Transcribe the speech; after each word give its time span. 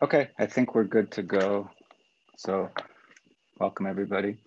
Okay, 0.00 0.28
I 0.38 0.46
think 0.46 0.76
we're 0.76 0.84
good 0.84 1.10
to 1.10 1.24
go. 1.24 1.70
So 2.36 2.70
welcome 3.58 3.86
everybody. 3.86 4.38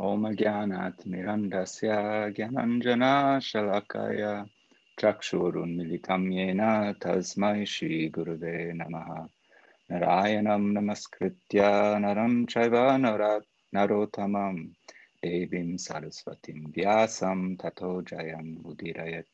Om 0.00 0.24
Gyanat 0.34 1.06
Mirandasya 1.06 2.34
Gyananjana 2.34 3.38
Shalakaya 3.38 4.50
Chakshurun 4.98 5.76
Militam 5.76 6.26
Yena 6.34 6.98
Tasmai 6.98 7.64
Shri 7.68 8.10
Guruve 8.10 8.74
Namaha 8.74 9.28
Narayanam 9.92 10.72
Namaskritya 10.74 12.00
Naram 12.00 12.48
Chaiva 12.48 12.98
Narotamam 13.72 14.70
Devim 15.22 15.78
Saraswatim 15.78 16.74
Vyasam 16.74 17.56
Tato 17.56 18.02
Jayam 18.02 18.60
Udirayat 18.64 19.26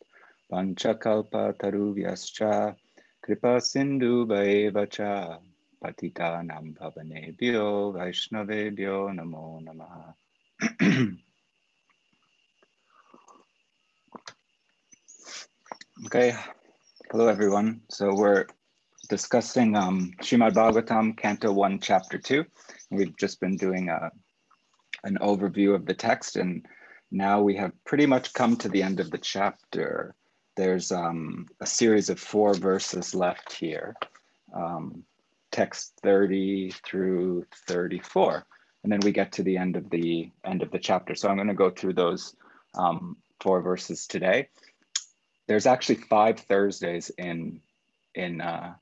Panchakalpa 0.53 1.55
Taruvyascha 1.57 2.77
Kripa 3.23 3.59
Sindhu 3.59 4.27
Vaevacha 4.27 5.39
Patitanam 5.83 6.77
Namo 9.11 9.61
Namaha. 9.65 10.15
okay, 16.07 16.35
hello 17.11 17.27
everyone. 17.27 17.81
So 17.91 18.15
we're 18.15 18.47
discussing 19.09 19.75
um, 19.75 20.13
Srimad 20.21 20.53
Bhagavatam, 20.53 21.17
Canto 21.17 21.53
1, 21.53 21.81
Chapter 21.81 22.19
2. 22.19 22.45
We've 22.91 23.17
just 23.17 23.41
been 23.41 23.57
doing 23.57 23.89
a, 23.89 24.13
an 25.03 25.19
overview 25.21 25.75
of 25.75 25.85
the 25.85 25.95
text, 25.95 26.37
and 26.37 26.65
now 27.11 27.43
we 27.43 27.57
have 27.57 27.73
pretty 27.85 28.07
much 28.07 28.33
come 28.35 28.57
to 28.59 28.69
the 28.69 28.85
end 28.85 29.01
of 29.01 29.11
the 29.11 29.19
chapter. 29.19 30.15
There's 30.57 30.93
um, 30.93 31.49
a 31.61 31.67
series 31.67 32.09
of 32.09 32.21
four 32.21 32.55
verses 32.55 33.17
left 33.17 33.53
here. 33.53 33.97
Um, 34.55 35.05
text 35.53 35.93
30 36.03 36.73
through 36.85 37.45
34 37.69 38.45
and 38.83 38.93
then 38.93 39.01
we 39.01 39.13
get 39.13 39.33
to 39.33 39.43
the 39.43 39.57
end 39.59 39.77
of 39.77 39.91
the 39.91 40.31
end 40.45 40.63
of 40.63 40.71
the 40.71 40.79
chapter. 40.79 41.15
So 41.15 41.29
i'm 41.29 41.37
going 41.37 41.49
to 41.49 41.55
go 41.55 41.71
through 41.71 41.95
those 41.95 42.35
um, 42.75 43.17
four 43.41 43.63
verses 43.63 44.07
today. 44.07 44.49
There's 45.47 45.67
actually 45.67 45.97
five 45.97 46.41
thursdays 46.41 47.11
in 47.17 47.61
in 48.15 48.41
uh, 48.41 48.75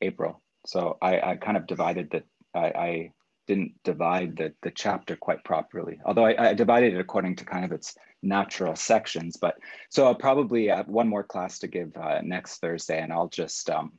april. 0.00 0.40
So 0.66 0.96
i 1.02 1.20
i 1.20 1.36
kind 1.36 1.56
of 1.56 1.66
divided 1.66 2.10
that 2.12 2.24
I, 2.54 2.66
I 2.88 3.12
didn't 3.46 3.74
divide 3.82 4.36
the 4.36 4.54
the 4.62 4.70
chapter 4.70 5.16
quite 5.16 5.42
properly 5.42 5.98
although 6.04 6.24
I, 6.24 6.50
I 6.50 6.54
divided 6.54 6.94
it 6.94 7.00
according 7.00 7.34
to 7.36 7.44
kind 7.44 7.64
of 7.64 7.72
its 7.72 7.96
natural 8.22 8.76
sections 8.76 9.36
but 9.36 9.56
so 9.88 10.06
i'll 10.06 10.14
probably 10.14 10.68
have 10.68 10.86
one 10.86 11.08
more 11.08 11.24
class 11.24 11.58
to 11.60 11.66
give 11.66 11.96
uh, 11.96 12.20
next 12.22 12.58
thursday 12.58 13.00
and 13.00 13.12
i'll 13.12 13.28
just 13.28 13.68
um, 13.68 13.92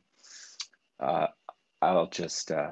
uh, 1.01 1.27
I'll 1.81 2.07
just 2.07 2.51
uh, 2.51 2.71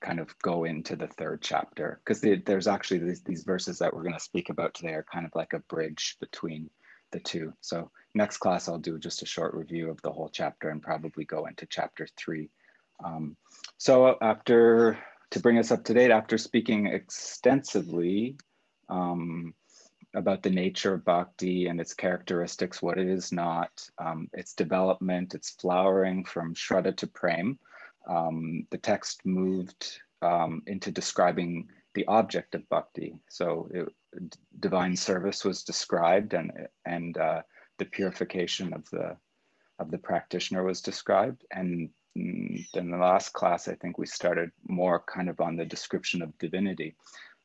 kind 0.00 0.20
of 0.20 0.36
go 0.38 0.64
into 0.64 0.96
the 0.96 1.06
third 1.06 1.42
chapter 1.42 2.00
because 2.04 2.20
there's 2.20 2.66
actually 2.66 3.00
these, 3.00 3.22
these 3.22 3.44
verses 3.44 3.78
that 3.78 3.94
we're 3.94 4.02
going 4.02 4.14
to 4.14 4.20
speak 4.20 4.50
about 4.50 4.74
today 4.74 4.92
are 4.94 5.06
kind 5.12 5.26
of 5.26 5.32
like 5.34 5.52
a 5.52 5.60
bridge 5.60 6.16
between 6.20 6.70
the 7.12 7.20
two. 7.20 7.52
So 7.60 7.90
next 8.14 8.38
class, 8.38 8.68
I'll 8.68 8.78
do 8.78 8.98
just 8.98 9.22
a 9.22 9.26
short 9.26 9.54
review 9.54 9.90
of 9.90 10.00
the 10.02 10.12
whole 10.12 10.30
chapter 10.32 10.70
and 10.70 10.82
probably 10.82 11.24
go 11.24 11.46
into 11.46 11.66
chapter 11.66 12.06
three. 12.16 12.50
Um, 13.04 13.36
so 13.78 14.16
after, 14.20 14.98
to 15.30 15.40
bring 15.40 15.58
us 15.58 15.70
up 15.70 15.84
to 15.84 15.94
date, 15.94 16.10
after 16.10 16.38
speaking 16.38 16.86
extensively 16.86 18.36
um, 18.88 19.54
about 20.14 20.42
the 20.42 20.50
nature 20.50 20.94
of 20.94 21.04
bhakti 21.04 21.66
and 21.66 21.80
its 21.80 21.94
characteristics, 21.94 22.82
what 22.82 22.98
it 22.98 23.08
is 23.08 23.32
not, 23.32 23.70
um, 23.98 24.28
its 24.32 24.54
development, 24.54 25.34
its 25.34 25.50
flowering 25.50 26.24
from 26.24 26.54
Shraddha 26.54 26.96
to 26.96 27.06
Prem, 27.06 27.58
um, 28.08 28.66
the 28.70 28.78
text 28.78 29.24
moved 29.24 30.00
um, 30.22 30.62
into 30.66 30.90
describing 30.90 31.68
the 31.94 32.06
object 32.06 32.54
of 32.54 32.68
bhakti. 32.68 33.18
So 33.28 33.68
it, 33.72 33.88
divine 34.58 34.96
service 34.96 35.44
was 35.44 35.62
described 35.62 36.34
and, 36.34 36.52
and 36.84 37.16
uh, 37.16 37.42
the 37.78 37.84
purification 37.84 38.72
of 38.72 38.88
the, 38.90 39.16
of 39.78 39.90
the 39.90 39.98
practitioner 39.98 40.62
was 40.62 40.80
described. 40.80 41.44
And 41.50 41.90
in 42.14 42.90
the 42.90 42.96
last 42.96 43.32
class, 43.32 43.68
I 43.68 43.74
think 43.74 43.98
we 43.98 44.06
started 44.06 44.50
more 44.66 45.02
kind 45.06 45.28
of 45.28 45.40
on 45.40 45.56
the 45.56 45.64
description 45.64 46.22
of 46.22 46.36
divinity. 46.38 46.96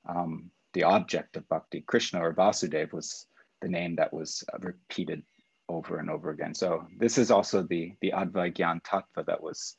Um, 0.07 0.51
the 0.74 0.84
object 0.84 1.38
of 1.38 1.47
bhakti, 1.47 1.81
Krishna 1.81 2.19
or 2.19 2.34
Vasudev 2.34 2.91
was 2.94 3.28
the 3.62 3.68
name 3.68 3.96
that 3.96 4.13
was 4.13 4.44
repeated 4.59 5.24
over 5.69 5.97
and 5.97 6.09
over 6.09 6.30
again. 6.31 6.53
So 6.53 6.85
this 6.97 7.18
is 7.18 7.31
also 7.31 7.63
the, 7.63 7.94
the 8.01 8.12
Advaigyan 8.12 8.81
Tattva 8.84 9.25
that 9.25 9.41
was 9.41 9.78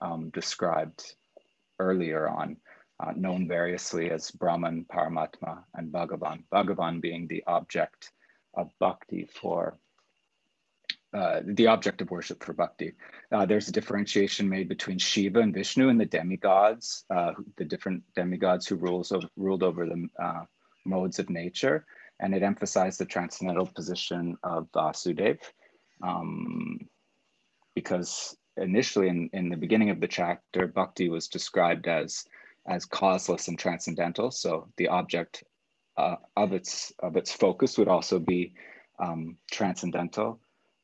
um, 0.00 0.30
described 0.30 1.14
earlier 1.78 2.28
on, 2.28 2.56
uh, 3.00 3.12
known 3.16 3.48
variously 3.48 4.10
as 4.10 4.30
Brahman, 4.30 4.86
Paramatma, 4.92 5.64
and 5.74 5.92
Bhagavan. 5.92 6.44
Bhagavan 6.52 7.00
being 7.00 7.26
the 7.26 7.42
object 7.46 8.12
of 8.54 8.70
bhakti 8.78 9.28
for 9.40 9.78
uh, 11.14 11.40
the 11.44 11.68
object 11.68 12.02
of 12.02 12.10
worship 12.10 12.42
for 12.42 12.52
bhakti. 12.52 12.92
Uh, 13.30 13.46
there's 13.46 13.68
a 13.68 13.72
differentiation 13.72 14.48
made 14.48 14.68
between 14.68 14.98
Shiva 14.98 15.38
and 15.38 15.54
Vishnu 15.54 15.88
and 15.88 16.00
the 16.00 16.06
demigods, 16.06 17.04
uh, 17.08 17.32
the 17.56 17.64
different 17.64 18.02
demigods 18.16 18.66
who 18.66 18.74
rules 18.74 19.12
over, 19.12 19.28
ruled 19.36 19.62
over 19.62 19.86
the 19.86 20.08
uh, 20.20 20.44
modes 20.84 21.20
of 21.20 21.30
nature. 21.30 21.86
And 22.18 22.34
it 22.34 22.42
emphasized 22.42 22.98
the 22.98 23.06
transcendental 23.06 23.66
position 23.66 24.36
of 24.42 24.66
Vasudev 24.72 25.38
um, 26.02 26.80
because 27.76 28.36
initially 28.56 29.08
in, 29.08 29.30
in 29.32 29.48
the 29.48 29.56
beginning 29.56 29.90
of 29.90 30.00
the 30.00 30.08
chapter, 30.08 30.66
bhakti 30.66 31.08
was 31.08 31.28
described 31.28 31.88
as, 31.88 32.24
as 32.66 32.84
causeless 32.84 33.48
and 33.48 33.58
transcendental. 33.58 34.30
So 34.30 34.68
the 34.76 34.88
object 34.88 35.44
uh, 35.96 36.16
of, 36.36 36.52
its, 36.52 36.92
of 37.00 37.16
its 37.16 37.32
focus 37.32 37.78
would 37.78 37.88
also 37.88 38.18
be 38.18 38.54
um, 38.98 39.36
transcendental. 39.50 40.40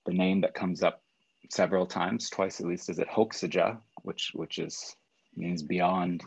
The 0.07 0.13
name 0.13 0.41
that 0.43 0.55
comes 0.55 0.83
up 0.83 1.03
several 1.51 1.87
times, 1.87 2.31
twice 2.31 2.61
at 2.61 2.67
least, 2.67 2.91
is 2.91 2.99
Adhokshaja, 2.99 3.79
which, 4.03 4.33
which 4.35 4.59
is 4.59 4.97
means 5.37 5.63
beyond, 5.63 6.23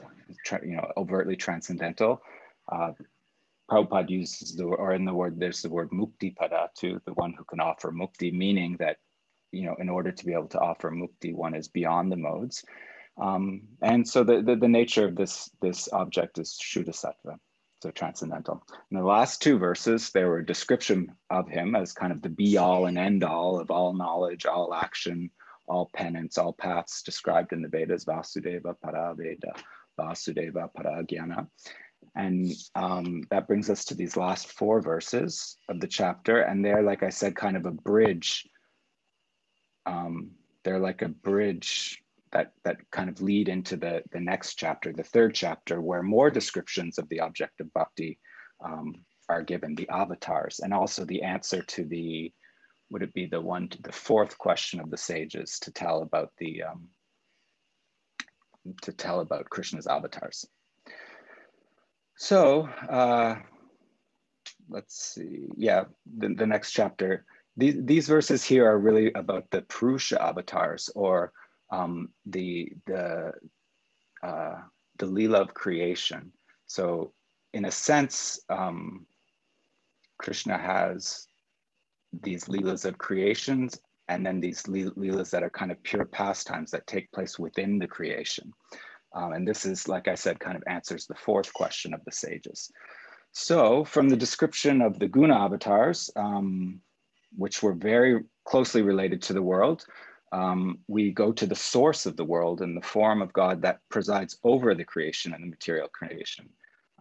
you 0.64 0.76
know, 0.76 0.92
overtly 0.96 1.36
transcendental. 1.36 2.22
Uh, 2.72 2.92
Prabhupada 3.70 4.10
uses 4.10 4.56
the, 4.56 4.66
or 4.66 4.94
in 4.94 5.06
the 5.06 5.14
word, 5.14 5.40
there's 5.40 5.62
the 5.62 5.70
word 5.70 5.90
mukti 5.92 6.36
pada 6.36 6.68
too, 6.78 7.02
the 7.06 7.14
one 7.14 7.34
who 7.34 7.44
can 7.44 7.60
offer 7.60 7.92
mukti, 7.92 8.34
meaning 8.34 8.76
that 8.80 8.98
you 9.54 9.66
know, 9.66 9.76
in 9.80 9.90
order 9.90 10.12
to 10.12 10.26
be 10.26 10.34
able 10.34 10.48
to 10.48 10.60
offer 10.60 10.92
mukti, 10.92 11.34
one 11.34 11.56
is 11.56 11.68
beyond 11.68 12.12
the 12.12 12.18
modes. 12.18 12.64
Um, 13.22 13.62
and 13.82 14.08
so 14.08 14.24
the, 14.24 14.42
the, 14.42 14.56
the, 14.56 14.68
nature 14.68 15.06
of 15.06 15.16
this, 15.16 15.50
this 15.62 15.88
object 15.94 16.40
is 16.40 16.60
Shuddha 16.60 16.90
Sattva, 16.90 17.38
so 17.82 17.92
transcendental. 17.92 18.64
In 18.90 18.98
the 18.98 19.04
last 19.04 19.42
two 19.42 19.60
verses, 19.60 20.10
there 20.10 20.30
were 20.30 20.42
description 20.42 21.12
of 21.30 21.48
him 21.48 21.76
as 21.76 21.94
kind 21.94 22.12
of 22.12 22.24
the 22.24 22.30
be 22.30 22.58
all 22.58 22.88
and 22.88 22.98
end 22.98 23.24
all 23.24 23.60
of 23.60 23.70
all 23.70 23.94
knowledge, 23.94 24.48
all 24.48 24.74
action, 24.74 25.30
all 25.68 25.92
penance, 25.94 26.40
all 26.40 26.54
paths 26.54 27.04
described 27.04 27.54
in 27.54 27.62
the 27.62 27.70
Vedas, 27.70 28.06
Vasudeva 28.06 28.76
Paraveda, 28.84 29.52
Vasudeva 30.00 30.70
Paragyana. 30.76 31.48
And 32.16 32.52
um, 32.76 33.24
that 33.30 33.48
brings 33.48 33.70
us 33.70 33.86
to 33.86 33.96
these 33.96 34.18
last 34.18 34.52
four 34.52 34.82
verses 34.82 35.58
of 35.70 35.80
the 35.80 35.88
chapter. 35.88 36.42
And 36.42 36.66
they're, 36.66 36.84
like 36.84 37.04
I 37.04 37.10
said, 37.10 37.36
kind 37.36 37.56
of 37.56 37.66
a 37.66 37.72
bridge 37.72 38.48
um, 39.86 40.32
they're 40.64 40.80
like 40.80 41.02
a 41.02 41.10
bridge 41.10 42.02
that 42.32 42.54
that 42.64 42.78
kind 42.92 43.10
of 43.10 43.22
lead 43.22 43.48
into 43.50 43.78
the 43.78 44.04
the 44.12 44.20
next 44.20 44.56
chapter, 44.56 44.92
the 44.92 45.04
third 45.04 45.34
chapter, 45.34 45.82
where 45.82 46.04
more 46.04 46.30
descriptions 46.30 46.98
of 46.98 47.08
the 47.10 47.20
object 47.20 47.62
of 47.62 47.74
bhakti 47.74 48.20
um, 48.64 48.94
are 49.30 49.44
given, 49.44 49.76
the 49.76 49.90
avatars, 49.90 50.60
and 50.60 50.74
also 50.74 51.06
the 51.06 51.22
answer 51.22 51.62
to 51.64 51.86
the 51.86 52.32
would 52.90 53.04
it 53.04 53.14
be 53.14 53.26
the 53.26 53.42
one 53.42 53.70
the 53.84 53.92
fourth 53.92 54.38
question 54.38 54.80
of 54.80 54.90
the 54.90 54.98
sages 54.98 55.60
to 55.60 55.72
tell 55.72 56.02
about 56.02 56.32
the 56.38 56.64
um, 56.64 56.90
to 58.82 58.92
tell 58.92 59.20
about 59.20 59.50
Krishna's 59.50 59.88
avatars. 59.88 60.46
So 62.18 62.70
uh, 62.90 63.36
let's 64.70 65.14
see, 65.14 65.50
yeah, 65.58 65.86
the, 66.18 66.34
the 66.36 66.48
next 66.48 66.72
chapter 66.72 67.26
these, 67.58 67.76
these 67.80 68.08
verses 68.08 68.44
here 68.44 68.70
are 68.70 68.80
really 68.80 69.12
about 69.14 69.50
the 69.52 69.62
Purusha 69.64 70.22
avatars 70.22 70.90
or 70.96 71.32
um, 71.72 72.10
the, 72.26 72.72
the, 72.86 73.34
uh, 74.24 74.56
the 75.00 75.06
Leela 75.06 75.42
of 75.42 75.54
creation. 75.54 76.32
So 76.66 77.14
in 77.54 77.66
a 77.66 77.72
sense, 77.72 78.40
um, 78.50 79.06
Krishna 80.18 80.58
has 80.58 81.28
these 82.22 82.46
Leelas 82.46 82.86
of 82.86 82.98
creations 82.98 83.80
and 84.08 84.26
then 84.26 84.40
these 84.40 84.64
Leelas 84.64 85.30
that 85.32 85.44
are 85.44 85.50
kind 85.50 85.72
of 85.72 85.82
pure 85.84 86.06
pastimes 86.06 86.72
that 86.72 86.86
take 86.88 87.12
place 87.12 87.40
within 87.40 87.80
the 87.80 87.88
creation. 87.88 88.52
Um, 89.14 89.34
and 89.34 89.48
this 89.48 89.66
is, 89.66 89.88
like 89.88 90.08
I 90.08 90.16
said, 90.16 90.40
kind 90.40 90.58
of 90.58 90.64
answers 90.68 91.06
the 91.06 91.16
fourth 91.16 91.54
question 91.54 91.94
of 91.94 92.04
the 92.04 92.12
sages. 92.12 92.72
So 93.32 93.84
from 93.86 94.10
the 94.10 94.18
description 94.18 94.82
of 94.82 95.00
the 95.00 95.08
guna 95.08 95.36
avatars, 95.36 96.10
um, 96.16 96.82
which 97.36 97.64
were 97.64 97.74
very 97.74 98.24
closely 98.46 98.82
related 98.82 99.22
to 99.24 99.34
the 99.34 99.42
world. 99.42 99.86
um, 100.34 100.80
we 100.88 101.12
go 101.12 101.32
to 101.32 101.46
the 101.46 101.56
source 101.56 102.08
of 102.08 102.18
the 102.18 102.26
world 102.26 102.62
and 102.62 102.76
the 102.76 102.88
form 102.88 103.22
of 103.22 103.32
God 103.34 103.62
that 103.62 103.80
presides 103.90 104.40
over 104.44 104.74
the 104.74 104.84
creation 104.84 105.32
and 105.34 105.44
the 105.44 105.50
material 105.50 105.88
creation. 105.94 106.50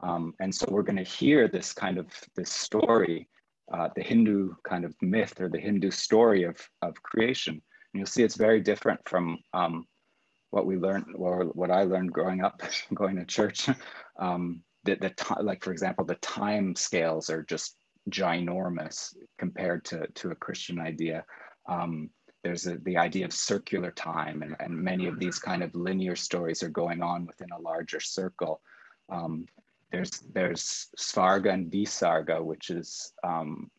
Um, 0.02 0.34
and 0.38 0.54
so 0.54 0.66
we're 0.68 0.82
going 0.82 0.96
to 0.96 1.02
hear 1.02 1.48
this 1.48 1.72
kind 1.72 1.96
of 1.96 2.06
this 2.36 2.50
story, 2.50 3.28
uh, 3.72 3.88
the 3.96 4.02
Hindu 4.02 4.54
kind 4.68 4.84
of 4.84 4.94
myth 5.00 5.40
or 5.40 5.48
the 5.48 5.60
Hindu 5.60 5.90
story 5.90 6.42
of, 6.42 6.58
of 6.82 7.02
creation. 7.02 7.54
And 7.54 7.98
you'll 7.98 8.06
see 8.06 8.22
it's 8.22 8.36
very 8.36 8.60
different 8.60 9.00
from 9.06 9.38
um, 9.54 9.86
what 10.50 10.66
we 10.66 10.76
learned 10.76 11.06
or 11.16 11.44
what 11.54 11.70
I 11.70 11.84
learned 11.84 12.12
growing 12.12 12.44
up, 12.44 12.60
going 12.94 13.16
to 13.16 13.24
church. 13.24 13.68
Um, 14.18 14.62
the, 14.84 14.96
the 14.96 15.42
like, 15.42 15.64
for 15.64 15.72
example, 15.72 16.04
the 16.04 16.16
time 16.16 16.76
scales 16.76 17.30
are 17.30 17.42
just 17.42 17.76
ginormous 18.10 19.14
compared 19.38 19.84
to, 19.86 20.06
to 20.06 20.30
a 20.30 20.36
Christian 20.36 20.78
idea. 20.78 21.24
Um, 21.68 22.10
there's 22.42 22.66
a, 22.66 22.76
the 22.78 22.96
idea 22.96 23.24
of 23.24 23.32
circular 23.32 23.92
time, 23.92 24.42
and, 24.42 24.56
and 24.58 24.74
many 24.76 25.06
of 25.06 25.18
these 25.18 25.38
kind 25.38 25.62
of 25.62 25.74
linear 25.74 26.16
stories 26.16 26.62
are 26.62 26.68
going 26.68 27.02
on 27.02 27.26
within 27.26 27.48
a 27.52 27.60
larger 27.60 28.00
circle. 28.00 28.60
Um, 29.08 29.46
there's 29.92 30.10
there's 30.32 30.88
Sarga 30.98 31.52
and 31.52 31.70
Visarga, 31.70 32.42
which 32.42 32.70
is 32.70 33.12
um, 33.22 33.70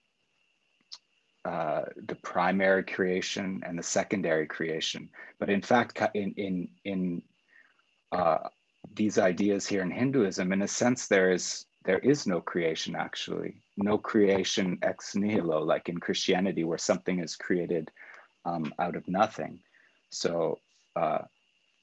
uh, 1.44 1.82
the 2.08 2.16
primary 2.16 2.84
creation 2.84 3.64
and 3.66 3.78
the 3.78 3.84
secondary 3.84 4.48
creation. 4.48 5.10
But 5.40 5.50
in 5.50 5.62
fact, 5.62 6.02
in 6.14 6.34
in 6.38 6.70
in 6.86 7.22
uh, 8.12 8.48
these 8.96 9.18
ideas 9.18 9.68
here 9.68 9.82
in 9.82 9.92
Hinduism, 9.92 10.54
in 10.54 10.62
a 10.62 10.68
sense, 10.68 11.08
there 11.08 11.32
is 11.32 11.66
there 11.84 12.00
is 12.00 12.26
no 12.28 12.40
creation 12.40 12.96
actually, 12.96 13.63
no 13.78 13.98
creation 13.98 14.78
ex 14.82 15.16
nihilo, 15.16 15.64
like 15.64 15.90
in 15.90 15.98
Christianity, 15.98 16.64
where 16.64 16.78
something 16.78 17.20
is 17.20 17.36
created 17.36 17.92
um, 18.46 18.74
out 18.80 18.96
of 18.96 19.08
nothing. 19.08 19.60
So, 20.10 20.60
uh, 20.96 21.20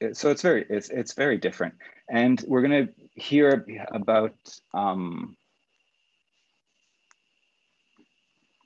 it, 0.00 0.16
so 0.16 0.30
it's 0.30 0.42
very 0.42 0.66
it's 0.68 0.88
it's 0.88 1.14
very 1.14 1.38
different, 1.38 1.74
and 2.08 2.42
we're 2.46 2.62
going 2.62 2.86
to 2.86 2.92
hear 3.20 3.66
about. 3.92 4.34
Um, 4.72 5.36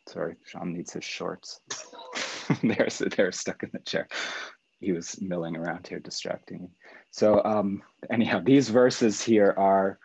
sorry, 0.08 0.36
Sean 0.44 0.72
needs 0.72 0.92
his 0.92 1.04
shorts. 1.04 1.60
they're 2.62 2.88
they're 3.16 3.32
stuck 3.32 3.62
in 3.62 3.70
the 3.72 3.80
chair. 3.80 4.08
He 4.80 4.92
was 4.92 5.20
milling 5.20 5.56
around 5.56 5.86
here, 5.86 5.98
distracting 5.98 6.62
me. 6.62 6.68
So 7.10 7.42
um, 7.42 7.82
anyhow, 8.10 8.42
these 8.44 8.68
verses 8.68 9.22
here 9.22 9.54
are 9.56 9.98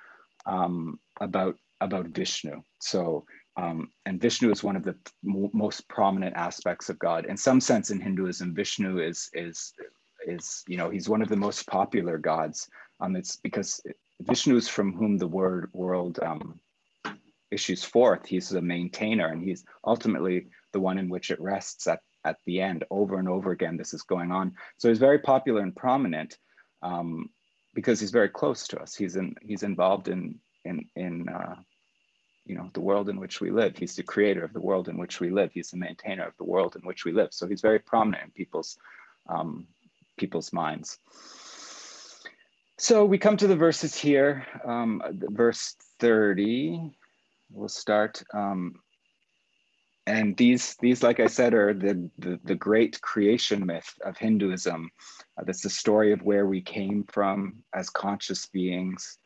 um, 0.46 1.00
about 1.20 1.58
about 1.82 2.08
Vishnu. 2.08 2.62
So 2.80 3.26
um, 3.60 3.90
and 4.06 4.22
Vishnu 4.22 4.52
is 4.52 4.64
one 4.64 4.76
of 4.76 4.84
the 4.84 4.96
most 5.24 5.88
prominent 5.90 6.36
aspects 6.36 6.90
of 6.90 6.98
God. 7.00 7.26
In 7.26 7.36
some 7.36 7.60
sense, 7.60 7.92
in 7.92 8.00
Hinduism, 8.00 8.54
Vishnu 8.56 9.00
is 9.00 9.30
is 9.34 9.74
is 10.26 10.64
you 10.68 10.78
know 10.78 10.90
he's 10.90 11.10
one 11.10 11.22
of 11.22 11.30
the 11.30 11.36
most 11.36 11.68
popular 11.68 12.18
gods. 12.18 12.70
Um, 13.02 13.16
it's 13.16 13.36
because 13.36 13.82
Vishnu 14.22 14.56
is 14.56 14.70
from 14.70 14.94
whom 14.94 15.18
the 15.18 15.28
word 15.28 15.70
world 15.74 16.20
um, 16.22 16.60
issues 17.52 17.84
forth. 17.84 18.26
He's 18.26 18.50
the 18.50 18.62
maintainer, 18.62 19.28
and 19.28 19.44
he's 19.44 19.66
ultimately 19.86 20.48
the 20.72 20.80
one 20.80 20.98
in 20.98 21.10
which 21.10 21.32
it 21.32 21.42
rests 21.42 21.88
at 21.88 22.00
at 22.24 22.38
the 22.46 22.62
end. 22.62 22.86
Over 22.90 23.20
and 23.20 23.28
over 23.28 23.52
again, 23.52 23.76
this 23.76 23.94
is 23.94 24.04
going 24.04 24.32
on. 24.32 24.54
So 24.78 24.88
he's 24.88 25.00
very 25.00 25.20
popular 25.20 25.62
and 25.62 25.76
prominent 25.76 26.38
um, 26.82 27.30
because 27.74 28.00
he's 28.00 28.12
very 28.12 28.30
close 28.30 28.68
to 28.70 28.80
us. 28.80 28.96
He's 28.96 29.18
in 29.18 29.36
he's 29.42 29.64
involved 29.64 30.08
in 30.08 30.40
in 30.64 30.86
in 30.96 31.28
uh, 31.28 31.56
you 32.50 32.56
know 32.56 32.70
the 32.74 32.82
world 32.82 33.10
in 33.10 33.20
which 33.20 33.40
we 33.40 33.52
live. 33.52 33.78
He's 33.78 33.96
the 33.96 34.04
creator 34.04 34.44
of 34.44 34.54
the 34.54 34.60
world 34.60 34.90
in 34.90 34.98
which 34.98 35.20
we 35.20 35.30
live. 35.30 35.52
He's 35.54 35.70
the 35.70 35.78
maintainer 35.78 36.26
of 36.26 36.36
the 36.38 36.44
world 36.44 36.76
in 36.76 36.82
which 36.82 37.06
we 37.06 37.12
live. 37.12 37.32
So 37.32 37.48
he's 37.48 37.62
very 37.62 37.80
prominent 37.80 38.24
in 38.24 38.32
people's 38.32 38.78
um, 39.30 39.68
people's 40.18 40.52
minds. 40.52 40.98
So 42.80 43.06
we 43.06 43.20
come 43.20 43.38
to 43.38 43.48
the 43.48 43.56
verses 43.56 43.96
here 43.96 44.48
um, 44.66 45.02
verse 45.12 45.76
30 46.00 46.92
we'll 47.52 47.68
start 47.68 48.24
um, 48.34 48.80
and 50.08 50.38
these 50.38 50.76
these 50.80 51.04
like 51.04 51.20
i 51.20 51.28
said 51.28 51.54
are 51.54 51.74
the 51.74 52.10
the, 52.18 52.40
the 52.46 52.56
great 52.56 53.00
creation 53.02 53.66
myth 53.66 53.94
of 54.06 54.18
hinduism. 54.18 54.90
Uh, 55.38 55.44
that's 55.44 55.62
the 55.62 55.70
story 55.70 56.14
of 56.14 56.24
where 56.24 56.48
we 56.48 56.62
came 56.62 57.04
from 57.12 57.64
as 57.74 57.90
conscious 57.90 58.48
beings 58.48 59.20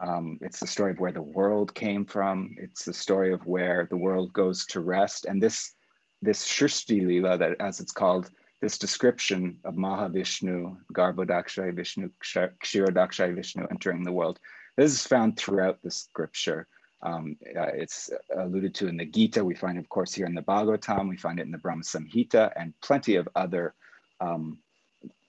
um, 0.00 0.38
it's 0.40 0.60
the 0.60 0.66
story 0.66 0.92
of 0.92 0.98
where 0.98 1.12
the 1.12 1.22
world 1.22 1.74
came 1.74 2.04
from. 2.04 2.54
It's 2.58 2.84
the 2.84 2.94
story 2.94 3.32
of 3.32 3.46
where 3.46 3.86
the 3.90 3.96
world 3.96 4.32
goes 4.32 4.64
to 4.66 4.80
rest. 4.80 5.26
And 5.26 5.42
this, 5.42 5.74
this 6.22 6.46
Shrishti 6.46 7.06
Lila, 7.06 7.36
that 7.38 7.60
as 7.60 7.80
it's 7.80 7.92
called, 7.92 8.30
this 8.60 8.78
description 8.78 9.58
of 9.64 9.74
Mahavishnu, 9.74 10.76
Garbhodakshaya 10.92 11.74
Vishnu, 11.74 12.10
Kshirodakshaya 12.22 13.34
Vishnu 13.34 13.66
entering 13.70 14.04
the 14.04 14.12
world, 14.12 14.38
this 14.76 14.92
is 14.92 15.06
found 15.06 15.38
throughout 15.38 15.78
the 15.82 15.90
scripture. 15.90 16.66
Um, 17.02 17.36
uh, 17.58 17.72
it's 17.74 18.10
alluded 18.36 18.74
to 18.76 18.88
in 18.88 18.98
the 18.98 19.06
Gita. 19.06 19.42
We 19.42 19.54
find 19.54 19.78
of 19.78 19.88
course, 19.88 20.12
here 20.12 20.26
in 20.26 20.34
the 20.34 20.42
Bhagavatam. 20.42 21.08
We 21.08 21.16
find 21.16 21.40
it 21.40 21.46
in 21.46 21.50
the 21.50 21.58
Brahma 21.58 21.82
Samhita 21.82 22.52
and 22.56 22.74
plenty 22.82 23.16
of 23.16 23.26
other 23.34 23.74
um, 24.20 24.58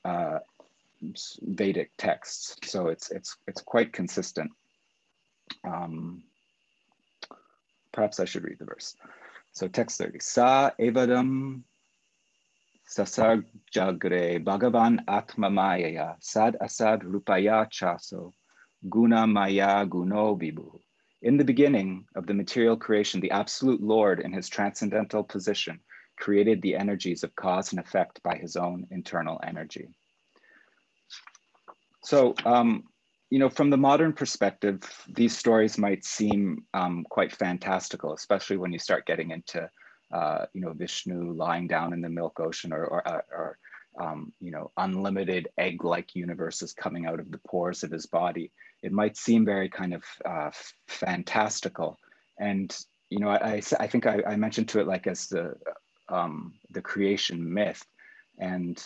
uh, 0.04 0.40
Vedic 1.42 1.92
texts. 1.98 2.58
So 2.66 2.88
it's 2.88 3.10
it's 3.12 3.38
it's 3.48 3.62
quite 3.62 3.94
consistent. 3.94 4.52
Um, 5.64 6.24
perhaps 7.92 8.20
I 8.20 8.26
should 8.26 8.44
read 8.44 8.60
the 8.60 8.66
verse. 8.66 8.96
So 9.54 9.68
text 9.68 9.98
30. 9.98 10.20
Sa 10.20 10.72
evadam 10.80 11.64
sasar 12.90 13.44
jagre 13.74 14.44
bhagavan 14.44 15.04
atma 15.08 15.50
mayaya 15.50 16.16
sad 16.20 16.58
asad 16.62 17.02
rupaya 17.02 17.70
chaso 17.70 18.34
guna 18.90 19.28
maya 19.28 19.86
guno 19.86 20.40
vibhu. 20.40 20.80
In 21.22 21.38
the 21.38 21.46
beginning 21.46 22.06
of 22.16 22.26
the 22.26 22.34
material 22.34 22.76
creation, 22.76 23.22
the 23.22 23.32
absolute 23.32 23.82
Lord 23.82 24.20
in 24.20 24.34
his 24.34 24.50
transcendental 24.50 25.24
position 25.24 25.80
created 26.18 26.62
the 26.62 26.76
energies 26.76 27.24
of 27.24 27.36
cause 27.36 27.72
and 27.72 27.80
effect 27.80 28.24
by 28.24 28.38
his 28.38 28.56
own 28.56 28.88
internal 28.90 29.40
energy. 29.44 29.88
So 32.04 32.34
um, 32.46 32.86
you 33.32 33.40
know, 33.40 33.50
from 33.50 33.70
the 33.70 33.78
modern 33.78 34.12
perspective, 34.12 34.84
these 35.08 35.36
stories 35.36 35.78
might 35.78 36.04
seem 36.04 36.66
um, 36.74 37.06
quite 37.10 37.32
fantastical, 37.32 38.14
especially 38.14 38.58
when 38.58 38.74
you 38.74 38.80
start 38.80 39.06
getting 39.06 39.32
into, 39.32 39.70
uh, 40.14 40.46
you 40.54 40.60
know, 40.60 40.74
Vishnu 40.74 41.32
lying 41.34 41.66
down 41.66 41.94
in 41.94 42.02
the 42.02 42.10
milk 42.10 42.42
ocean 42.42 42.74
or, 42.74 42.86
or, 42.86 43.08
uh, 43.08 43.22
or 43.32 43.58
um, 44.00 44.34
you 44.42 44.52
know, 44.52 44.72
unlimited 44.76 45.48
egg-like 45.58 46.14
universes 46.14 46.74
coming 46.74 47.06
out 47.06 47.22
of 47.22 47.32
the 47.32 47.40
pores 47.48 47.84
of 47.84 47.92
his 47.92 48.06
body. 48.06 48.52
It 48.84 48.92
might 48.92 49.16
seem 49.16 49.46
very 49.46 49.70
kind 49.70 49.94
of 49.94 50.04
uh, 50.26 50.52
fantastical. 50.88 51.98
And, 52.38 52.76
you 53.10 53.20
know, 53.20 53.30
I, 53.30 53.62
I 53.80 53.88
think 53.88 54.08
I, 54.08 54.22
I 54.28 54.36
mentioned 54.36 54.68
to 54.70 54.82
it 54.82 54.88
like 54.88 55.08
as 55.08 55.28
the, 55.28 55.56
um, 56.10 56.54
the 56.70 56.82
creation 56.82 57.54
myth. 57.54 57.84
And 58.40 58.82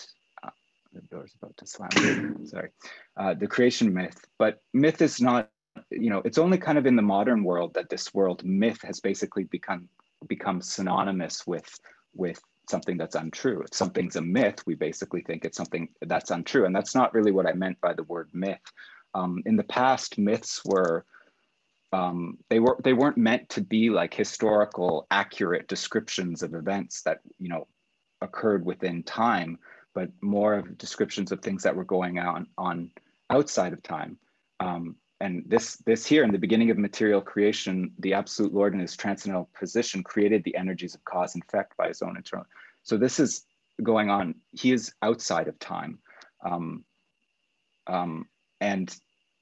the 0.96 1.02
door's 1.16 1.36
about 1.42 1.56
to 1.58 1.68
slam. 1.68 2.48
Sorry, 2.48 2.70
uh, 3.18 3.34
the 3.34 3.48
creation 3.48 3.94
myth. 3.94 4.18
But 4.40 4.62
myth 4.74 5.02
is 5.02 5.22
not, 5.22 5.50
you 5.90 6.10
know, 6.10 6.22
it's 6.26 6.38
only 6.38 6.58
kind 6.58 6.78
of 6.78 6.86
in 6.86 6.96
the 6.96 7.02
modern 7.02 7.44
world 7.44 7.74
that 7.74 7.90
this 7.90 8.14
world 8.14 8.44
myth 8.44 8.82
has 8.84 9.00
basically 9.00 9.44
become 9.44 9.90
become 10.28 10.62
synonymous 10.62 11.46
with 11.46 11.70
with 12.16 12.40
something 12.70 12.98
that's 12.98 13.16
untrue. 13.16 13.62
If 13.62 13.76
something's 13.76 14.16
a 14.16 14.22
myth, 14.22 14.64
we 14.66 14.76
basically 14.76 15.22
think 15.22 15.46
it's 15.46 15.58
something 15.58 15.90
that's 16.02 16.32
untrue, 16.32 16.66
and 16.66 16.76
that's 16.76 16.96
not 16.96 17.14
really 17.14 17.32
what 17.32 17.46
I 17.46 17.54
meant 17.54 17.80
by 17.82 17.94
the 17.94 18.04
word 18.04 18.30
myth. 18.34 18.62
Um, 19.14 19.44
in 19.46 19.56
the 19.56 19.64
past, 19.64 20.18
myths 20.18 20.62
were 20.66 21.06
um, 21.92 22.38
they 22.50 22.60
were 22.60 22.78
they 22.84 22.94
weren't 22.94 23.18
meant 23.18 23.50
to 23.50 23.62
be 23.62 23.90
like 23.90 24.14
historical 24.14 25.08
accurate 25.12 25.68
descriptions 25.68 26.42
of 26.42 26.54
events 26.54 27.02
that 27.04 27.20
you 27.38 27.50
know 27.50 27.68
occurred 28.22 28.66
within 28.66 29.04
time 29.04 29.60
but 29.96 30.10
more 30.22 30.54
of 30.54 30.78
descriptions 30.78 31.32
of 31.32 31.42
things 31.42 31.64
that 31.64 31.76
were 31.76 31.86
going 31.86 32.20
on 32.20 32.46
on 32.58 32.92
outside 33.32 33.74
of 33.74 33.82
time. 33.82 34.18
Um, 34.60 34.98
and 35.22 35.44
this 35.48 35.78
this 35.78 36.06
here 36.06 36.24
in 36.24 36.32
the 36.32 36.38
beginning 36.38 36.70
of 36.70 36.78
material 36.78 37.22
creation, 37.22 37.92
the 38.00 38.14
absolute 38.14 38.54
Lord 38.54 38.74
in 38.74 38.82
his 38.82 38.96
transcendental 38.96 39.50
position 39.58 40.04
created 40.04 40.44
the 40.44 40.56
energies 40.58 40.94
of 40.94 41.04
cause 41.06 41.34
and 41.34 41.44
effect 41.44 41.76
by 41.78 41.88
his 41.88 42.02
own 42.02 42.18
internal. 42.18 42.46
So 42.84 42.98
this 42.98 43.20
is 43.20 43.46
going 43.82 44.10
on. 44.10 44.36
He 44.52 44.74
is 44.74 44.94
outside 45.02 45.48
of 45.48 45.58
time, 45.58 46.00
um, 46.44 46.84
um, 47.88 48.28
and 48.60 48.94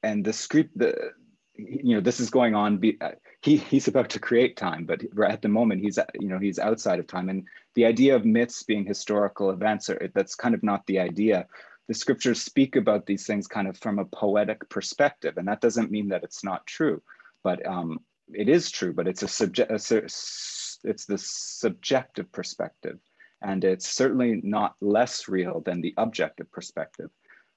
and 0.04 0.24
the 0.24 0.32
script 0.32 0.78
the 0.78 1.12
you 1.56 1.96
know 1.96 2.02
this 2.02 2.20
is 2.20 2.30
going 2.30 2.54
on. 2.54 2.78
Be, 2.78 2.98
uh, 3.02 3.12
he 3.44 3.58
he's 3.58 3.90
about 3.90 4.10
to 4.12 4.20
create 4.20 4.56
time, 4.56 4.86
but 4.86 5.02
at 5.28 5.42
the 5.42 5.50
moment 5.50 5.82
he's 5.82 6.00
you 6.20 6.30
know 6.30 6.40
he's 6.40 6.60
outside 6.60 7.00
of 7.00 7.08
time, 7.08 7.30
and 7.30 7.46
the 7.76 7.86
idea 7.86 8.16
of 8.16 8.26
myths 8.26 8.64
being 8.64 8.86
historical 8.86 9.50
events, 9.50 9.90
or 9.90 10.10
that's 10.16 10.36
kind 10.36 10.56
of 10.56 10.64
not 10.64 10.86
the 10.88 11.00
idea. 11.00 11.46
The 11.90 11.94
scriptures 11.94 12.42
speak 12.42 12.78
about 12.78 13.06
these 13.06 13.26
things 13.26 13.46
kind 13.46 13.68
of 13.68 13.78
from 13.78 14.00
a 14.00 14.06
poetic 14.06 14.70
perspective, 14.70 15.38
and 15.38 15.48
that 15.50 15.60
doesn't 15.60 15.92
mean 15.92 16.08
that 16.10 16.24
it's 16.24 16.44
not 16.44 16.66
true, 16.66 17.02
but 17.44 17.66
um, 17.68 18.00
it 18.34 18.48
is 18.48 18.72
true. 18.72 18.94
But 18.94 19.10
it's 19.10 19.24
a 19.24 19.28
subject, 19.28 19.70
it's 19.70 21.06
the 21.06 21.18
subjective 21.18 22.32
perspective, 22.32 23.00
And 23.42 23.66
it's 23.66 23.90
certainly 23.92 24.40
not 24.44 24.76
less 24.80 25.28
real 25.28 25.60
than 25.60 25.82
the 25.82 25.94
objective 25.98 26.50
perspective. 26.50 27.10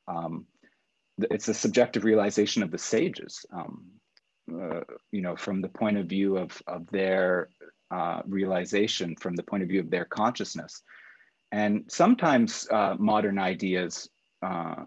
Um, 0.09 0.47
it's 1.19 1.49
a 1.49 1.55
subjective 1.55 2.05
realization 2.05 2.65
of 2.65 2.73
the 2.73 2.79
sages, 2.79 3.47
um, 3.53 3.85
uh, 4.53 4.81
you 5.11 5.23
know, 5.23 5.37
from 5.37 5.61
the 5.61 5.69
point 5.69 5.97
of 5.97 6.07
view 6.07 6.37
of, 6.37 6.63
of 6.67 6.87
their 6.89 7.49
uh, 7.91 8.23
realization, 8.27 9.17
from 9.17 9.35
the 9.35 9.43
point 9.43 9.63
of 9.63 9.69
view 9.69 9.81
of 9.81 9.91
their 9.91 10.05
consciousness. 10.05 10.83
And 11.53 11.85
sometimes 11.89 12.69
uh, 12.71 12.97
modern 12.99 13.39
ideas 13.39 14.09
uh, 14.43 14.85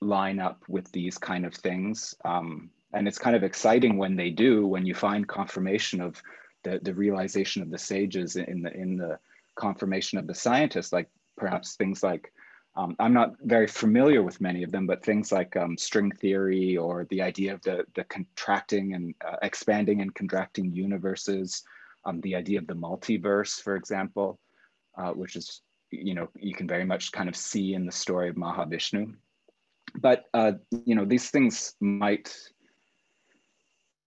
line 0.00 0.38
up 0.38 0.62
with 0.68 0.90
these 0.92 1.18
kind 1.18 1.46
of 1.46 1.54
things. 1.54 2.14
Um, 2.24 2.70
and 2.92 3.08
it's 3.08 3.18
kind 3.18 3.34
of 3.34 3.42
exciting 3.42 3.96
when 3.96 4.16
they 4.16 4.30
do, 4.30 4.66
when 4.66 4.86
you 4.86 4.94
find 4.94 5.26
confirmation 5.26 6.00
of 6.00 6.22
the, 6.62 6.80
the 6.82 6.94
realization 6.94 7.62
of 7.62 7.70
the 7.70 7.78
sages 7.78 8.36
in 8.36 8.62
the, 8.62 8.72
in 8.72 8.96
the 8.96 9.18
confirmation 9.56 10.18
of 10.18 10.26
the 10.26 10.34
scientists, 10.34 10.92
like 10.92 11.08
perhaps 11.36 11.76
things 11.76 12.02
like, 12.02 12.32
um, 12.76 12.96
I'm 12.98 13.12
not 13.12 13.34
very 13.42 13.66
familiar 13.66 14.22
with 14.22 14.40
many 14.40 14.64
of 14.64 14.72
them, 14.72 14.86
but 14.86 15.04
things 15.04 15.30
like 15.30 15.56
um, 15.56 15.78
string 15.78 16.10
theory 16.10 16.76
or 16.76 17.06
the 17.10 17.22
idea 17.22 17.54
of 17.54 17.62
the, 17.62 17.84
the 17.94 18.04
contracting 18.04 18.94
and 18.94 19.14
uh, 19.26 19.36
expanding 19.42 20.00
and 20.00 20.14
contracting 20.14 20.72
universes, 20.72 21.62
um, 22.04 22.20
the 22.22 22.34
idea 22.34 22.58
of 22.58 22.66
the 22.66 22.74
multiverse, 22.74 23.60
for 23.62 23.76
example, 23.76 24.40
uh, 24.98 25.12
which 25.12 25.36
is, 25.36 25.62
you 25.90 26.14
know, 26.14 26.28
you 26.36 26.54
can 26.54 26.66
very 26.66 26.84
much 26.84 27.12
kind 27.12 27.28
of 27.28 27.36
see 27.36 27.74
in 27.74 27.86
the 27.86 27.92
story 27.92 28.28
of 28.28 28.34
Mahavishnu. 28.34 29.14
But, 30.00 30.24
uh, 30.34 30.52
you 30.84 30.96
know, 30.96 31.04
these 31.04 31.30
things 31.30 31.74
might, 31.80 32.36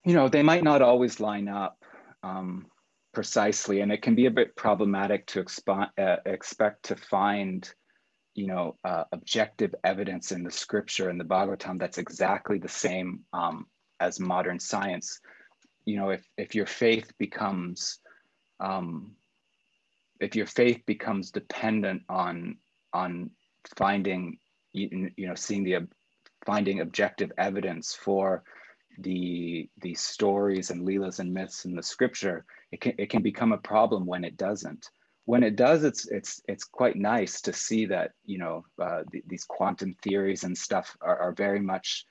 you 0.03 0.13
know, 0.13 0.27
they 0.27 0.43
might 0.43 0.63
not 0.63 0.81
always 0.81 1.21
line 1.21 1.47
up 1.47 1.81
um, 2.23 2.65
precisely, 3.13 3.79
and 3.79 3.91
it 3.91 4.01
can 4.01 4.15
be 4.15 4.25
a 4.25 4.31
bit 4.31 4.57
problematic 4.57 5.25
to 5.27 5.41
expo- 5.41 5.89
uh, 5.97 6.17
expect 6.25 6.83
to 6.83 6.97
find, 6.97 7.73
you 8.37 8.45
know, 8.45 8.75
uh, 8.85 9.03
objective 9.11 9.73
evidence 9.83 10.31
in 10.31 10.43
the 10.43 10.51
scripture 10.51 11.09
and 11.09 11.19
the 11.19 11.25
Bhagavatam 11.25 11.79
that's 11.79 11.97
exactly 11.97 12.59
the 12.59 12.69
same 12.69 13.21
um, 13.33 13.65
as 13.99 14.19
modern 14.19 14.59
science. 14.59 15.19
You 15.85 15.97
know, 15.97 16.11
if 16.11 16.23
if 16.37 16.53
your 16.53 16.67
faith 16.67 17.11
becomes 17.17 17.97
um, 18.59 19.15
if 20.19 20.35
your 20.35 20.45
faith 20.45 20.83
becomes 20.85 21.31
dependent 21.31 22.03
on 22.09 22.57
on 22.93 23.31
finding 23.75 24.37
you, 24.71 25.09
know 25.17 25.35
seeing 25.35 25.63
the 25.63 25.87
finding 26.45 26.81
objective 26.81 27.31
evidence 27.39 27.95
for 27.95 28.43
the 28.99 29.67
the 29.81 29.95
stories 29.95 30.69
and 30.69 30.87
leelas 30.87 31.19
and 31.19 31.33
myths 31.33 31.65
in 31.65 31.75
the 31.75 31.81
scripture, 31.81 32.45
it 32.71 32.81
can 32.81 32.93
it 32.99 33.09
can 33.09 33.23
become 33.23 33.51
a 33.51 33.57
problem 33.57 34.05
when 34.05 34.23
it 34.23 34.37
doesn't. 34.37 34.91
When 35.27 35.43
it 35.43 35.57
does, 35.57 35.83
it's 35.83 36.07
it's 36.07 36.41
it's 36.47 36.63
quite 36.63 36.95
nice 36.95 37.41
to 37.41 37.51
see 37.51 37.85
that 37.87 38.11
you 38.25 38.37
know 38.37 38.63
uh, 38.81 39.03
th 39.11 39.25
these 39.27 39.43
quantum 39.43 39.93
theories 40.01 40.45
and 40.45 40.57
stuff 40.57 40.95
are, 41.01 41.19
are 41.19 41.33
very 41.33 41.59
much 41.59 42.05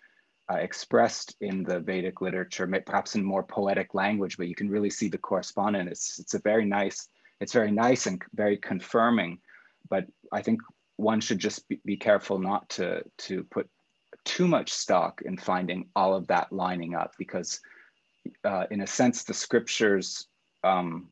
uh, 0.52 0.58
expressed 0.58 1.34
in 1.40 1.64
the 1.64 1.80
Vedic 1.80 2.20
literature, 2.20 2.68
perhaps 2.84 3.14
in 3.14 3.24
more 3.24 3.42
poetic 3.42 3.94
language, 3.94 4.36
but 4.36 4.48
you 4.48 4.54
can 4.54 4.68
really 4.68 4.90
see 4.90 5.08
the 5.08 5.26
correspondence. 5.30 5.88
It's 5.90 6.18
it's 6.18 6.34
a 6.34 6.40
very 6.50 6.66
nice 6.66 7.08
it's 7.40 7.54
very 7.54 7.72
nice 7.72 8.06
and 8.06 8.20
very 8.34 8.58
confirming, 8.58 9.38
but 9.88 10.04
I 10.30 10.42
think 10.42 10.60
one 10.96 11.22
should 11.22 11.38
just 11.38 11.66
be, 11.68 11.80
be 11.86 11.96
careful 11.96 12.38
not 12.38 12.68
to 12.76 13.02
to 13.28 13.44
put 13.44 13.66
too 14.24 14.46
much 14.46 14.70
stock 14.70 15.22
in 15.24 15.38
finding 15.38 15.88
all 15.96 16.12
of 16.14 16.26
that 16.26 16.52
lining 16.52 16.94
up 16.94 17.12
because 17.16 17.60
uh, 18.44 18.66
in 18.70 18.82
a 18.82 18.86
sense 18.86 19.24
the 19.24 19.32
scriptures 19.32 20.28
um, 20.64 21.08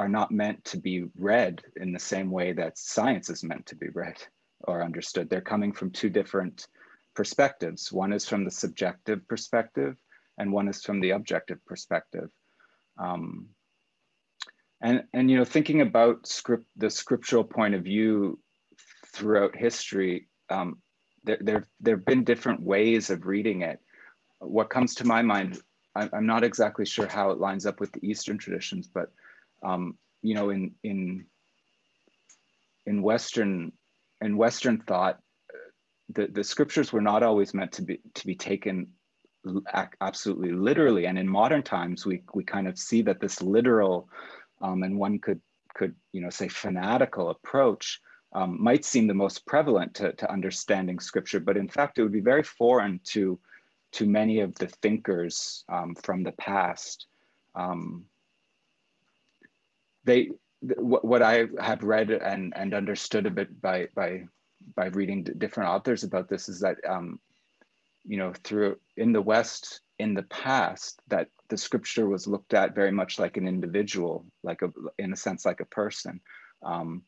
are 0.00 0.08
not 0.08 0.30
meant 0.30 0.64
to 0.64 0.78
be 0.78 1.04
read 1.18 1.62
in 1.76 1.92
the 1.92 1.98
same 1.98 2.30
way 2.30 2.54
that 2.54 2.78
science 2.78 3.28
is 3.28 3.44
meant 3.44 3.66
to 3.66 3.76
be 3.76 3.90
read 3.90 4.16
or 4.64 4.82
understood. 4.82 5.28
They're 5.28 5.42
coming 5.42 5.74
from 5.74 5.90
two 5.90 6.08
different 6.08 6.68
perspectives. 7.14 7.92
One 7.92 8.14
is 8.14 8.26
from 8.26 8.46
the 8.46 8.50
subjective 8.50 9.28
perspective 9.28 9.96
and 10.38 10.50
one 10.50 10.68
is 10.68 10.82
from 10.82 11.00
the 11.00 11.10
objective 11.10 11.58
perspective. 11.66 12.30
Um, 12.98 13.50
and 14.80 15.04
and 15.12 15.30
you 15.30 15.36
know 15.36 15.44
thinking 15.44 15.82
about 15.82 16.26
script 16.26 16.64
the 16.76 16.88
scriptural 16.88 17.44
point 17.44 17.74
of 17.74 17.84
view 17.84 18.38
throughout 19.14 19.54
history 19.54 20.28
um, 20.48 20.78
there, 21.24 21.38
there, 21.42 21.68
there 21.78 21.96
have 21.96 22.06
been 22.06 22.24
different 22.24 22.62
ways 22.62 23.10
of 23.10 23.26
reading 23.26 23.60
it. 23.60 23.80
What 24.38 24.70
comes 24.70 24.94
to 24.94 25.06
my 25.06 25.20
mind, 25.20 25.60
I'm 25.94 26.24
not 26.24 26.42
exactly 26.42 26.86
sure 26.86 27.06
how 27.06 27.32
it 27.32 27.38
lines 27.38 27.66
up 27.66 27.80
with 27.80 27.92
the 27.92 28.00
Eastern 28.02 28.38
traditions, 28.38 28.88
but 28.88 29.12
um, 29.62 29.98
you 30.22 30.34
know, 30.34 30.50
in 30.50 30.72
in 30.82 31.26
in 32.86 33.02
Western 33.02 33.72
in 34.20 34.36
Western 34.36 34.78
thought, 34.80 35.18
the, 36.10 36.26
the 36.26 36.44
scriptures 36.44 36.92
were 36.92 37.00
not 37.00 37.22
always 37.22 37.54
meant 37.54 37.72
to 37.72 37.82
be 37.82 38.00
to 38.14 38.26
be 38.26 38.34
taken 38.34 38.88
absolutely 40.00 40.52
literally. 40.52 41.06
And 41.06 41.18
in 41.18 41.28
modern 41.28 41.62
times, 41.62 42.04
we 42.04 42.22
we 42.34 42.44
kind 42.44 42.68
of 42.68 42.78
see 42.78 43.02
that 43.02 43.20
this 43.20 43.40
literal, 43.40 44.08
um, 44.60 44.82
and 44.82 44.98
one 44.98 45.18
could 45.18 45.40
could 45.74 45.94
you 46.12 46.20
know 46.20 46.30
say 46.30 46.48
fanatical 46.48 47.30
approach 47.30 48.00
um, 48.32 48.62
might 48.62 48.84
seem 48.84 49.06
the 49.06 49.14
most 49.14 49.44
prevalent 49.46 49.94
to, 49.94 50.12
to 50.12 50.30
understanding 50.30 51.00
scripture, 51.00 51.40
but 51.40 51.56
in 51.56 51.68
fact, 51.68 51.98
it 51.98 52.02
would 52.02 52.12
be 52.12 52.20
very 52.20 52.42
foreign 52.42 53.00
to, 53.04 53.38
to 53.92 54.06
many 54.06 54.40
of 54.40 54.54
the 54.56 54.68
thinkers 54.68 55.64
um, 55.68 55.94
from 55.96 56.22
the 56.22 56.32
past. 56.32 57.06
Um, 57.54 58.04
they, 60.04 60.30
what, 60.60 61.04
what 61.04 61.22
I 61.22 61.46
have 61.60 61.82
read 61.82 62.10
and, 62.10 62.52
and 62.56 62.74
understood 62.74 63.26
a 63.26 63.30
bit 63.30 63.60
by, 63.60 63.88
by, 63.94 64.24
by 64.76 64.86
reading 64.86 65.24
different 65.24 65.70
authors 65.70 66.04
about 66.04 66.28
this 66.28 66.48
is 66.48 66.60
that, 66.60 66.76
um, 66.88 67.18
you 68.04 68.16
know, 68.16 68.32
through 68.44 68.76
in 68.96 69.12
the 69.12 69.22
West, 69.22 69.80
in 69.98 70.14
the 70.14 70.22
past, 70.24 71.00
that 71.08 71.28
the 71.48 71.56
scripture 71.56 72.08
was 72.08 72.26
looked 72.26 72.54
at 72.54 72.74
very 72.74 72.92
much 72.92 73.18
like 73.18 73.36
an 73.36 73.46
individual, 73.46 74.24
like 74.42 74.62
a, 74.62 74.70
in 74.98 75.12
a 75.12 75.16
sense, 75.16 75.44
like 75.44 75.60
a 75.60 75.66
person. 75.66 76.20
Um, 76.62 77.02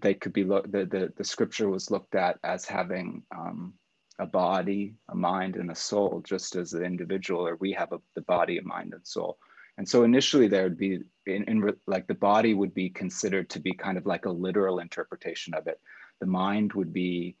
they 0.00 0.14
could 0.14 0.32
be 0.32 0.44
looked 0.44 0.70
the, 0.72 0.86
the, 0.86 1.12
the 1.16 1.24
scripture 1.24 1.68
was 1.68 1.90
looked 1.90 2.14
at 2.14 2.38
as 2.44 2.64
having 2.64 3.22
um, 3.36 3.74
a 4.18 4.26
body 4.26 4.94
a 5.08 5.14
mind 5.14 5.56
and 5.56 5.70
a 5.70 5.74
soul 5.74 6.22
just 6.24 6.54
as 6.54 6.74
an 6.74 6.84
individual 6.84 7.46
or 7.46 7.56
we 7.56 7.72
have 7.72 7.92
a, 7.92 8.00
the 8.14 8.22
body 8.22 8.58
a 8.58 8.62
mind 8.62 8.92
and 8.92 9.06
soul 9.06 9.38
and 9.80 9.88
so 9.88 10.04
initially 10.04 10.46
there 10.46 10.64
would 10.64 10.76
be 10.76 11.00
in, 11.24 11.42
in 11.44 11.72
like 11.86 12.06
the 12.06 12.14
body 12.14 12.52
would 12.52 12.74
be 12.74 12.90
considered 12.90 13.48
to 13.48 13.58
be 13.58 13.72
kind 13.72 13.96
of 13.96 14.04
like 14.04 14.26
a 14.26 14.30
literal 14.30 14.78
interpretation 14.78 15.54
of 15.54 15.66
it 15.66 15.80
the 16.20 16.26
mind 16.26 16.74
would 16.74 16.92
be 16.92 17.34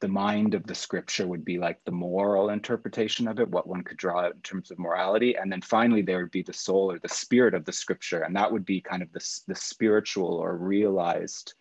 the 0.00 0.08
mind 0.08 0.54
of 0.54 0.66
the 0.66 0.74
scripture 0.74 1.26
would 1.26 1.44
be 1.44 1.58
like 1.58 1.78
the 1.84 1.92
moral 1.92 2.50
interpretation 2.50 3.28
of 3.28 3.38
it, 3.38 3.48
what 3.48 3.66
one 3.66 3.82
could 3.82 3.96
draw 3.96 4.20
out 4.20 4.34
in 4.34 4.40
terms 4.40 4.70
of 4.70 4.78
morality. 4.78 5.36
And 5.36 5.50
then 5.50 5.62
finally, 5.62 6.02
there 6.02 6.18
would 6.18 6.30
be 6.30 6.42
the 6.42 6.52
soul 6.52 6.90
or 6.90 6.98
the 6.98 7.08
spirit 7.08 7.54
of 7.54 7.64
the 7.64 7.72
scripture. 7.72 8.20
And 8.20 8.36
that 8.36 8.50
would 8.50 8.66
be 8.66 8.80
kind 8.80 9.02
of 9.02 9.10
the, 9.12 9.40
the 9.46 9.54
spiritual 9.54 10.34
or 10.34 10.58
realized 10.58 11.54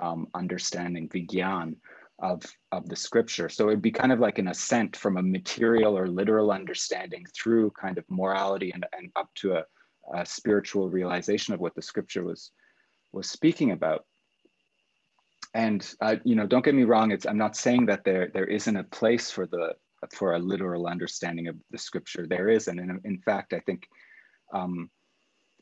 um, 0.00 0.26
understanding, 0.34 1.08
vigyan, 1.08 1.76
of, 2.18 2.42
of 2.70 2.88
the 2.88 2.96
scripture. 2.96 3.48
So 3.48 3.68
it'd 3.68 3.82
be 3.82 3.90
kind 3.90 4.12
of 4.12 4.20
like 4.20 4.38
an 4.38 4.48
ascent 4.48 4.96
from 4.96 5.16
a 5.16 5.22
material 5.22 5.96
or 5.96 6.06
literal 6.08 6.52
understanding 6.52 7.24
through 7.34 7.70
kind 7.70 7.98
of 7.98 8.04
morality 8.08 8.70
and, 8.72 8.86
and 8.96 9.10
up 9.16 9.28
to 9.36 9.54
a, 9.54 9.64
a 10.14 10.24
spiritual 10.24 10.88
realization 10.90 11.54
of 11.54 11.60
what 11.60 11.74
the 11.74 11.82
scripture 11.82 12.24
was, 12.24 12.52
was 13.12 13.28
speaking 13.28 13.72
about. 13.72 14.04
And 15.54 15.86
uh, 16.00 16.16
you 16.24 16.34
know, 16.34 16.46
don't 16.46 16.64
get 16.64 16.74
me 16.74 16.84
wrong. 16.84 17.10
It's 17.10 17.26
I'm 17.26 17.36
not 17.36 17.56
saying 17.56 17.84
that 17.86 18.04
there 18.04 18.30
there 18.32 18.46
isn't 18.46 18.74
a 18.74 18.84
place 18.84 19.30
for 19.30 19.46
the 19.46 19.74
for 20.14 20.32
a 20.32 20.38
literal 20.38 20.86
understanding 20.86 21.46
of 21.48 21.56
the 21.70 21.76
scripture. 21.76 22.26
There 22.26 22.48
is, 22.48 22.68
and 22.68 22.80
in, 22.80 22.98
in 23.04 23.18
fact, 23.18 23.52
I 23.52 23.60
think 23.60 23.86
um, 24.54 24.90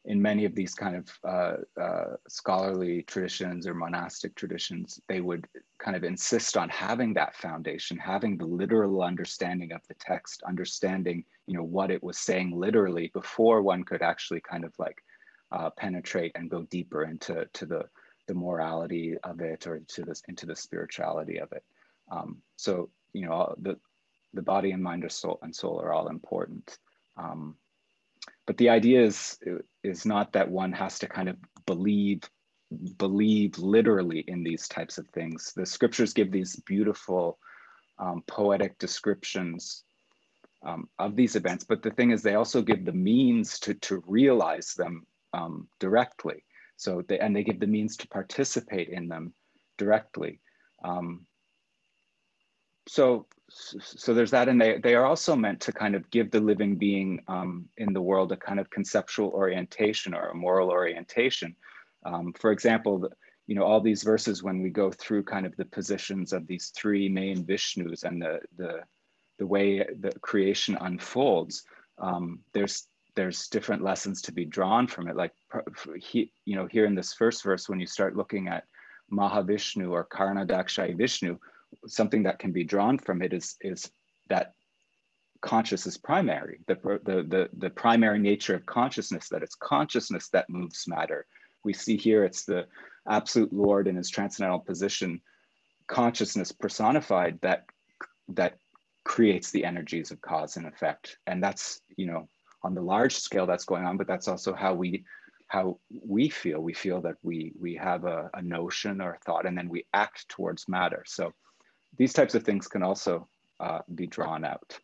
in 0.06 0.20
many 0.20 0.44
of 0.44 0.54
these 0.54 0.74
kind 0.74 0.96
of 0.96 1.08
uh, 1.28 1.80
uh, 1.80 2.16
scholarly 2.28 3.02
traditions 3.02 3.66
or 3.66 3.74
monastic 3.74 4.34
traditions, 4.34 4.98
they 5.08 5.20
would 5.20 5.46
kind 5.78 5.96
of 5.96 6.04
insist 6.04 6.56
on 6.56 6.68
having 6.70 7.12
that 7.14 7.36
foundation, 7.36 7.98
having 7.98 8.38
the 8.38 8.46
literal 8.46 9.02
understanding 9.02 9.72
of 9.72 9.80
the 9.88 9.94
text, 10.00 10.42
understanding, 10.48 11.24
you 11.46 11.54
know, 11.54 11.62
what 11.62 11.90
it 11.90 12.02
was 12.02 12.18
saying 12.18 12.50
literally 12.58 13.10
before 13.12 13.60
one 13.60 13.84
could 13.84 14.00
actually 14.00 14.40
kind 14.40 14.64
of 14.64 14.72
like 14.78 14.96
uh, 15.52 15.68
penetrate 15.76 16.32
and 16.34 16.50
go 16.50 16.62
deeper 16.70 17.04
into 17.04 17.46
to 17.52 17.66
the 17.66 17.84
the 18.26 18.34
morality 18.34 19.16
of 19.24 19.40
it 19.40 19.66
or 19.66 19.80
to 19.88 20.02
this 20.02 20.22
into 20.28 20.46
the 20.46 20.54
spirituality 20.54 21.38
of 21.40 21.50
it. 21.52 21.64
Um, 22.10 22.38
so 22.56 22.90
you 23.12 23.26
know, 23.26 23.54
the 23.60 23.76
the 24.32 24.42
body 24.42 24.70
and 24.70 24.82
mind 24.82 25.04
or 25.04 25.08
soul 25.08 25.38
and 25.42 25.54
soul 25.54 25.80
are 25.80 25.92
all 25.92 26.08
important. 26.08 26.78
Um, 27.16 27.56
but 28.50 28.56
the 28.56 28.68
idea 28.68 29.00
is 29.00 29.38
is 29.84 30.04
not 30.04 30.32
that 30.32 30.50
one 30.50 30.72
has 30.72 30.98
to 30.98 31.06
kind 31.06 31.28
of 31.28 31.36
believe 31.66 32.28
believe 32.98 33.56
literally 33.58 34.24
in 34.26 34.42
these 34.42 34.66
types 34.66 34.98
of 34.98 35.06
things. 35.10 35.52
The 35.54 35.64
scriptures 35.64 36.12
give 36.12 36.32
these 36.32 36.56
beautiful 36.56 37.38
um, 38.00 38.24
poetic 38.26 38.76
descriptions 38.80 39.84
um, 40.66 40.88
of 40.98 41.14
these 41.14 41.36
events. 41.36 41.62
But 41.62 41.80
the 41.80 41.92
thing 41.92 42.10
is 42.10 42.24
they 42.24 42.34
also 42.34 42.60
give 42.60 42.84
the 42.84 42.92
means 42.92 43.60
to 43.60 43.74
to 43.74 44.02
realize 44.04 44.74
them 44.74 45.06
um, 45.32 45.68
directly. 45.78 46.42
So 46.76 47.04
they, 47.06 47.20
and 47.20 47.36
they 47.36 47.44
give 47.44 47.60
the 47.60 47.68
means 47.68 47.96
to 47.98 48.08
participate 48.08 48.88
in 48.88 49.06
them 49.06 49.32
directly. 49.78 50.40
Um, 50.84 51.24
so, 52.90 53.26
so 53.48 54.12
there's 54.12 54.32
that, 54.32 54.48
and 54.48 54.60
they, 54.60 54.78
they 54.78 54.96
are 54.96 55.06
also 55.06 55.36
meant 55.36 55.60
to 55.60 55.72
kind 55.72 55.94
of 55.94 56.10
give 56.10 56.32
the 56.32 56.40
living 56.40 56.74
being 56.74 57.22
um, 57.28 57.68
in 57.76 57.92
the 57.92 58.02
world 58.02 58.32
a 58.32 58.36
kind 58.36 58.58
of 58.58 58.68
conceptual 58.70 59.28
orientation 59.28 60.12
or 60.12 60.30
a 60.30 60.34
moral 60.34 60.70
orientation. 60.70 61.54
Um, 62.04 62.32
for 62.32 62.50
example, 62.50 63.08
you 63.46 63.54
know, 63.54 63.62
all 63.62 63.80
these 63.80 64.02
verses 64.02 64.42
when 64.42 64.60
we 64.60 64.70
go 64.70 64.90
through 64.90 65.22
kind 65.22 65.46
of 65.46 65.54
the 65.54 65.66
positions 65.66 66.32
of 66.32 66.48
these 66.48 66.72
three 66.76 67.08
main 67.08 67.44
Vishnus 67.44 68.02
and 68.02 68.20
the 68.20 68.40
the 68.56 68.80
the 69.38 69.46
way 69.46 69.86
the 70.00 70.10
creation 70.20 70.76
unfolds, 70.80 71.62
um, 71.98 72.40
there's 72.54 72.88
there's 73.14 73.46
different 73.46 73.84
lessons 73.84 74.20
to 74.22 74.32
be 74.32 74.44
drawn 74.44 74.88
from 74.88 75.06
it. 75.06 75.14
Like 75.14 75.32
he, 76.00 76.32
you 76.44 76.56
know, 76.56 76.66
here 76.66 76.86
in 76.86 76.96
this 76.96 77.12
first 77.12 77.44
verse, 77.44 77.68
when 77.68 77.78
you 77.78 77.86
start 77.86 78.16
looking 78.16 78.48
at 78.48 78.64
Mahavishnu 79.12 79.88
or 79.92 80.06
Karanadakshayi 80.06 80.96
Vishnu, 80.96 81.38
something 81.86 82.24
that 82.24 82.38
can 82.38 82.52
be 82.52 82.64
drawn 82.64 82.98
from 82.98 83.22
it 83.22 83.32
is 83.32 83.56
is 83.60 83.90
that 84.28 84.54
conscious 85.40 85.86
is 85.86 85.96
primary. 85.96 86.60
The, 86.66 86.74
the 87.04 87.22
the 87.22 87.48
the 87.56 87.70
primary 87.70 88.18
nature 88.18 88.54
of 88.54 88.66
consciousness 88.66 89.28
that 89.28 89.42
it's 89.42 89.54
consciousness 89.54 90.28
that 90.28 90.50
moves 90.50 90.86
matter. 90.86 91.26
We 91.64 91.72
see 91.72 91.96
here 91.96 92.24
it's 92.24 92.44
the 92.44 92.66
absolute 93.08 93.52
Lord 93.52 93.86
in 93.88 93.96
his 93.96 94.10
transcendental 94.10 94.60
position, 94.60 95.20
consciousness 95.86 96.52
personified 96.52 97.38
that 97.42 97.66
that 98.28 98.58
creates 99.04 99.50
the 99.50 99.64
energies 99.64 100.10
of 100.10 100.20
cause 100.20 100.56
and 100.56 100.66
effect. 100.66 101.18
And 101.26 101.42
that's, 101.42 101.80
you 101.96 102.06
know, 102.06 102.28
on 102.62 102.74
the 102.74 102.82
large 102.82 103.16
scale 103.16 103.46
that's 103.46 103.64
going 103.64 103.84
on, 103.84 103.96
but 103.96 104.06
that's 104.06 104.28
also 104.28 104.54
how 104.54 104.74
we 104.74 105.04
how 105.48 105.78
we 106.06 106.28
feel. 106.28 106.60
We 106.60 106.74
feel 106.74 107.00
that 107.02 107.16
we 107.22 107.52
we 107.58 107.74
have 107.76 108.04
a, 108.04 108.30
a 108.34 108.42
notion 108.42 109.00
or 109.00 109.14
a 109.14 109.18
thought 109.18 109.46
and 109.46 109.56
then 109.56 109.68
we 109.68 109.86
act 109.92 110.28
towards 110.28 110.68
matter. 110.68 111.02
So 111.06 111.32
these 111.96 112.12
types 112.12 112.34
of 112.34 112.44
things 112.44 112.68
can 112.68 112.82
also 112.82 113.28
uh, 113.58 113.80
be 113.94 114.06
drawn 114.06 114.44
out. 114.44 114.78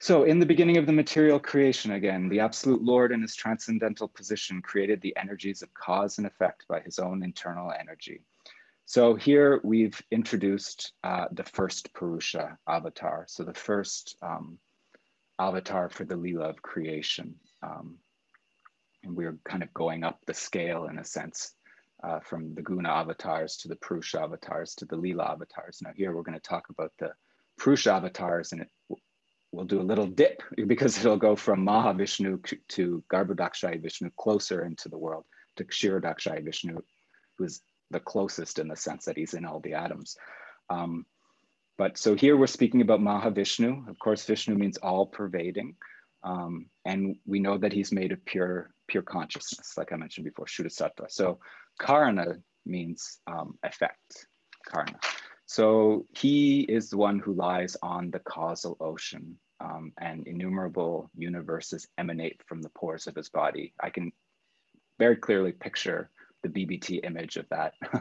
So 0.00 0.22
in 0.22 0.38
the 0.38 0.46
beginning 0.46 0.76
of 0.76 0.86
the 0.86 0.92
material 0.92 1.40
creation, 1.40 1.92
again, 1.92 2.28
the 2.28 2.40
absolute 2.40 2.82
Lord 2.82 3.10
in 3.10 3.20
his 3.20 3.34
transcendental 3.34 4.06
position 4.06 4.62
created 4.62 5.00
the 5.00 5.16
energies 5.16 5.60
of 5.60 5.74
cause 5.74 6.18
and 6.18 6.26
effect 6.26 6.66
by 6.68 6.80
his 6.80 7.00
own 7.00 7.24
internal 7.24 7.72
energy. 7.72 8.22
So 8.84 9.16
here 9.16 9.60
we've 9.64 10.00
introduced 10.12 10.92
uh, 11.02 11.26
the 11.32 11.42
first 11.42 11.92
Purusha 11.94 12.56
avatar. 12.66 13.24
So 13.28 13.42
the 13.42 13.52
first 13.52 14.16
um, 14.22 14.58
avatar 15.38 15.88
for 15.90 16.04
the 16.04 16.14
Leela 16.14 16.48
of 16.48 16.62
creation. 16.62 17.34
Um, 17.62 17.96
and 19.02 19.16
we're 19.16 19.38
kind 19.44 19.62
of 19.62 19.74
going 19.74 20.04
up 20.04 20.20
the 20.26 20.34
scale 20.34 20.86
in 20.86 20.98
a 20.98 21.04
sense 21.04 21.54
uh, 22.02 22.20
from 22.20 22.54
the 22.54 22.62
Guna 22.62 22.88
avatars 22.88 23.56
to 23.58 23.68
the 23.68 23.76
Purusha 23.76 24.20
avatars 24.20 24.74
to 24.76 24.84
the 24.84 24.96
Leela 24.96 25.30
avatars. 25.30 25.80
Now 25.82 25.90
here 25.94 26.14
we're 26.14 26.22
going 26.22 26.38
to 26.38 26.48
talk 26.48 26.68
about 26.70 26.92
the 26.98 27.12
Purusha 27.58 27.92
avatars 27.92 28.52
and 28.52 28.62
it 28.62 28.68
we'll 29.52 29.64
do 29.64 29.80
a 29.80 29.82
little 29.82 30.06
dip 30.06 30.42
because 30.66 30.98
it'll 30.98 31.16
go 31.16 31.36
from 31.36 31.64
Mahavishnu 31.64 32.58
to 32.68 33.04
Garbhodakshaya 33.12 33.82
Vishnu 33.82 34.10
closer 34.18 34.64
into 34.64 34.88
the 34.88 34.98
world 34.98 35.24
to 35.56 35.64
Kshirodakshaya 35.64 36.44
Vishnu, 36.44 36.80
who's 37.36 37.60
the 37.90 38.00
closest 38.00 38.58
in 38.58 38.68
the 38.68 38.76
sense 38.76 39.04
that 39.06 39.16
he's 39.16 39.34
in 39.34 39.44
all 39.44 39.60
the 39.60 39.74
atoms. 39.74 40.16
Um, 40.70 41.06
but 41.78 41.96
so 41.96 42.14
here 42.14 42.36
we're 42.36 42.46
speaking 42.46 42.80
about 42.80 43.00
Mahavishnu. 43.00 43.88
Of 43.88 43.98
course, 43.98 44.24
Vishnu 44.24 44.54
means 44.54 44.76
all 44.78 45.06
pervading. 45.06 45.76
Um, 46.24 46.66
and 46.84 47.16
we 47.26 47.38
know 47.38 47.56
that 47.58 47.72
he's 47.72 47.92
made 47.92 48.10
of 48.10 48.24
pure, 48.24 48.70
pure 48.88 49.04
consciousness, 49.04 49.74
like 49.76 49.92
I 49.92 49.96
mentioned 49.96 50.24
before, 50.24 50.46
Shuddha 50.46 50.92
So 51.08 51.38
Karana 51.80 52.40
means 52.66 53.20
um, 53.26 53.58
effect, 53.62 54.26
Karana. 54.68 54.98
So 55.46 56.04
he 56.14 56.60
is 56.62 56.90
the 56.90 56.98
one 56.98 57.18
who 57.18 57.32
lies 57.32 57.76
on 57.82 58.10
the 58.10 58.18
causal 58.18 58.76
ocean 58.80 59.38
um, 59.60 59.92
and 59.98 60.26
innumerable 60.26 61.10
universes 61.16 61.88
emanate 61.96 62.40
from 62.46 62.60
the 62.60 62.68
pores 62.70 63.06
of 63.06 63.14
his 63.14 63.30
body. 63.30 63.72
I 63.80 63.90
can 63.90 64.12
very 64.98 65.16
clearly 65.16 65.52
picture 65.52 66.10
the 66.42 66.48
BBT 66.48 67.04
image 67.04 67.36
of 67.36 67.48
that. 67.50 67.74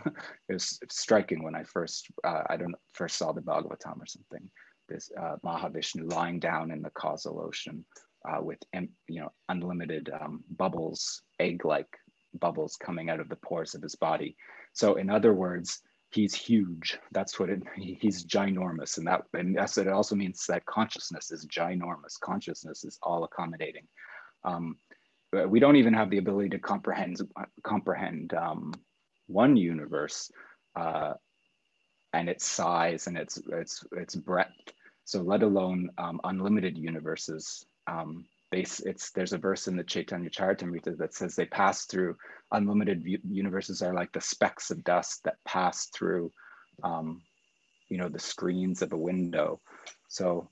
it 0.50 0.54
was 0.54 0.80
striking 0.90 1.44
when 1.44 1.56
I 1.56 1.64
first, 1.64 2.08
uh, 2.24 2.44
I 2.50 2.58
don't 2.58 2.72
know, 2.72 2.80
first 2.94 3.18
saw 3.18 3.32
the 3.32 3.42
Bhagavatam 3.42 4.02
or 4.02 4.06
something. 4.06 4.50
This 4.90 5.10
uh, 5.20 5.38
Mahavishnu 5.44 6.12
lying 6.12 6.40
down 6.40 6.72
in 6.72 6.82
the 6.82 6.92
causal 6.92 7.42
ocean 7.42 7.86
uh, 8.28 8.42
with, 8.42 8.60
you 9.08 9.22
know, 9.22 9.32
unlimited 9.50 10.10
um, 10.22 10.44
bubbles, 10.58 11.22
egg-like 11.40 11.90
bubbles 12.34 12.76
coming 12.76 13.10
out 13.10 13.20
of 13.20 13.30
the 13.30 13.36
pores 13.36 13.76
of 13.76 13.82
his 13.82 13.96
body. 13.96 14.36
So 14.74 14.96
in 14.96 15.10
other 15.10 15.34
words, 15.34 15.82
he's 16.12 16.34
huge. 16.34 16.98
That's 17.12 17.40
what 17.40 17.50
it, 17.50 17.64
he's 17.76 18.26
ginormous. 18.26 18.98
And 18.98 19.08
that, 19.08 19.24
and 19.34 19.58
that's, 19.58 19.78
it 19.78 19.88
also 19.88 20.16
means 20.16 20.46
that 20.48 20.66
consciousness 20.66 21.32
is 21.32 21.46
ginormous. 21.48 22.20
Consciousness 22.20 22.84
is 22.84 22.98
all 23.02 23.24
accommodating. 23.24 23.88
Um, 24.44 24.78
we 25.48 25.60
don't 25.60 25.76
even 25.76 25.94
have 25.94 26.10
the 26.10 26.20
ability 26.20 26.50
to 26.50 26.60
comprehend, 26.60 27.20
comprehend 27.64 28.34
um, 28.34 28.74
one 29.28 29.58
universe 29.58 30.32
uh, 30.76 31.14
and 32.14 32.30
its 32.30 32.46
size 32.46 33.08
and 33.08 33.18
its, 33.18 33.38
its, 33.52 33.84
its 33.92 34.16
breadth. 34.16 34.72
So 35.04 35.22
let 35.22 35.44
alone 35.44 35.90
um, 35.98 36.22
unlimited 36.24 36.78
universes. 36.78 37.66
Um, 37.88 38.26
they, 38.52 38.62
it's, 38.62 39.12
there's 39.12 39.34
a 39.34 39.38
verse 39.38 39.68
in 39.68 39.76
the 39.76 39.84
Chaitanya 39.84 40.30
Charitamrita 40.30 40.98
that 40.98 41.14
says 41.14 41.36
they 41.36 41.46
pass 41.46 41.86
through 41.86 42.16
unlimited 42.52 43.04
universes 43.30 43.82
are 43.82 43.94
like 43.94 44.12
the 44.14 44.22
specks 44.22 44.72
of 44.72 44.84
dust 44.84 45.24
that 45.26 45.36
pass 45.46 45.88
through, 45.88 46.32
um, 46.84 47.22
you 47.90 47.98
know, 47.98 48.10
the 48.10 48.20
screens 48.20 48.82
of 48.82 48.94
a 48.94 48.98
window. 48.98 49.60
So 50.08 50.50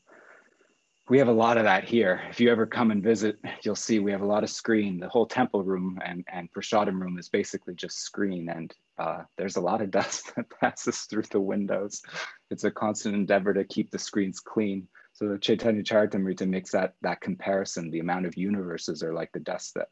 we 1.08 1.19
have 1.19 1.27
a 1.27 1.34
lot 1.34 1.58
of 1.58 1.65
that 1.65 1.84
here. 1.84 2.21
If 2.29 2.39
you 2.39 2.51
ever 2.51 2.65
come 2.65 2.89
and 2.89 3.03
visit, 3.03 3.38
you'll 3.63 3.75
see 3.75 3.99
we 3.99 4.12
have 4.12 4.23
a 4.23 4.27
lot 4.27 4.43
of 4.43 4.49
screen. 4.49 4.99
The 4.99 5.10
whole 5.10 5.27
temple 5.27 5.63
room 5.63 5.99
and, 6.03 6.25
and 6.31 6.51
prasadam 6.51 6.99
room 6.99 7.19
is 7.19 7.29
basically 7.29 7.75
just 7.75 7.99
screen. 7.99 8.49
And 8.49 8.73
uh, 8.97 9.23
there's 9.38 9.55
a 9.55 9.62
lot 9.62 9.81
of 9.81 9.91
dust 9.91 10.36
that 10.36 10.49
passes 10.60 11.01
through 11.01 11.23
the 11.31 11.39
windows. 11.39 12.01
It's 12.49 12.63
a 12.63 12.71
constant 12.71 13.15
endeavor 13.15 13.53
to 13.53 13.63
keep 13.63 13.91
the 13.91 13.99
screens 13.99 14.39
clean. 14.39 14.88
So 15.15 15.30
the 15.30 15.39
Chaitanya 15.39 15.82
Charitamrita 15.82 16.45
makes 16.45 16.71
that, 16.71 16.95
that 17.01 17.21
comparison. 17.21 17.89
The 17.89 18.01
amount 18.01 18.25
of 18.25 18.36
universes 18.36 19.01
are 19.01 19.13
like 19.13 19.32
the 19.32 19.39
dust 19.39 19.73
that, 19.75 19.88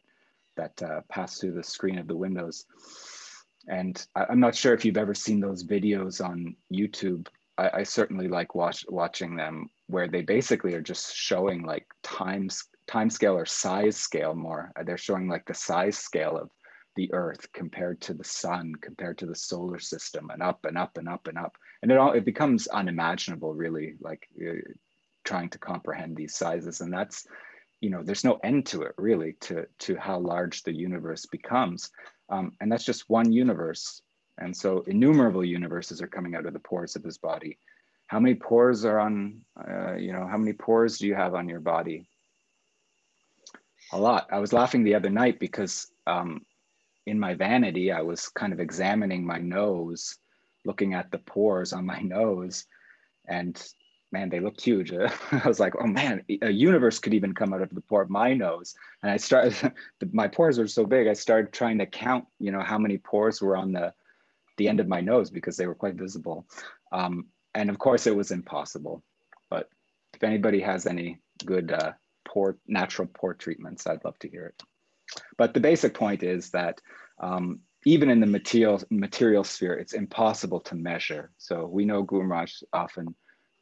that 0.57 0.83
uh, 0.83 0.99
pass 1.09 1.39
through 1.39 1.53
the 1.53 1.63
screen 1.63 1.97
of 1.97 2.09
the 2.09 2.17
windows. 2.17 2.65
And 3.69 4.05
I, 4.15 4.25
am 4.29 4.41
not 4.41 4.53
sure 4.53 4.73
if 4.73 4.83
you've 4.83 4.97
ever 4.97 5.13
seen 5.13 5.39
those 5.39 5.63
videos 5.63 6.23
on 6.23 6.57
YouTube. 6.71 7.27
I, 7.57 7.69
I 7.73 7.83
certainly 7.83 8.27
like 8.27 8.53
watch, 8.53 8.85
watching 8.89 9.37
them 9.37 9.69
where 9.87 10.09
they 10.09 10.23
basically 10.23 10.73
are 10.73 10.81
just 10.81 11.15
showing 11.15 11.63
like 11.63 11.87
times 12.03 12.65
time 12.85 13.09
scale 13.09 13.37
or 13.37 13.45
size 13.45 13.95
scale 13.95 14.35
more. 14.35 14.73
They're 14.85 14.97
showing 14.97 15.29
like 15.29 15.45
the 15.45 15.53
size 15.53 15.97
scale 15.97 16.37
of 16.37 16.49
the 16.97 17.11
earth 17.13 17.47
compared 17.53 17.99
to 18.01 18.13
the 18.13 18.23
sun 18.23 18.73
compared 18.79 19.17
to 19.17 19.25
the 19.25 19.33
solar 19.33 19.79
system 19.79 20.29
and 20.29 20.43
up 20.43 20.63
and 20.65 20.77
up 20.77 20.97
and 20.97 21.09
up 21.09 21.27
and 21.27 21.39
up 21.39 21.57
and 21.81 21.91
it 21.91 21.97
all 21.97 22.11
it 22.11 22.23
becomes 22.23 22.67
unimaginable 22.67 23.55
really 23.55 23.95
like 23.99 24.27
uh, 24.39 24.53
trying 25.23 25.49
to 25.49 25.59
comprehend 25.59 26.15
these 26.15 26.35
sizes. 26.35 26.81
And 26.81 26.93
that's 26.93 27.27
you 27.81 27.89
know 27.89 28.01
there's 28.01 28.23
no 28.23 28.39
end 28.43 28.65
to 28.67 28.83
it 28.83 28.93
really 28.97 29.33
to 29.41 29.65
to 29.79 29.95
how 29.97 30.19
large 30.19 30.63
the 30.63 30.73
universe 30.73 31.25
becomes. 31.25 31.91
Um, 32.29 32.53
and 32.61 32.71
that's 32.71 32.85
just 32.85 33.09
one 33.09 33.31
universe. 33.31 34.01
And 34.37 34.55
so 34.55 34.83
innumerable 34.87 35.43
universes 35.43 36.01
are 36.01 36.07
coming 36.07 36.35
out 36.35 36.45
of 36.45 36.53
the 36.53 36.59
pores 36.59 36.95
of 36.95 37.03
his 37.03 37.17
body. 37.17 37.57
How 38.07 38.19
many 38.19 38.35
pores 38.35 38.85
are 38.85 38.99
on 38.99 39.41
uh, 39.59 39.95
you 39.95 40.13
know 40.13 40.27
how 40.27 40.37
many 40.37 40.53
pores 40.53 40.97
do 40.97 41.07
you 41.07 41.15
have 41.15 41.35
on 41.35 41.49
your 41.49 41.59
body? 41.59 42.07
A 43.91 43.99
lot. 43.99 44.27
I 44.31 44.39
was 44.39 44.53
laughing 44.53 44.83
the 44.83 44.95
other 44.95 45.09
night 45.09 45.39
because 45.39 45.87
um, 46.07 46.45
in 47.05 47.19
my 47.19 47.33
vanity 47.33 47.91
i 47.91 48.01
was 48.01 48.29
kind 48.29 48.53
of 48.53 48.61
examining 48.61 49.25
my 49.25 49.37
nose 49.37 50.17
looking 50.65 50.93
at 50.93 51.11
the 51.11 51.19
pores 51.19 51.73
on 51.73 51.85
my 51.85 51.99
nose. 52.03 52.65
And 53.27 53.61
man, 54.13 54.29
they 54.29 54.39
looked 54.39 54.61
huge. 54.61 54.93
I 55.31 55.47
was 55.47 55.59
like, 55.59 55.73
oh 55.81 55.87
man, 55.87 56.23
a 56.41 56.49
universe 56.51 56.99
could 56.99 57.13
even 57.13 57.33
come 57.33 57.53
out 57.53 57.61
of 57.61 57.73
the 57.73 57.81
pore 57.81 58.03
of 58.03 58.09
my 58.09 58.33
nose. 58.33 58.75
And 59.01 59.11
I 59.11 59.17
started, 59.17 59.73
my 60.13 60.29
pores 60.29 60.59
are 60.59 60.67
so 60.67 60.85
big, 60.85 61.07
I 61.07 61.13
started 61.13 61.51
trying 61.51 61.79
to 61.79 61.85
count, 61.85 62.25
you 62.39 62.51
know, 62.51 62.61
how 62.61 62.77
many 62.77 62.97
pores 62.97 63.41
were 63.41 63.57
on 63.57 63.73
the, 63.73 63.93
the 64.57 64.69
end 64.69 64.79
of 64.79 64.87
my 64.87 65.01
nose 65.01 65.29
because 65.29 65.57
they 65.57 65.67
were 65.67 65.75
quite 65.75 65.95
visible. 65.95 66.45
Um, 66.93 67.25
and 67.55 67.69
of 67.69 67.79
course 67.79 68.07
it 68.07 68.15
was 68.15 68.31
impossible. 68.31 69.03
But 69.49 69.67
if 70.13 70.23
anybody 70.23 70.61
has 70.61 70.85
any 70.85 71.19
good 71.43 71.71
uh, 71.71 71.93
pore, 72.23 72.57
natural 72.67 73.09
pore 73.13 73.33
treatments, 73.33 73.87
I'd 73.87 74.05
love 74.05 74.17
to 74.19 74.29
hear 74.29 74.45
it. 74.45 74.63
But 75.37 75.53
the 75.53 75.59
basic 75.59 75.93
point 75.95 76.23
is 76.23 76.51
that 76.51 76.79
um, 77.19 77.59
even 77.85 78.09
in 78.09 78.19
the 78.19 78.27
material, 78.27 78.81
material 78.89 79.43
sphere, 79.43 79.73
it's 79.73 79.93
impossible 79.93 80.59
to 80.61 80.75
measure. 80.75 81.31
So 81.37 81.65
we 81.65 81.83
know 81.83 82.03
Guru 82.03 82.27
Maharaj 82.27 82.61
often 82.71 83.15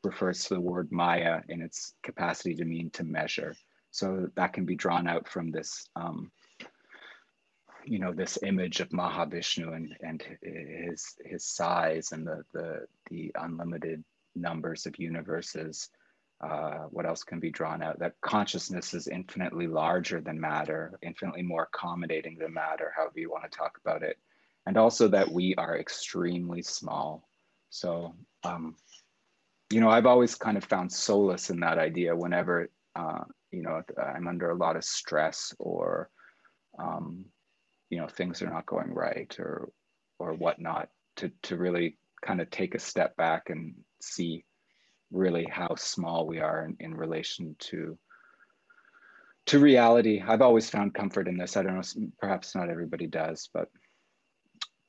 refers 0.03 0.45
to 0.45 0.55
the 0.55 0.61
word 0.61 0.91
Maya 0.91 1.41
in 1.49 1.61
its 1.61 1.93
capacity 2.03 2.55
to 2.55 2.65
mean 2.65 2.89
to 2.91 3.03
measure. 3.03 3.55
So 3.91 4.29
that 4.35 4.53
can 4.53 4.65
be 4.65 4.75
drawn 4.75 5.07
out 5.07 5.27
from 5.27 5.51
this 5.51 5.87
um, 5.95 6.31
you 7.85 7.99
know, 7.99 8.13
this 8.13 8.37
image 8.43 8.79
of 8.79 8.89
Mahavishnu 8.89 9.75
and, 9.75 9.95
and 10.01 10.23
his, 10.41 11.15
his 11.25 11.45
size 11.45 12.11
and 12.11 12.25
the, 12.25 12.43
the, 12.53 12.85
the 13.09 13.31
unlimited 13.35 14.03
numbers 14.35 14.85
of 14.85 14.99
universes. 14.99 15.89
Uh, 16.41 16.85
what 16.89 17.05
else 17.05 17.23
can 17.23 17.39
be 17.39 17.51
drawn 17.51 17.83
out? 17.83 17.99
That 17.99 18.19
consciousness 18.21 18.93
is 18.93 19.07
infinitely 19.07 19.67
larger 19.67 20.21
than 20.21 20.39
matter, 20.39 20.97
infinitely 21.01 21.43
more 21.43 21.69
accommodating 21.73 22.37
than 22.37 22.53
matter, 22.53 22.91
however 22.95 23.19
you 23.19 23.29
want 23.29 23.43
to 23.43 23.57
talk 23.57 23.77
about 23.83 24.03
it. 24.03 24.17
And 24.65 24.77
also 24.77 25.07
that 25.09 25.31
we 25.31 25.55
are 25.55 25.77
extremely 25.77 26.61
small. 26.61 27.27
So, 27.69 28.15
um, 28.43 28.75
you 29.71 29.79
know, 29.79 29.89
I've 29.89 30.05
always 30.05 30.35
kind 30.35 30.57
of 30.57 30.63
found 30.63 30.91
solace 30.91 31.49
in 31.49 31.59
that 31.61 31.77
idea 31.77 32.15
whenever, 32.15 32.69
uh, 32.95 33.23
you 33.51 33.63
know, 33.63 33.81
I'm 33.97 34.27
under 34.27 34.51
a 34.51 34.55
lot 34.55 34.75
of 34.75 34.83
stress 34.83 35.53
or, 35.59 36.09
um, 36.77 37.25
you 37.89 37.97
know, 37.97 38.07
things 38.07 38.41
are 38.41 38.49
not 38.49 38.65
going 38.65 38.93
right 38.93 39.33
or, 39.39 39.69
or 40.19 40.33
whatnot 40.33 40.89
to, 41.17 41.31
to 41.43 41.57
really 41.57 41.97
kind 42.21 42.41
of 42.41 42.49
take 42.49 42.75
a 42.75 42.79
step 42.79 43.15
back 43.15 43.49
and 43.49 43.75
see 44.01 44.45
really 45.11 45.45
how 45.49 45.75
small 45.75 46.27
we 46.27 46.39
are 46.39 46.65
in, 46.65 46.77
in 46.79 46.93
relation 46.93 47.55
to 47.59 47.97
to 49.47 49.59
reality. 49.59 50.21
I've 50.25 50.43
always 50.43 50.69
found 50.69 50.93
comfort 50.93 51.27
in 51.27 51.35
this. 51.35 51.57
I 51.57 51.63
don't 51.63 51.75
know, 51.75 52.07
perhaps 52.19 52.55
not 52.55 52.69
everybody 52.69 53.07
does, 53.07 53.49
but 53.51 53.69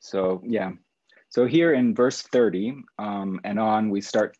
so 0.00 0.42
yeah. 0.44 0.72
So 1.30 1.46
here 1.46 1.72
in 1.72 1.94
verse 1.94 2.20
30 2.20 2.74
um, 2.98 3.40
and 3.44 3.58
on, 3.58 3.88
we 3.88 4.02
start 4.02 4.36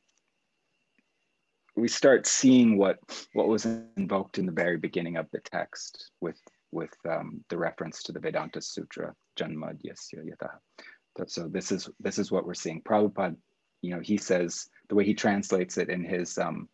we 1.76 1.88
start 1.88 2.26
seeing 2.26 2.76
what 2.76 2.98
what 3.32 3.48
was 3.48 3.66
invoked 3.96 4.38
in 4.38 4.46
the 4.46 4.52
very 4.52 4.76
beginning 4.76 5.16
of 5.16 5.26
the 5.32 5.40
text 5.40 6.10
with 6.20 6.38
with 6.70 6.94
um, 7.08 7.44
the 7.50 7.56
reference 7.56 8.02
to 8.02 8.12
the 8.12 8.20
Vedanta 8.20 8.60
Sutra, 8.60 9.14
Janma 9.38 9.78
Yasya 9.84 10.24
Yata. 10.24 11.28
So 11.28 11.48
this 11.48 11.70
is 11.70 11.88
this 12.00 12.18
is 12.18 12.30
what 12.30 12.46
we're 12.46 12.54
seeing. 12.54 12.82
Prabhupada, 12.82 13.36
you 13.82 13.94
know, 13.94 14.00
he 14.00 14.16
says 14.16 14.68
the 14.88 14.94
way 14.94 15.04
he 15.04 15.14
translates 15.14 15.76
it 15.78 15.88
in 15.88 16.04
his 16.04 16.38
um, 16.38 16.68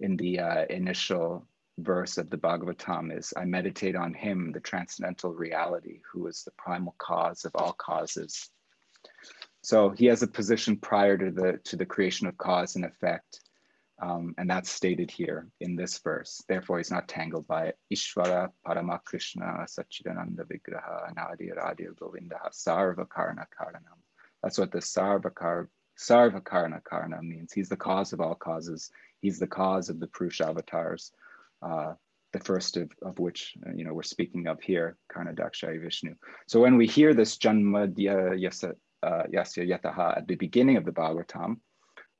in 0.00 0.16
the 0.16 0.40
uh, 0.40 0.64
initial 0.68 1.46
verse 1.78 2.18
of 2.18 2.30
the 2.30 2.38
Bhagavatam 2.38 3.16
is 3.16 3.32
I 3.36 3.44
meditate 3.44 3.96
on 3.96 4.14
him, 4.14 4.52
the 4.52 4.60
transcendental 4.60 5.32
reality, 5.32 6.00
who 6.10 6.26
is 6.26 6.42
the 6.42 6.52
primal 6.56 6.94
cause 6.98 7.44
of 7.44 7.52
all 7.54 7.74
causes. 7.74 8.50
So 9.62 9.90
he 9.90 10.06
has 10.06 10.22
a 10.22 10.28
position 10.28 10.76
prior 10.76 11.18
to 11.18 11.30
the 11.30 11.60
to 11.64 11.76
the 11.76 11.86
creation 11.86 12.26
of 12.26 12.38
cause 12.38 12.76
and 12.76 12.84
effect. 12.84 13.40
Um, 13.98 14.34
and 14.36 14.48
that's 14.50 14.70
stated 14.70 15.10
here 15.10 15.48
in 15.60 15.74
this 15.74 15.98
verse. 15.98 16.42
Therefore, 16.48 16.76
he's 16.78 16.90
not 16.90 17.08
tangled 17.08 17.46
by 17.46 17.68
it. 17.68 17.78
Ishvara 17.92 18.50
Paramakrishna 18.66 19.66
Sachidananda 19.66 20.44
Vigraha 20.44 21.10
Anadir 21.10 21.58
Adir 21.58 21.96
Govinda 21.98 22.38
Sarva 22.52 23.08
Karna 23.08 23.46
Karanam. 23.58 23.98
That's 24.42 24.58
what 24.58 24.70
the 24.70 24.78
Sarva, 24.78 25.34
Kar, 25.34 25.70
Sarva 25.98 26.44
Karna 26.44 27.22
means. 27.22 27.52
He's 27.52 27.70
the 27.70 27.76
cause 27.76 28.12
of 28.12 28.20
all 28.20 28.34
causes. 28.34 28.90
He's 29.22 29.38
the 29.38 29.46
cause 29.46 29.88
of 29.88 29.98
the 29.98 30.06
Purusha 30.08 30.46
avatars, 30.46 31.12
uh, 31.62 31.94
the 32.32 32.40
first 32.40 32.76
of, 32.76 32.90
of 33.02 33.18
which 33.18 33.54
uh, 33.66 33.72
you 33.74 33.84
know 33.84 33.94
we're 33.94 34.02
speaking 34.02 34.46
of 34.46 34.60
here, 34.60 34.98
Karna 35.10 35.32
Dakshai 35.32 35.80
Vishnu. 35.80 36.14
So 36.46 36.60
when 36.60 36.76
we 36.76 36.86
hear 36.86 37.14
this 37.14 37.38
Janmadya 37.38 38.38
Yasa, 38.38 38.74
uh, 39.02 39.22
Yasya 39.32 39.66
Yataha 39.66 40.18
at 40.18 40.28
the 40.28 40.34
beginning 40.34 40.76
of 40.76 40.84
the 40.84 40.92
Bhagavatam, 40.92 41.56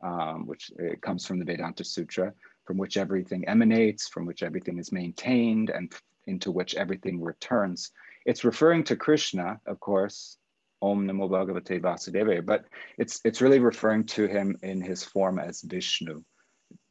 um, 0.03 0.47
which 0.47 0.71
uh, 0.81 0.95
comes 1.03 1.27
from 1.27 1.39
the 1.39 1.45
Vedanta 1.45 1.85
Sutra, 1.85 2.33
from 2.65 2.77
which 2.77 2.97
everything 2.97 3.47
emanates, 3.49 4.09
from 4.09 4.27
which 4.27 4.43
everything 4.43 4.79
is 4.79 4.93
maintained, 4.93 5.71
and 5.71 5.93
into 6.27 6.51
which 6.51 6.75
everything 6.75 7.23
returns. 7.23 7.93
It's 8.25 8.45
referring 8.45 8.85
to 8.85 8.97
Krishna, 8.97 9.61
of 9.67 9.79
course, 9.81 10.37
Om 10.83 11.07
Namo 11.07 11.31
Bhagavate 11.31 11.81
Vasudeva, 11.81 12.45
but 12.45 12.67
it's 12.99 13.21
it's 13.25 13.41
really 13.41 13.61
referring 13.61 14.05
to 14.05 14.27
him 14.27 14.59
in 14.63 14.81
his 14.81 15.03
form 15.03 15.39
as 15.39 15.63
Vishnu, 15.63 16.23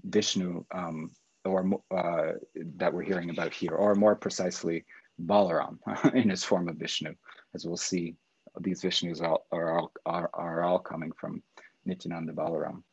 Vishnu, 0.04 0.66
um, 0.74 1.12
or 1.44 1.70
uh, 1.92 2.34
that 2.78 2.94
we're 2.94 3.04
hearing 3.04 3.30
about 3.30 3.54
here, 3.54 3.74
or 3.74 3.94
more 3.94 4.16
precisely, 4.16 4.86
Balaram 5.24 5.78
in 6.14 6.30
his 6.30 6.44
form 6.44 6.68
of 6.68 6.78
Vishnu, 6.78 7.14
as 7.54 7.66
we'll 7.66 7.78
see. 7.78 8.16
These 8.62 8.84
Vishnus 8.84 9.22
are, 9.22 9.40
are, 9.52 9.78
all, 9.78 9.92
are, 10.06 10.30
are 10.34 10.64
all 10.64 10.80
coming 10.80 11.12
from 11.12 11.44
Nityananda 11.86 12.32
Balaram. 12.32 12.84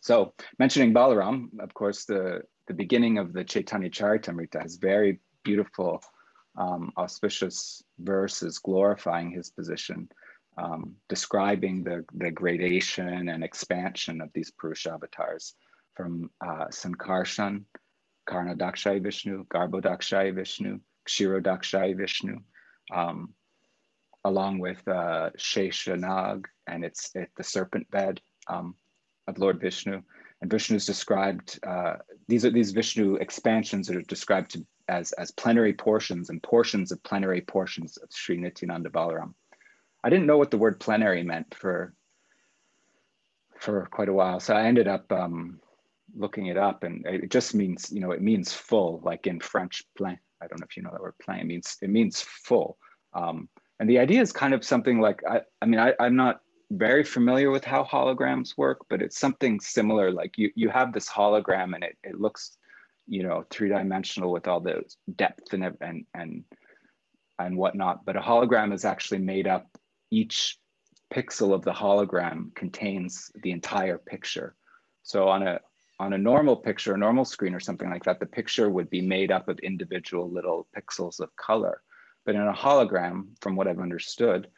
So 0.00 0.34
mentioning 0.58 0.94
Balaram, 0.94 1.48
of 1.60 1.72
course, 1.74 2.04
the, 2.04 2.42
the 2.66 2.74
beginning 2.74 3.18
of 3.18 3.32
the 3.32 3.44
Chaitanya 3.44 3.90
Charitamrita 3.90 4.62
has 4.62 4.76
very 4.76 5.20
beautiful, 5.42 6.02
um, 6.58 6.92
auspicious 6.96 7.82
verses 7.98 8.58
glorifying 8.58 9.30
his 9.30 9.50
position, 9.50 10.08
um, 10.58 10.94
describing 11.08 11.84
the, 11.84 12.04
the 12.14 12.30
gradation 12.30 13.28
and 13.28 13.44
expansion 13.44 14.20
of 14.20 14.30
these 14.34 14.50
Purusha 14.50 14.92
avatars 14.92 15.54
from 15.94 16.30
uh, 16.40 16.66
Sankarshan, 16.66 17.64
Karnadakshay 18.26 18.98
Vishnu, 18.98 19.44
Garbhodakshay 19.46 20.34
Vishnu, 20.34 20.80
Kshirodakshay 21.06 21.96
Vishnu, 21.96 22.40
um, 22.92 23.32
along 24.24 24.58
with 24.58 24.86
uh, 24.88 25.30
Sheshanag 25.38 26.44
and 26.66 26.84
it's 26.84 27.10
it, 27.14 27.30
the 27.36 27.44
serpent 27.44 27.88
bed, 27.90 28.20
um, 28.48 28.74
of 29.26 29.38
Lord 29.38 29.60
Vishnu. 29.60 30.02
And 30.42 30.50
Vishnu 30.50 30.76
is 30.76 30.86
described, 30.86 31.58
uh, 31.66 31.94
these 32.28 32.44
are 32.44 32.50
these 32.50 32.72
Vishnu 32.72 33.16
expansions 33.16 33.86
that 33.86 33.96
are 33.96 34.02
described 34.02 34.50
to, 34.52 34.66
as, 34.88 35.12
as 35.12 35.30
plenary 35.30 35.72
portions 35.72 36.30
and 36.30 36.42
portions 36.42 36.92
of 36.92 37.02
plenary 37.02 37.40
portions 37.40 37.96
of 37.96 38.08
Sri 38.12 38.36
Nityananda 38.36 38.90
Balaram. 38.90 39.34
I 40.04 40.10
didn't 40.10 40.26
know 40.26 40.38
what 40.38 40.50
the 40.50 40.58
word 40.58 40.78
plenary 40.78 41.22
meant 41.22 41.54
for, 41.54 41.94
for 43.58 43.86
quite 43.90 44.08
a 44.08 44.12
while. 44.12 44.38
So 44.38 44.54
I 44.54 44.64
ended 44.64 44.88
up 44.88 45.10
um, 45.10 45.58
looking 46.14 46.46
it 46.46 46.58
up 46.58 46.84
and 46.84 47.04
it 47.06 47.30
just 47.30 47.54
means, 47.54 47.90
you 47.90 48.00
know, 48.00 48.12
it 48.12 48.22
means 48.22 48.52
full, 48.52 49.00
like 49.02 49.26
in 49.26 49.40
French, 49.40 49.84
plein. 49.96 50.18
I 50.42 50.46
don't 50.46 50.60
know 50.60 50.66
if 50.68 50.76
you 50.76 50.82
know 50.82 50.90
that 50.92 51.00
word 51.00 51.14
plein, 51.20 51.40
it 51.40 51.46
means, 51.46 51.78
it 51.80 51.90
means 51.90 52.20
full. 52.20 52.76
Um, 53.14 53.48
and 53.80 53.88
the 53.88 53.98
idea 53.98 54.20
is 54.20 54.32
kind 54.32 54.54
of 54.54 54.64
something 54.64 55.00
like, 55.00 55.22
I, 55.28 55.40
I 55.60 55.66
mean, 55.66 55.80
I, 55.80 55.94
I'm 55.98 56.16
not 56.16 56.40
very 56.70 57.04
familiar 57.04 57.50
with 57.50 57.64
how 57.64 57.84
holograms 57.84 58.56
work, 58.56 58.80
but 58.88 59.02
it's 59.02 59.18
something 59.18 59.60
similar. 59.60 60.10
Like 60.10 60.36
you, 60.36 60.50
you 60.54 60.68
have 60.68 60.92
this 60.92 61.08
hologram 61.08 61.74
and 61.74 61.84
it, 61.84 61.96
it 62.02 62.20
looks, 62.20 62.56
you 63.06 63.22
know, 63.22 63.44
three 63.50 63.68
dimensional 63.68 64.32
with 64.32 64.48
all 64.48 64.60
the 64.60 64.82
depth 65.14 65.52
and, 65.52 65.64
and, 65.80 66.06
and, 66.14 66.44
and 67.38 67.56
whatnot. 67.56 68.04
But 68.04 68.16
a 68.16 68.20
hologram 68.20 68.72
is 68.72 68.84
actually 68.84 69.20
made 69.20 69.46
up, 69.46 69.66
each 70.10 70.58
pixel 71.12 71.54
of 71.54 71.62
the 71.62 71.72
hologram 71.72 72.54
contains 72.54 73.30
the 73.42 73.52
entire 73.52 73.98
picture. 73.98 74.56
So 75.04 75.28
on 75.28 75.46
a, 75.46 75.60
on 76.00 76.12
a 76.12 76.18
normal 76.18 76.56
picture, 76.56 76.94
a 76.94 76.98
normal 76.98 77.24
screen 77.24 77.54
or 77.54 77.60
something 77.60 77.88
like 77.88 78.04
that, 78.04 78.18
the 78.18 78.26
picture 78.26 78.68
would 78.68 78.90
be 78.90 79.00
made 79.00 79.30
up 79.30 79.48
of 79.48 79.58
individual 79.60 80.28
little 80.30 80.66
pixels 80.76 81.20
of 81.20 81.34
color. 81.36 81.80
But 82.24 82.34
in 82.34 82.42
a 82.42 82.52
hologram, 82.52 83.28
from 83.40 83.54
what 83.54 83.68
I've 83.68 83.78
understood, 83.78 84.48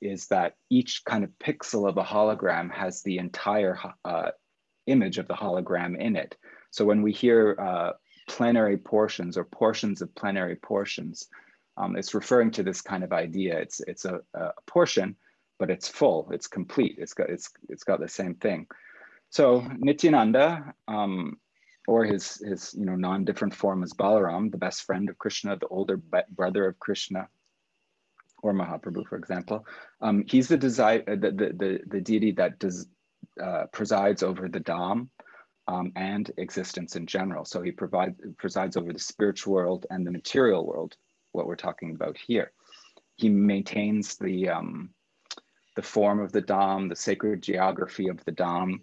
is 0.00 0.26
that 0.28 0.54
each 0.70 1.04
kind 1.04 1.24
of 1.24 1.30
pixel 1.38 1.88
of 1.88 1.96
a 1.96 2.04
hologram 2.04 2.70
has 2.72 3.02
the 3.02 3.18
entire 3.18 3.78
uh, 4.04 4.30
image 4.86 5.18
of 5.18 5.28
the 5.28 5.34
hologram 5.34 5.98
in 5.98 6.16
it. 6.16 6.36
So 6.70 6.84
when 6.84 7.02
we 7.02 7.12
hear 7.12 7.56
uh, 7.58 7.92
plenary 8.28 8.76
portions 8.76 9.36
or 9.36 9.44
portions 9.44 10.02
of 10.02 10.14
plenary 10.14 10.56
portions, 10.56 11.28
um, 11.76 11.96
it's 11.96 12.14
referring 12.14 12.50
to 12.52 12.62
this 12.62 12.80
kind 12.80 13.02
of 13.02 13.12
idea. 13.12 13.58
It's 13.58 13.80
it's 13.80 14.04
a, 14.04 14.20
a, 14.34 14.50
portion, 14.66 15.16
but 15.58 15.70
it's 15.70 15.88
full. 15.88 16.28
It's 16.32 16.46
complete. 16.46 16.96
It's 16.98 17.14
got 17.14 17.30
it's 17.30 17.50
it's 17.68 17.84
got 17.84 18.00
the 18.00 18.08
same 18.08 18.34
thing. 18.34 18.66
So 19.30 19.64
Nityananda, 19.78 20.74
um, 20.88 21.38
or 21.86 22.04
his 22.04 22.36
his 22.36 22.74
you 22.76 22.84
know 22.84 22.96
non-different 22.96 23.54
form 23.54 23.82
is 23.82 23.94
Balaram, 23.94 24.50
the 24.50 24.58
best 24.58 24.82
friend 24.82 25.08
of 25.08 25.18
Krishna, 25.18 25.56
the 25.56 25.68
older 25.68 26.00
brother 26.30 26.66
of 26.66 26.78
Krishna, 26.78 27.28
or 28.42 28.52
Mahaprabhu, 28.52 29.06
for 29.06 29.16
example, 29.16 29.66
um, 30.00 30.24
he's 30.28 30.48
the, 30.48 30.58
desi- 30.58 31.08
uh, 31.08 31.16
the, 31.16 31.30
the, 31.30 31.52
the, 31.56 31.80
the, 31.86 32.00
deity 32.00 32.32
that 32.32 32.58
does, 32.58 32.86
uh, 33.42 33.64
presides 33.72 34.22
over 34.22 34.48
the 34.48 34.60
Dham 34.60 35.08
um, 35.68 35.92
and 35.96 36.30
existence 36.36 36.96
in 36.96 37.06
general. 37.06 37.44
So 37.44 37.62
he 37.62 37.70
presides 37.72 38.76
over 38.76 38.92
the 38.92 38.98
spiritual 38.98 39.54
world 39.54 39.86
and 39.90 40.06
the 40.06 40.10
material 40.10 40.66
world, 40.66 40.96
what 41.32 41.46
we're 41.46 41.56
talking 41.56 41.94
about 41.94 42.16
here. 42.16 42.52
He 43.16 43.28
maintains 43.28 44.16
the, 44.16 44.48
um, 44.48 44.90
the 45.76 45.82
form 45.82 46.20
of 46.20 46.32
the 46.32 46.42
Dham, 46.42 46.88
the 46.88 46.96
sacred 46.96 47.42
geography 47.42 48.08
of 48.08 48.24
the 48.24 48.32
Dham 48.32 48.80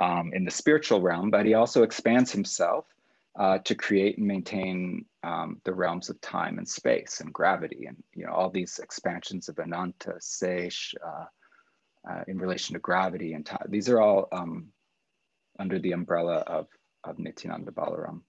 um, 0.00 0.32
in 0.34 0.44
the 0.44 0.50
spiritual 0.50 1.00
realm, 1.00 1.30
but 1.30 1.46
he 1.46 1.54
also 1.54 1.82
expands 1.82 2.30
himself 2.30 2.86
uh, 3.38 3.58
to 3.58 3.74
create 3.74 4.18
and 4.18 4.26
maintain 4.26 5.04
um, 5.22 5.60
the 5.64 5.72
realms 5.72 6.10
of 6.10 6.20
time 6.20 6.58
and 6.58 6.68
space 6.68 7.20
and 7.20 7.32
gravity 7.32 7.86
and 7.86 7.96
you 8.14 8.26
know 8.26 8.32
all 8.32 8.50
these 8.50 8.78
expansions 8.78 9.48
of 9.48 9.58
Ananta, 9.58 10.14
Sesh, 10.20 10.94
uh, 11.04 11.24
uh, 12.10 12.24
in 12.28 12.38
relation 12.38 12.74
to 12.74 12.80
gravity 12.80 13.34
and 13.34 13.46
time. 13.46 13.66
These 13.68 13.88
are 13.88 14.00
all 14.00 14.28
um, 14.32 14.68
under 15.58 15.78
the 15.78 15.92
umbrella 15.92 16.38
of, 16.46 16.66
of 17.04 17.18
Nityananda 17.18 17.70
Balaram. 17.70 18.22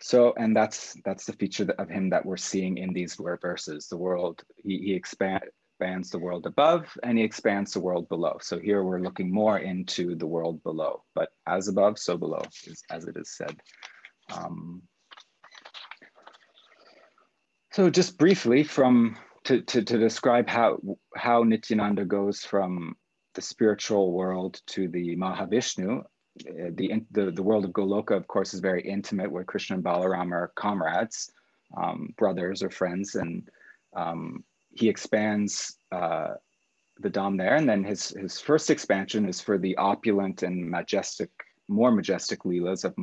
so, 0.00 0.34
and 0.36 0.54
that's 0.54 0.96
that's 1.04 1.24
the 1.24 1.32
feature 1.34 1.72
of 1.78 1.88
him 1.88 2.10
that 2.10 2.24
we're 2.24 2.36
seeing 2.36 2.78
in 2.78 2.92
these 2.92 3.16
verses. 3.40 3.88
The 3.88 3.96
world, 3.96 4.42
he, 4.56 4.78
he 4.78 4.94
expand, 4.94 5.44
expands 5.78 6.10
the 6.10 6.18
world 6.18 6.44
above 6.44 6.86
and 7.04 7.16
he 7.16 7.22
expands 7.22 7.72
the 7.72 7.78
world 7.78 8.08
below. 8.08 8.36
So 8.40 8.58
here 8.58 8.82
we're 8.82 9.00
looking 9.00 9.32
more 9.32 9.58
into 9.58 10.16
the 10.16 10.26
world 10.26 10.60
below, 10.64 11.04
but 11.14 11.28
as 11.46 11.68
above, 11.68 12.00
so 12.00 12.16
below, 12.16 12.42
is, 12.66 12.82
as 12.90 13.04
it 13.04 13.16
is 13.16 13.36
said. 13.36 13.56
Um, 14.34 14.82
so 17.70 17.90
just 17.90 18.18
briefly 18.18 18.64
from 18.64 19.16
to, 19.44 19.60
to, 19.62 19.82
to 19.82 19.98
describe 19.98 20.48
how, 20.48 20.80
how 21.14 21.44
Nityananda 21.44 22.04
goes 22.04 22.40
from 22.40 22.96
the 23.36 23.42
spiritual 23.42 24.10
world 24.10 24.60
to 24.68 24.88
the 24.88 25.16
Mahavishnu, 25.16 26.00
uh, 26.00 26.70
the, 26.74 27.04
the, 27.12 27.30
the 27.30 27.42
world 27.42 27.64
of 27.64 27.70
Goloka, 27.70 28.16
of 28.16 28.26
course, 28.26 28.52
is 28.52 28.58
very 28.58 28.82
intimate 28.82 29.30
where 29.30 29.44
Krishna 29.44 29.76
and 29.76 29.84
Balaram 29.84 30.32
are 30.32 30.50
comrades, 30.56 31.30
um, 31.80 32.14
brothers 32.18 32.64
or 32.64 32.70
friends. 32.70 33.14
And 33.14 33.48
um, 33.94 34.42
he 34.78 34.88
expands 34.88 35.76
uh, 35.90 36.34
the 37.00 37.10
Dham 37.10 37.36
there. 37.36 37.56
And 37.56 37.68
then 37.68 37.82
his, 37.84 38.10
his 38.10 38.40
first 38.40 38.70
expansion 38.70 39.28
is 39.28 39.40
for 39.40 39.58
the 39.58 39.76
opulent 39.76 40.42
and 40.42 40.70
majestic, 40.70 41.30
more 41.68 41.90
majestic 41.90 42.40
Leelas 42.44 42.84
of 42.84 42.94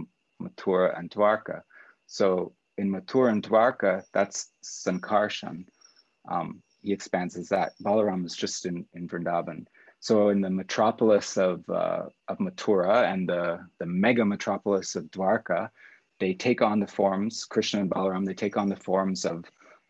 Mathura 0.42 0.98
and 0.98 1.10
Dwarka. 1.12 1.62
So 2.08 2.54
in 2.78 2.90
Mathura 2.90 3.32
and 3.32 3.44
Dwarka, 3.44 4.04
that's 4.14 4.52
Sankarshan. 4.64 5.66
Um, 6.30 6.62
he 6.82 6.94
expands 6.94 7.36
as 7.36 7.50
that. 7.50 7.74
Balaram 7.84 8.26
is 8.26 8.36
just 8.36 8.66
in, 8.66 8.86
in 8.94 9.08
Vrindavan. 9.08 9.66
So 10.00 10.30
in 10.30 10.40
the 10.42 10.50
metropolis 10.50 11.38
of, 11.38 11.68
uh, 11.70 12.04
of 12.28 12.38
Mathura 12.38 13.12
and 13.12 13.28
the, 13.28 13.60
the 13.80 13.86
mega 13.86 14.24
metropolis 14.24 14.96
of 14.96 15.06
Dwarka, 15.06 15.70
they 16.20 16.34
take 16.34 16.62
on 16.62 16.80
the 16.80 16.88
forms, 16.88 17.44
Krishna 17.44 17.82
and 17.82 17.92
Balaram, 17.92 18.26
they 18.26 18.34
take 18.34 18.56
on 18.56 18.70
the 18.70 18.76
forms 18.76 19.26
of, 19.26 19.44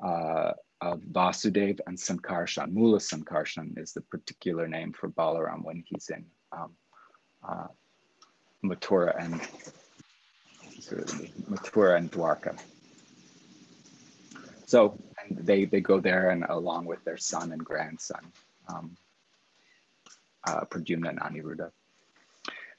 uh, 0.04 0.54
of 0.82 1.00
Vasudev 1.02 1.80
and 1.88 1.98
Sankarshan. 1.98 2.72
Mula 2.72 3.00
Sankarshan 3.00 3.78
is 3.78 3.94
the 3.94 4.02
particular 4.02 4.68
name 4.68 4.94
for 4.94 5.10
Balaram 5.10 5.64
when 5.64 5.84
he's 5.86 6.10
in 6.10 6.26
um, 6.52 6.72
uh, 7.48 7.68
Mathura 8.64 9.16
and 9.20 9.42
Mathura 11.50 11.98
and 11.98 12.12
Dwarka. 12.12 12.58
So 14.66 14.98
they, 15.30 15.66
they 15.66 15.82
go 15.82 16.00
there 16.00 16.32
and 16.32 16.44
along 16.50 16.86
with 16.86 17.04
their 17.04 17.18
son 17.18 17.52
and 17.52 17.64
grandson. 17.64 18.32
Um, 18.68 18.98
uh, 20.48 20.62
Pradyumna 20.66 21.10
and 21.10 21.20
Aniruddha. 21.20 21.72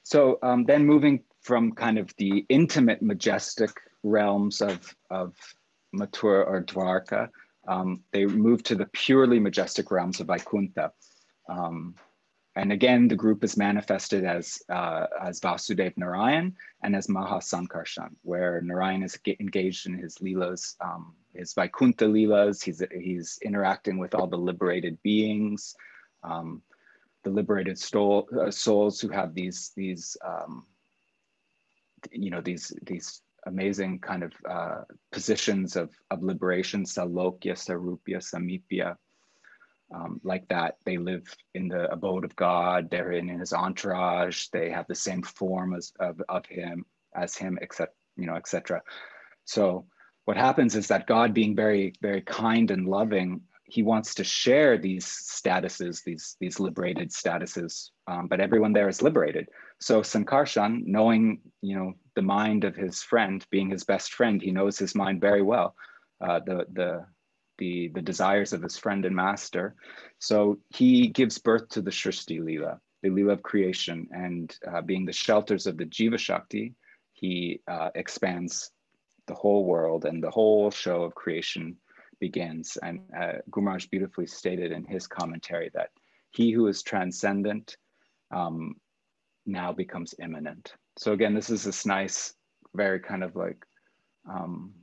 So 0.03 0.39
um, 0.41 0.63
then 0.63 0.85
moving 0.85 1.23
from 1.41 1.73
kind 1.73 1.97
of 1.97 2.13
the 2.17 2.45
intimate, 2.49 3.01
majestic 3.01 3.71
realms 4.03 4.61
of, 4.61 4.95
of 5.09 5.35
Mathura 5.93 6.45
or 6.47 6.63
Dwarka, 6.63 7.29
um, 7.67 8.03
they 8.11 8.25
move 8.25 8.63
to 8.63 8.75
the 8.75 8.85
purely 8.87 9.39
majestic 9.39 9.91
realms 9.91 10.19
of 10.19 10.27
Vaikuntha. 10.27 10.91
Um, 11.49 11.95
and 12.55 12.71
again, 12.71 13.07
the 13.07 13.15
group 13.15 13.43
is 13.43 13.55
manifested 13.55 14.23
as, 14.23 14.59
uh, 14.69 15.05
as 15.21 15.39
Vasudev 15.39 15.95
Narayan 15.95 16.55
and 16.81 16.95
as 16.95 17.07
Mahasankarshan, 17.07 18.15
where 18.23 18.61
Narayan 18.61 19.03
is 19.03 19.19
engaged 19.39 19.85
in 19.85 19.97
his 19.97 20.17
leelas, 20.17 20.75
um, 20.81 21.13
his 21.33 21.53
Vaikuntha 21.53 22.05
leelas. 22.05 22.63
He's, 22.63 22.81
he's 22.99 23.37
interacting 23.43 23.99
with 23.99 24.15
all 24.15 24.27
the 24.27 24.37
liberated 24.37 24.97
beings. 25.03 25.75
Um, 26.23 26.63
the 27.23 27.33
liberated 27.33 27.77
uh, 27.77 28.51
souls 28.51 29.01
who 29.01 29.09
have 29.09 29.33
these 29.33 29.71
these 29.75 30.15
um, 30.25 30.65
you 32.11 32.29
know 32.29 32.41
these 32.41 32.71
these 32.83 33.21
amazing 33.47 33.99
kind 33.99 34.23
of 34.23 34.33
uh, 34.49 34.81
positions 35.11 35.75
of, 35.75 35.89
of 36.11 36.21
liberation, 36.21 36.83
salokya, 36.83 37.53
sarupya, 37.53 38.17
samipya, 38.17 38.95
um, 39.93 40.19
like 40.23 40.47
that. 40.49 40.77
They 40.85 40.97
live 40.97 41.23
in 41.55 41.67
the 41.69 41.91
abode 41.91 42.25
of 42.25 42.35
God. 42.35 42.89
They're 42.89 43.13
in 43.13 43.27
his 43.27 43.53
entourage. 43.53 44.47
They 44.51 44.69
have 44.69 44.87
the 44.87 44.95
same 44.95 45.23
form 45.23 45.73
as 45.73 45.93
of, 45.99 46.21
of 46.29 46.45
him 46.45 46.85
as 47.15 47.35
him, 47.35 47.57
except 47.61 47.95
you 48.17 48.27
know, 48.27 48.35
etc. 48.35 48.81
So 49.45 49.85
what 50.25 50.37
happens 50.37 50.75
is 50.75 50.87
that 50.87 51.07
God, 51.07 51.33
being 51.33 51.55
very 51.55 51.93
very 52.01 52.21
kind 52.21 52.69
and 52.69 52.87
loving, 52.87 53.41
he 53.67 53.83
wants 53.83 54.15
to 54.15 54.23
share 54.23 54.77
these 54.77 55.05
statuses, 55.05 56.03
these, 56.03 56.37
these 56.39 56.59
liberated 56.59 57.11
statuses, 57.11 57.89
um, 58.07 58.27
but 58.27 58.39
everyone 58.39 58.71
there 58.73 58.87
is 58.87 59.01
liberated. 59.01 59.49
So 59.79 60.01
Sankarshan, 60.01 60.85
knowing 60.85 61.41
you 61.61 61.77
know 61.77 61.93
the 62.15 62.21
mind 62.23 62.63
of 62.63 62.75
his 62.75 63.03
friend, 63.03 63.45
being 63.51 63.69
his 63.69 63.83
best 63.83 64.13
friend, 64.13 64.41
he 64.41 64.51
knows 64.51 64.77
his 64.77 64.95
mind 64.95 65.21
very 65.21 65.43
well, 65.43 65.75
uh, 66.19 66.39
the, 66.39 66.65
the, 66.73 67.05
the, 67.59 67.89
the 67.89 68.01
desires 68.01 68.53
of 68.53 68.63
his 68.63 68.75
friend 68.75 69.05
and 69.05 69.15
master. 69.15 69.75
So 70.17 70.57
he 70.69 71.07
gives 71.07 71.37
birth 71.37 71.69
to 71.69 71.81
the 71.83 71.91
Shrishti 71.91 72.39
Leela, 72.39 72.79
the 73.03 73.09
Leela 73.09 73.33
of 73.33 73.43
creation, 73.43 74.07
and 74.11 74.55
uh, 74.67 74.81
being 74.81 75.05
the 75.05 75.13
shelters 75.13 75.67
of 75.67 75.77
the 75.77 75.85
Jiva 75.85 76.17
Shakti, 76.17 76.73
he 77.13 77.61
uh, 77.67 77.91
expands 77.93 78.71
the 79.27 79.35
whole 79.35 79.65
world 79.65 80.05
and 80.05 80.23
the 80.23 80.31
whole 80.31 80.71
show 80.71 81.03
of 81.03 81.13
creation 81.13 81.77
begins. 82.19 82.77
And 82.81 83.01
uh, 83.15 83.33
Guru 83.51 83.65
Maharaj 83.65 83.85
beautifully 83.87 84.25
stated 84.25 84.71
in 84.71 84.85
his 84.85 85.05
commentary 85.05 85.69
that 85.75 85.89
he 86.31 86.51
who 86.51 86.65
is 86.65 86.81
transcendent 86.81 87.77
um, 88.31 88.75
now 89.47 89.71
becomes 89.73 90.13
immanent. 90.21 90.73
So 90.97 91.13
again, 91.13 91.33
this 91.33 91.49
is 91.49 91.63
this 91.63 91.85
nice, 91.85 92.33
very 92.75 92.99
kind 92.99 93.23
of 93.23 93.35
like 93.35 93.57
um, 94.29 94.73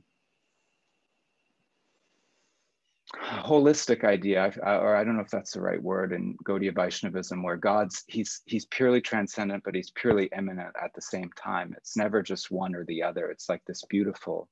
holistic 3.15 4.03
idea, 4.03 4.51
or 4.63 4.95
I 4.95 5.03
don't 5.03 5.15
know 5.15 5.23
if 5.23 5.29
that's 5.29 5.53
the 5.53 5.61
right 5.61 5.81
word 5.81 6.11
in 6.11 6.35
Gaudiya 6.43 6.73
Vaishnavism, 6.73 7.43
where 7.43 7.57
God's 7.57 8.03
he's 8.07 8.41
he's 8.45 8.65
purely 8.65 9.01
transcendent, 9.01 9.63
but 9.63 9.75
he's 9.75 9.91
purely 9.91 10.29
immanent 10.37 10.75
at 10.83 10.93
the 10.95 11.01
same 11.01 11.29
time. 11.37 11.73
It's 11.77 11.95
never 11.95 12.21
just 12.21 12.51
one 12.51 12.75
or 12.75 12.83
the 12.85 13.03
other. 13.03 13.29
It's 13.29 13.47
like 13.47 13.61
this 13.65 13.83
beautiful 13.89 14.49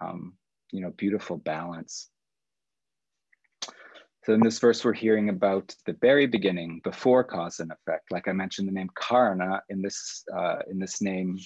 um, 0.00 0.34
you 0.72 0.80
know, 0.80 0.92
beautiful 0.96 1.36
balance. 1.36 2.10
So 4.26 4.32
in 4.32 4.40
this 4.40 4.58
verse, 4.58 4.84
we're 4.84 4.92
hearing 4.92 5.28
about 5.28 5.72
the 5.86 5.92
very 6.00 6.26
beginning, 6.26 6.80
before 6.82 7.22
cause 7.22 7.60
and 7.60 7.70
effect. 7.70 8.10
Like 8.10 8.26
I 8.26 8.32
mentioned, 8.32 8.66
the 8.66 8.72
name 8.72 8.90
Karna 8.96 9.62
in 9.68 9.80
this 9.80 10.24
uh, 10.36 10.56
in 10.68 10.80
this 10.80 11.00
name 11.00 11.38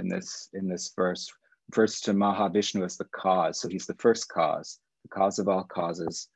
in 0.00 0.08
this 0.08 0.48
in 0.52 0.66
this 0.66 0.92
verse 0.96 1.30
refers 1.70 2.00
to 2.00 2.12
Mahavishnu 2.12 2.84
as 2.84 2.96
the 2.96 3.06
cause. 3.14 3.60
So 3.60 3.68
he's 3.68 3.86
the 3.86 3.94
first 4.00 4.28
cause, 4.28 4.80
the 5.04 5.10
cause 5.10 5.38
of 5.38 5.46
all 5.46 5.62
causes. 5.62 6.28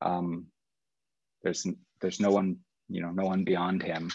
Um, 0.00 0.46
there's 1.42 1.66
there's 2.00 2.20
no 2.20 2.30
one 2.30 2.56
you 2.88 3.02
know 3.02 3.10
no 3.10 3.26
one 3.26 3.44
beyond 3.44 3.82
him, 3.82 4.10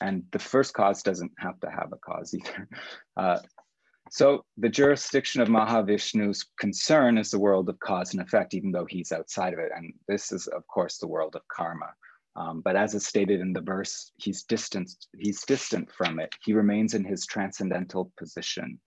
and 0.00 0.22
the 0.32 0.38
first 0.38 0.72
cause 0.72 1.02
doesn't 1.02 1.32
have 1.36 1.60
to 1.60 1.70
have 1.70 1.92
a 1.92 1.98
cause 1.98 2.32
either. 2.32 2.66
Uh, 3.18 3.40
so 4.10 4.44
the 4.58 4.68
jurisdiction 4.68 5.40
of 5.40 5.48
Mahavishnu's 5.48 6.44
concern 6.58 7.16
is 7.16 7.30
the 7.30 7.38
world 7.38 7.68
of 7.68 7.78
cause 7.78 8.12
and 8.12 8.20
effect, 8.20 8.54
even 8.54 8.72
though 8.72 8.86
he's 8.86 9.12
outside 9.12 9.52
of 9.52 9.60
it. 9.60 9.70
And 9.74 9.94
this 10.08 10.32
is, 10.32 10.48
of 10.48 10.66
course, 10.66 10.98
the 10.98 11.06
world 11.06 11.36
of 11.36 11.42
karma. 11.46 11.90
Um, 12.34 12.60
but 12.60 12.74
as 12.74 12.94
is 12.94 13.06
stated 13.06 13.40
in 13.40 13.52
the 13.52 13.60
verse, 13.60 14.10
he's 14.16 14.42
distant, 14.42 14.90
he's 15.16 15.44
distant 15.44 15.92
from 15.92 16.18
it. 16.18 16.34
He 16.44 16.52
remains 16.52 16.94
in 16.94 17.04
his 17.04 17.24
transcendental 17.24 18.10
position. 18.18 18.80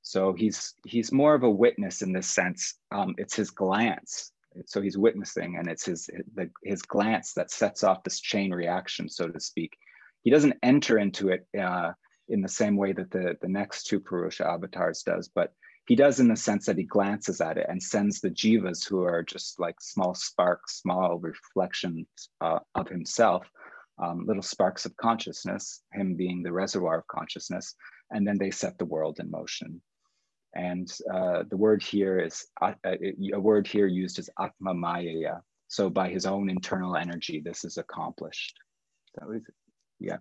So 0.00 0.32
he's 0.32 0.74
he's 0.86 1.12
more 1.12 1.34
of 1.34 1.42
a 1.42 1.50
witness 1.50 2.02
in 2.02 2.12
this 2.12 2.28
sense. 2.28 2.74
Um, 2.90 3.14
it's 3.18 3.36
his 3.36 3.50
glance. 3.50 4.32
So 4.66 4.80
he's 4.80 4.98
witnessing, 4.98 5.56
and 5.56 5.68
it's 5.68 5.86
his 5.86 6.10
the, 6.34 6.50
his 6.64 6.82
glance 6.82 7.34
that 7.34 7.50
sets 7.50 7.84
off 7.84 8.04
this 8.04 8.20
chain 8.20 8.52
reaction, 8.52 9.08
so 9.08 9.28
to 9.28 9.40
speak. 9.40 9.72
He 10.22 10.30
doesn't 10.30 10.58
enter 10.62 10.98
into 10.98 11.28
it 11.28 11.46
uh, 11.58 11.92
in 12.28 12.40
the 12.40 12.48
same 12.48 12.76
way 12.76 12.92
that 12.92 13.10
the, 13.10 13.36
the 13.40 13.48
next 13.48 13.84
two 13.84 14.00
Purusha 14.00 14.46
avatars 14.46 15.02
does, 15.02 15.28
but 15.28 15.52
he 15.86 15.96
does 15.96 16.20
in 16.20 16.28
the 16.28 16.36
sense 16.36 16.66
that 16.66 16.78
he 16.78 16.84
glances 16.84 17.40
at 17.40 17.58
it 17.58 17.66
and 17.68 17.82
sends 17.82 18.20
the 18.20 18.30
jivas 18.30 18.86
who 18.86 19.02
are 19.02 19.22
just 19.22 19.58
like 19.58 19.80
small 19.80 20.14
sparks, 20.14 20.80
small 20.80 21.18
reflections 21.18 22.06
uh, 22.40 22.60
of 22.74 22.88
himself, 22.88 23.48
um, 23.98 24.24
little 24.26 24.42
sparks 24.42 24.86
of 24.86 24.96
consciousness, 24.96 25.82
him 25.92 26.14
being 26.14 26.42
the 26.42 26.52
reservoir 26.52 26.98
of 26.98 27.06
consciousness, 27.08 27.74
and 28.10 28.26
then 28.26 28.38
they 28.38 28.50
set 28.50 28.78
the 28.78 28.84
world 28.84 29.18
in 29.18 29.30
motion. 29.30 29.82
And 30.54 30.90
uh, 31.12 31.44
the 31.48 31.56
word 31.56 31.82
here 31.82 32.20
is 32.20 32.46
uh, 32.60 32.74
a 32.84 33.40
word 33.40 33.66
here 33.66 33.86
used 33.86 34.18
as 34.18 34.30
atma 34.38 34.74
maya. 34.74 35.36
So 35.68 35.88
by 35.90 36.10
his 36.10 36.26
own 36.26 36.50
internal 36.50 36.96
energy, 36.96 37.40
this 37.40 37.64
is 37.64 37.78
accomplished. 37.78 38.54
That 39.16 39.28
was, 39.28 39.42
yeah 39.98 40.18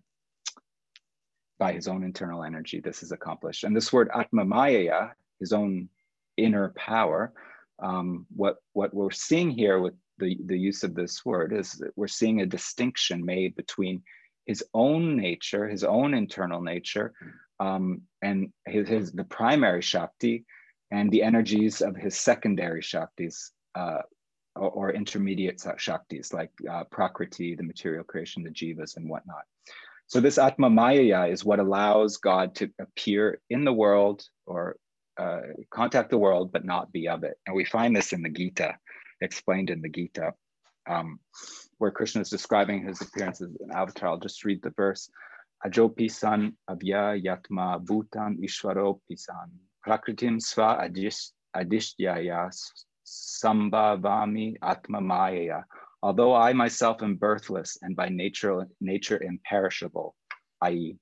by 1.61 1.71
his 1.71 1.87
own 1.87 2.03
internal 2.03 2.43
energy, 2.43 2.79
this 2.79 3.03
is 3.03 3.11
accomplished. 3.11 3.63
And 3.63 3.75
this 3.75 3.93
word 3.93 4.09
Atmamaya, 4.09 5.11
his 5.39 5.53
own 5.53 5.89
inner 6.35 6.73
power, 6.75 7.33
um, 7.77 8.25
what, 8.35 8.55
what 8.73 8.91
we're 8.95 9.11
seeing 9.11 9.51
here 9.51 9.79
with 9.79 9.93
the, 10.17 10.39
the 10.47 10.57
use 10.57 10.81
of 10.81 10.95
this 10.95 11.23
word 11.23 11.53
is 11.53 11.73
that 11.73 11.91
we're 11.95 12.07
seeing 12.07 12.41
a 12.41 12.47
distinction 12.47 13.23
made 13.23 13.55
between 13.55 14.01
his 14.47 14.63
own 14.73 15.15
nature, 15.15 15.67
his 15.67 15.83
own 15.83 16.15
internal 16.15 16.61
nature, 16.63 17.13
um, 17.59 18.01
and 18.23 18.51
his, 18.65 18.89
his, 18.89 19.11
the 19.11 19.23
primary 19.23 19.83
Shakti 19.83 20.45
and 20.89 21.11
the 21.11 21.21
energies 21.21 21.81
of 21.81 21.95
his 21.95 22.17
secondary 22.17 22.81
Shaktis 22.81 23.51
uh, 23.75 24.01
or, 24.55 24.71
or, 24.71 24.91
intermediate 24.91 25.59
Shaktis 25.59 26.33
like 26.33 26.49
uh, 26.67 26.85
Prakriti, 26.85 27.55
the 27.55 27.61
material 27.63 28.03
creation, 28.03 28.41
the 28.41 28.49
Jivas 28.49 28.97
and 28.97 29.07
whatnot. 29.07 29.43
So 30.11 30.19
this 30.19 30.37
Atma 30.37 30.69
Maya 30.69 31.27
is 31.27 31.45
what 31.45 31.59
allows 31.59 32.17
God 32.17 32.53
to 32.55 32.69
appear 32.81 33.39
in 33.49 33.63
the 33.63 33.71
world 33.71 34.21
or 34.45 34.75
uh, 35.17 35.39
contact 35.69 36.09
the 36.09 36.17
world, 36.17 36.51
but 36.51 36.65
not 36.65 36.91
be 36.91 37.07
of 37.07 37.23
it. 37.23 37.37
And 37.47 37.55
we 37.55 37.63
find 37.63 37.95
this 37.95 38.11
in 38.11 38.21
the 38.21 38.29
Gita, 38.29 38.75
explained 39.21 39.69
in 39.69 39.81
the 39.81 39.87
Gita, 39.87 40.33
um, 40.85 41.17
where 41.77 41.91
Krishna 41.91 42.19
is 42.19 42.29
describing 42.29 42.85
his 42.85 42.99
appearance 42.99 43.39
as 43.39 43.55
an 43.61 43.71
avatar. 43.73 44.09
I'll 44.09 44.19
just 44.19 44.43
read 44.43 44.61
the 44.61 44.71
verse. 44.71 45.09
Ajopi 45.65 46.11
san 46.11 46.57
abhya 46.69 47.15
yatma 47.15 47.81
bhutan 47.81 48.37
ishvaro 48.43 48.99
pisan 49.07 49.49
prakritim 49.87 50.41
sva 50.41 50.91
adishyaya 51.55 52.51
sambhavami 53.05 54.57
atma 54.61 54.99
maya. 54.99 55.61
Although 56.03 56.33
I 56.33 56.53
myself 56.53 57.03
am 57.03 57.15
birthless 57.15 57.77
and 57.81 57.95
by 57.95 58.09
nature, 58.09 58.67
nature 58.79 59.21
imperishable, 59.21 60.15
i.e., 60.61 60.97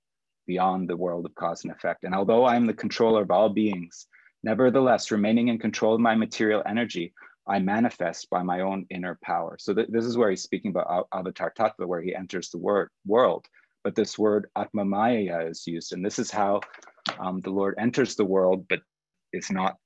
beyond 0.46 0.90
the 0.90 0.98
world 0.98 1.26
of 1.26 1.36
cause 1.36 1.64
and 1.64 1.72
effect. 1.72 2.04
And 2.04 2.14
although 2.14 2.44
I 2.44 2.56
am 2.56 2.66
the 2.66 2.74
controller 2.74 3.22
of 3.22 3.32
all 3.32 3.50
beings, 3.50 4.08
nevertheless, 4.44 5.12
remaining 5.12 5.48
in 5.48 5.60
control 5.60 5.94
of 5.94 6.02
my 6.02 6.16
material 6.16 6.64
energy, 6.66 7.14
I 7.48 7.60
manifest 7.60 8.30
by 8.30 8.44
my 8.44 8.62
own 8.62 8.86
inner 8.90 9.18
power. 9.24 9.58
So 9.60 9.74
th 9.74 9.88
this 9.90 10.06
is 10.06 10.18
where 10.18 10.30
he's 10.30 10.44
speaking 10.44 10.72
about 10.72 11.08
Avatar 11.14 11.52
Tattva, 11.58 11.86
where 11.88 12.02
he 12.02 12.14
enters 12.14 12.50
the 12.50 12.58
word 12.58 12.90
world. 13.06 13.46
But 13.84 13.96
this 13.96 14.20
word 14.20 14.50
Atmamaya 14.58 15.50
is 15.50 15.66
used, 15.66 15.94
and 15.94 16.04
this 16.06 16.20
is 16.20 16.30
how 16.30 16.62
um, 17.20 17.42
the 17.42 17.56
Lord 17.60 17.76
enters 17.78 18.16
the 18.16 18.26
world, 18.36 18.68
but 18.68 18.82
is 19.34 19.50
not 19.50 19.78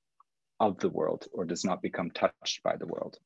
of 0.60 0.78
the 0.78 0.88
world 0.88 1.26
or 1.32 1.44
does 1.44 1.64
not 1.64 1.82
become 1.82 2.10
touched 2.10 2.62
by 2.62 2.76
the 2.76 2.86
world. 2.86 3.18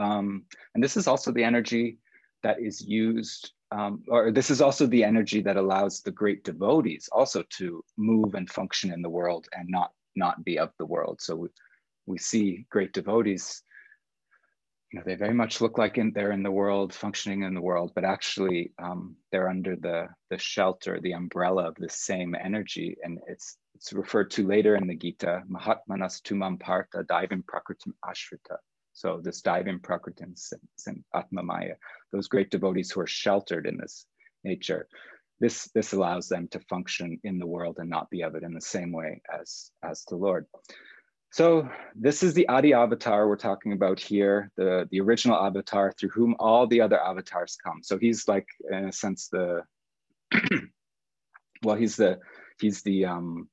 Um, 0.00 0.44
and 0.74 0.82
this 0.82 0.96
is 0.96 1.06
also 1.06 1.30
the 1.30 1.44
energy 1.44 1.98
that 2.42 2.56
is 2.60 2.80
used 2.80 3.52
um, 3.72 4.02
or 4.08 4.32
this 4.32 4.50
is 4.50 4.60
also 4.60 4.86
the 4.86 5.04
energy 5.04 5.40
that 5.42 5.56
allows 5.56 6.00
the 6.00 6.10
great 6.10 6.42
devotees 6.42 7.08
also 7.12 7.44
to 7.58 7.84
move 7.96 8.34
and 8.34 8.50
function 8.50 8.92
in 8.92 9.00
the 9.00 9.08
world 9.08 9.46
and 9.52 9.68
not 9.68 9.92
not 10.16 10.44
be 10.44 10.58
of 10.58 10.70
the 10.78 10.86
world. 10.86 11.20
So 11.20 11.36
we, 11.36 11.48
we 12.06 12.18
see 12.18 12.66
great 12.68 12.92
devotees, 12.92 13.62
you 14.90 14.98
know, 14.98 15.04
they 15.06 15.14
very 15.14 15.34
much 15.34 15.60
look 15.60 15.78
like 15.78 15.98
in, 15.98 16.12
they're 16.12 16.32
in 16.32 16.42
the 16.42 16.50
world, 16.50 16.92
functioning 16.92 17.44
in 17.44 17.54
the 17.54 17.60
world, 17.60 17.92
but 17.94 18.04
actually 18.04 18.72
um, 18.82 19.14
they're 19.30 19.48
under 19.48 19.76
the 19.76 20.08
the 20.30 20.38
shelter, 20.38 21.00
the 21.00 21.12
umbrella 21.12 21.68
of 21.68 21.76
the 21.76 21.88
same 21.88 22.34
energy, 22.34 22.96
and 23.04 23.20
it's 23.28 23.56
it's 23.76 23.92
referred 23.92 24.32
to 24.32 24.46
later 24.46 24.74
in 24.74 24.88
the 24.88 24.96
Gita, 24.96 25.42
Mahatmanas 25.48 26.20
tumam 26.22 26.58
partha 26.58 27.04
daivim 27.04 27.44
prakritim 27.44 27.92
ashrita. 28.04 28.56
So 29.00 29.18
this 29.22 29.40
daivim 29.40 29.80
prakritim 29.80 30.34
and 30.86 31.02
atmamaya, 31.14 31.76
those 32.12 32.28
great 32.28 32.50
devotees 32.50 32.90
who 32.90 33.00
are 33.00 33.06
sheltered 33.06 33.66
in 33.66 33.78
this 33.78 34.04
nature, 34.44 34.88
this, 35.40 35.70
this 35.74 35.94
allows 35.94 36.28
them 36.28 36.48
to 36.48 36.60
function 36.68 37.18
in 37.24 37.38
the 37.38 37.46
world 37.46 37.76
and 37.78 37.88
not 37.88 38.10
be 38.10 38.20
of 38.20 38.34
it 38.34 38.42
in 38.42 38.52
the 38.52 38.60
same 38.60 38.92
way 38.92 39.22
as, 39.32 39.70
as 39.82 40.04
the 40.04 40.16
Lord. 40.16 40.44
So 41.32 41.66
this 41.94 42.22
is 42.22 42.34
the 42.34 42.46
Adi 42.48 42.74
avatar 42.74 43.26
we're 43.26 43.36
talking 43.36 43.72
about 43.72 43.98
here, 43.98 44.50
the, 44.58 44.86
the 44.90 45.00
original 45.00 45.42
avatar 45.42 45.92
through 45.92 46.10
whom 46.10 46.36
all 46.38 46.66
the 46.66 46.82
other 46.82 47.00
avatars 47.02 47.56
come. 47.64 47.82
So 47.82 47.96
he's 47.96 48.28
like, 48.28 48.48
in 48.70 48.84
a 48.84 48.92
sense, 48.92 49.28
the, 49.28 49.62
well, 51.62 51.76
he's 51.76 51.96
the, 51.96 52.18
he's 52.60 52.82
the, 52.82 53.06
um, 53.06 53.48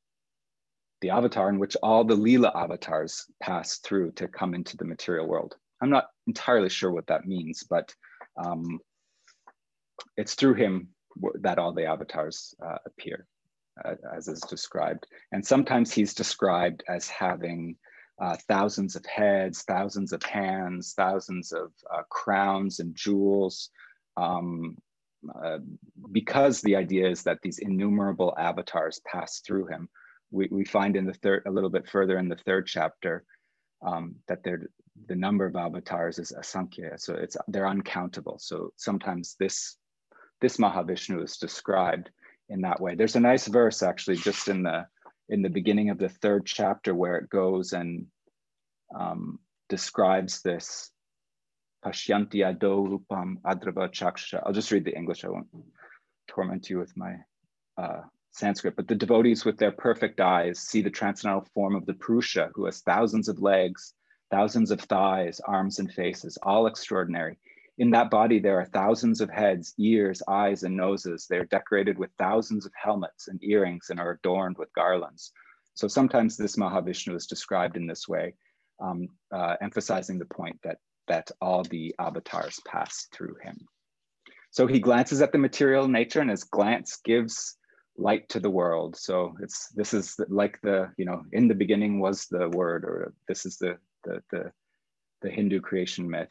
the 1.01 1.09
avatar 1.11 1.49
in 1.49 1.59
which 1.59 1.77
all 1.83 2.03
the 2.03 2.15
Leela 2.15 2.55
avatars 2.55 3.25
pass 3.41 3.77
through 3.77 4.11
to 4.13 4.27
come 4.27 4.53
into 4.53 4.77
the 4.77 4.85
material 4.85 5.27
world. 5.27 5.55
I'm 5.81 5.89
not 5.89 6.07
entirely 6.25 6.69
sure 6.69 6.91
what 6.91 7.07
that 7.07 7.27
means, 7.27 7.63
but 7.63 7.93
um, 8.37 8.79
it's 10.15 10.33
through 10.33 10.55
him 10.55 10.89
that 11.41 11.59
all 11.59 11.73
the 11.73 11.85
avatars 11.85 12.55
uh, 12.63 12.77
appear, 12.85 13.27
uh, 13.83 13.95
as 14.15 14.27
is 14.27 14.41
described. 14.41 15.05
And 15.31 15.45
sometimes 15.45 15.93
he's 15.93 16.13
described 16.13 16.83
as 16.87 17.07
having 17.07 17.75
uh, 18.19 18.35
thousands 18.47 18.95
of 18.95 19.05
heads, 19.05 19.61
thousands 19.63 20.11
of 20.11 20.23
hands, 20.23 20.93
thousands 20.93 21.51
of 21.51 21.71
uh, 21.93 22.01
crowns 22.09 22.79
and 22.79 22.95
jewels, 22.95 23.69
um, 24.15 24.77
uh, 25.43 25.59
because 26.11 26.61
the 26.61 26.75
idea 26.75 27.07
is 27.07 27.23
that 27.23 27.39
these 27.43 27.59
innumerable 27.59 28.33
avatars 28.37 28.99
pass 29.05 29.39
through 29.41 29.67
him 29.67 29.89
we, 30.31 30.47
we 30.51 30.65
find 30.65 30.95
in 30.95 31.05
the 31.05 31.13
third, 31.13 31.43
a 31.45 31.51
little 31.51 31.69
bit 31.69 31.87
further 31.89 32.17
in 32.17 32.29
the 32.29 32.35
third 32.45 32.67
chapter, 32.67 33.23
um, 33.85 34.15
that 34.27 34.43
the 34.43 35.15
number 35.15 35.45
of 35.45 35.55
avatars 35.55 36.19
is 36.19 36.33
asankhya, 36.37 36.99
so 36.99 37.13
it's 37.13 37.37
they're 37.47 37.67
uncountable. 37.67 38.37
So 38.39 38.71
sometimes 38.75 39.35
this 39.39 39.77
this 40.41 40.57
Mahavishnu 40.57 41.23
is 41.23 41.37
described 41.37 42.09
in 42.49 42.61
that 42.61 42.79
way. 42.79 42.95
There's 42.95 43.15
a 43.15 43.19
nice 43.19 43.47
verse 43.47 43.83
actually 43.83 44.17
just 44.17 44.47
in 44.47 44.63
the 44.63 44.87
in 45.29 45.41
the 45.41 45.49
beginning 45.49 45.89
of 45.89 45.97
the 45.97 46.09
third 46.09 46.45
chapter 46.45 46.95
where 46.95 47.17
it 47.17 47.29
goes 47.29 47.73
and 47.73 48.07
um, 48.97 49.39
describes 49.69 50.41
this 50.41 50.89
Pashyanti 51.85 52.47
ado 52.47 52.87
rupam 52.89 53.37
adrava 53.45 53.89
chaksha. 53.89 54.41
I'll 54.45 54.53
just 54.53 54.71
read 54.71 54.85
the 54.85 54.95
English. 54.95 55.23
I 55.23 55.29
won't 55.29 55.47
torment 56.27 56.69
you 56.69 56.79
with 56.79 56.95
my 56.95 57.15
uh, 57.77 58.01
Sanskrit, 58.37 58.75
but 58.75 58.87
the 58.87 58.95
devotees 58.95 59.45
with 59.45 59.57
their 59.57 59.71
perfect 59.71 60.21
eyes 60.21 60.59
see 60.59 60.81
the 60.81 60.89
transcendental 60.89 61.47
form 61.53 61.75
of 61.75 61.85
the 61.85 61.95
Purusha, 61.95 62.51
who 62.53 62.65
has 62.65 62.81
thousands 62.81 63.27
of 63.27 63.41
legs, 63.41 63.93
thousands 64.29 64.71
of 64.71 64.79
thighs, 64.81 65.39
arms, 65.39 65.79
and 65.79 65.91
faces, 65.91 66.37
all 66.43 66.67
extraordinary. 66.67 67.39
In 67.79 67.91
that 67.91 68.09
body, 68.09 68.39
there 68.39 68.59
are 68.59 68.65
thousands 68.65 69.21
of 69.21 69.29
heads, 69.29 69.73
ears, 69.77 70.21
eyes, 70.27 70.63
and 70.63 70.75
noses. 70.75 71.27
They 71.27 71.37
are 71.37 71.45
decorated 71.45 71.97
with 71.97 72.09
thousands 72.17 72.65
of 72.65 72.71
helmets 72.75 73.27
and 73.27 73.43
earrings 73.43 73.89
and 73.89 73.99
are 73.99 74.11
adorned 74.11 74.57
with 74.57 74.73
garlands. 74.73 75.31
So 75.75 75.87
sometimes 75.87 76.37
this 76.37 76.55
Mahavishnu 76.55 77.15
is 77.15 77.27
described 77.27 77.77
in 77.77 77.85
this 77.85 78.07
way, 78.07 78.35
um, 78.79 79.09
uh, 79.31 79.57
emphasizing 79.61 80.17
the 80.17 80.25
point 80.25 80.59
that, 80.63 80.77
that 81.07 81.29
all 81.39 81.63
the 81.63 81.93
avatars 81.99 82.59
pass 82.65 83.07
through 83.11 83.35
him. 83.43 83.57
So 84.49 84.65
he 84.65 84.79
glances 84.79 85.21
at 85.21 85.31
the 85.31 85.37
material 85.37 85.87
nature 85.87 86.21
and 86.21 86.31
his 86.31 86.45
glance 86.45 86.97
gives 87.03 87.56
light 87.97 88.29
to 88.29 88.39
the 88.39 88.49
world. 88.49 88.95
So 88.95 89.35
it's 89.41 89.69
this 89.69 89.93
is 89.93 90.15
like 90.29 90.59
the 90.61 90.91
you 90.97 91.05
know 91.05 91.23
in 91.31 91.47
the 91.47 91.55
beginning 91.55 91.99
was 91.99 92.25
the 92.25 92.49
word, 92.49 92.83
or 92.85 93.13
this 93.27 93.45
is 93.45 93.57
the 93.57 93.77
the 94.03 94.21
the, 94.31 94.51
the 95.21 95.29
Hindu 95.29 95.59
creation 95.61 96.09
myth. 96.09 96.29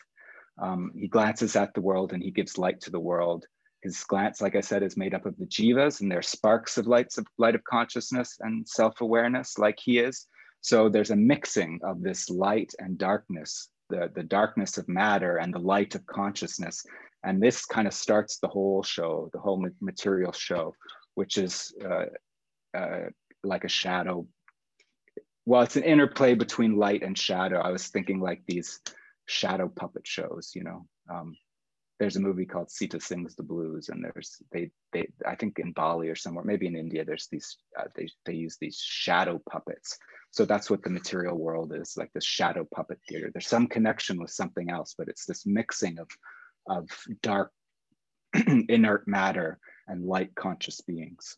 Um, 0.58 0.92
he 0.96 1.08
glances 1.08 1.56
at 1.56 1.74
the 1.74 1.82
world 1.82 2.12
and 2.12 2.22
he 2.22 2.30
gives 2.30 2.56
light 2.58 2.80
to 2.82 2.90
the 2.90 3.00
world. 3.00 3.44
His 3.82 4.02
glance, 4.04 4.40
like 4.40 4.56
I 4.56 4.62
said, 4.62 4.82
is 4.82 4.96
made 4.96 5.14
up 5.14 5.26
of 5.26 5.36
the 5.36 5.46
jivas 5.46 6.00
and 6.00 6.10
they're 6.10 6.22
sparks 6.22 6.78
of 6.78 6.86
lights 6.86 7.18
of 7.18 7.26
light 7.38 7.54
of 7.54 7.62
consciousness 7.64 8.36
and 8.40 8.66
self-awareness, 8.66 9.58
like 9.58 9.78
he 9.78 9.98
is. 9.98 10.26
So 10.62 10.88
there's 10.88 11.10
a 11.10 11.16
mixing 11.16 11.78
of 11.84 12.02
this 12.02 12.30
light 12.30 12.72
and 12.78 12.96
darkness, 12.98 13.68
the, 13.90 14.10
the 14.14 14.22
darkness 14.22 14.78
of 14.78 14.88
matter 14.88 15.36
and 15.36 15.52
the 15.52 15.60
light 15.60 15.94
of 15.94 16.06
consciousness. 16.06 16.84
And 17.22 17.40
this 17.40 17.66
kind 17.66 17.86
of 17.86 17.94
starts 17.94 18.38
the 18.38 18.48
whole 18.48 18.82
show, 18.82 19.30
the 19.32 19.38
whole 19.38 19.64
material 19.80 20.32
show, 20.32 20.74
which 21.16 21.38
is 21.38 21.74
uh, 21.84 22.06
uh, 22.76 23.08
like 23.42 23.64
a 23.64 23.68
shadow. 23.68 24.26
Well, 25.46 25.62
it's 25.62 25.76
an 25.76 25.82
interplay 25.82 26.34
between 26.34 26.76
light 26.76 27.02
and 27.02 27.18
shadow. 27.18 27.58
I 27.58 27.70
was 27.70 27.88
thinking 27.88 28.20
like 28.20 28.42
these 28.46 28.80
shadow 29.24 29.68
puppet 29.68 30.06
shows, 30.06 30.52
you 30.54 30.62
know. 30.62 30.86
Um, 31.10 31.36
there's 31.98 32.16
a 32.16 32.20
movie 32.20 32.44
called 32.44 32.70
Sita 32.70 33.00
Sings 33.00 33.34
the 33.34 33.42
Blues, 33.42 33.88
and 33.88 34.04
there's 34.04 34.36
they 34.52 34.70
they 34.92 35.08
I 35.26 35.34
think 35.36 35.58
in 35.58 35.72
Bali 35.72 36.10
or 36.10 36.14
somewhere, 36.14 36.44
maybe 36.44 36.66
in 36.66 36.76
India, 36.76 37.04
there's 37.04 37.28
these 37.32 37.56
uh, 37.78 37.84
they 37.94 38.08
they 38.26 38.34
use 38.34 38.58
these 38.60 38.76
shadow 38.76 39.40
puppets. 39.50 39.98
So 40.32 40.44
that's 40.44 40.68
what 40.68 40.82
the 40.82 40.90
material 40.90 41.38
world 41.38 41.72
is 41.74 41.96
like 41.96 42.12
this 42.12 42.26
shadow 42.26 42.66
puppet 42.74 42.98
theater. 43.08 43.30
There's 43.32 43.48
some 43.48 43.68
connection 43.68 44.20
with 44.20 44.30
something 44.30 44.68
else, 44.68 44.94
but 44.98 45.08
it's 45.08 45.24
this 45.24 45.46
mixing 45.46 45.98
of 45.98 46.08
of 46.68 46.90
dark 47.22 47.52
inert 48.68 49.08
matter 49.08 49.58
and 49.88 50.04
light 50.04 50.34
conscious 50.34 50.80
beings. 50.80 51.36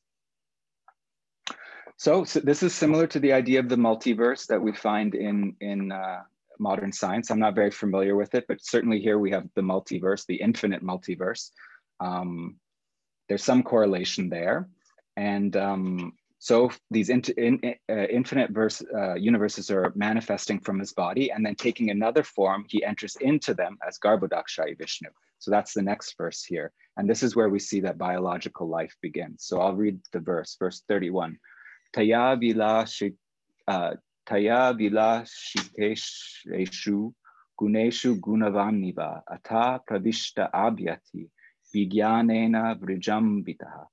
So, 1.97 2.25
so, 2.25 2.41
this 2.41 2.63
is 2.63 2.75
similar 2.75 3.07
to 3.09 3.19
the 3.19 3.33
idea 3.33 3.59
of 3.59 3.69
the 3.69 3.77
multiverse 3.77 4.47
that 4.47 4.63
we 4.63 4.73
find 4.73 5.15
in, 5.15 5.57
in 5.61 5.91
uh, 5.91 6.23
modern 6.59 6.93
science. 6.93 7.31
I'm 7.31 7.41
not 7.41 7.55
very 7.55 7.73
familiar 7.73 8.15
with 8.17 8.35
it, 8.35 8.45
but 8.47 8.65
certainly 8.65 9.01
here 9.01 9.19
we 9.19 9.33
have 9.33 9.49
the 9.55 9.63
multiverse, 9.63 10.25
the 10.27 10.37
infinite 10.37 10.83
multiverse. 10.83 11.51
Um, 12.01 12.57
there's 13.29 13.45
some 13.45 13.63
correlation 13.63 14.29
there. 14.29 14.69
And 15.17 15.57
um, 15.57 16.13
so 16.39 16.71
these 16.91 17.11
in, 17.11 17.23
in, 17.37 17.75
uh, 17.91 17.95
infinite 17.95 18.51
verse, 18.51 18.83
uh, 18.95 19.15
universes 19.15 19.71
are 19.71 19.93
manifesting 19.97 20.61
from 20.61 20.79
his 20.79 20.93
body 20.93 21.33
and 21.33 21.45
then 21.45 21.57
taking 21.57 21.91
another 21.91 22.23
form, 22.23 22.65
he 22.69 22.85
enters 22.85 23.17
into 23.17 23.55
them 23.55 23.79
as 23.87 23.99
Garbhodakashayi 23.99 24.79
Vishnu, 24.79 25.09
So 25.39 25.51
that's 25.51 25.73
the 25.75 25.83
next 25.83 26.17
verse 26.17 26.45
here. 26.45 26.73
And 26.97 27.09
this 27.09 27.23
is 27.23 27.37
where 27.37 27.49
we 27.49 27.61
see 27.61 27.81
that 27.81 27.97
biological 27.97 28.69
life 28.69 28.97
begins. 29.01 29.45
So 29.45 29.61
I'll 29.61 29.77
read 29.77 30.01
the 30.13 30.21
verse, 30.21 30.57
verse 30.59 30.83
31. 30.89 31.39
Taya 31.95 32.39
vila 32.39 32.85
uh, 33.69 33.95
shiteshu 35.25 37.13
guneshu 37.59 38.21
gunavamniva 38.21 39.23
ata 39.29 39.81
pravishta 39.89 40.51
abhyati 40.53 41.31
vigyanena 41.75 42.79
vrijambitaha. 42.79 43.87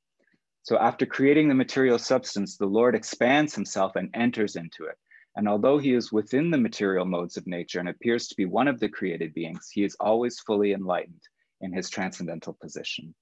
So 0.64 0.80
after 0.80 1.06
creating 1.06 1.48
the 1.48 1.54
material 1.54 2.00
substance, 2.00 2.58
the 2.58 2.66
Lord 2.66 2.96
expands 2.96 3.54
himself 3.54 3.96
and 3.96 4.10
enters 4.16 4.56
into 4.56 4.86
it. 4.86 4.98
And 5.36 5.48
although 5.48 5.78
he 5.78 5.94
is 5.94 6.12
within 6.12 6.50
the 6.50 6.58
material 6.58 7.06
modes 7.06 7.38
of 7.38 7.46
nature 7.46 7.80
and 7.80 7.90
appears 7.90 8.28
to 8.30 8.36
be 8.36 8.46
one 8.46 8.68
of 8.68 8.80
the 8.80 8.90
created 8.90 9.34
beings, 9.36 9.70
he 9.72 9.84
is 9.84 9.96
always 10.00 10.40
fully 10.40 10.74
enlightened 10.74 11.22
in 11.62 11.74
his 11.74 11.90
transcendental 11.90 12.54
position. 12.54 13.14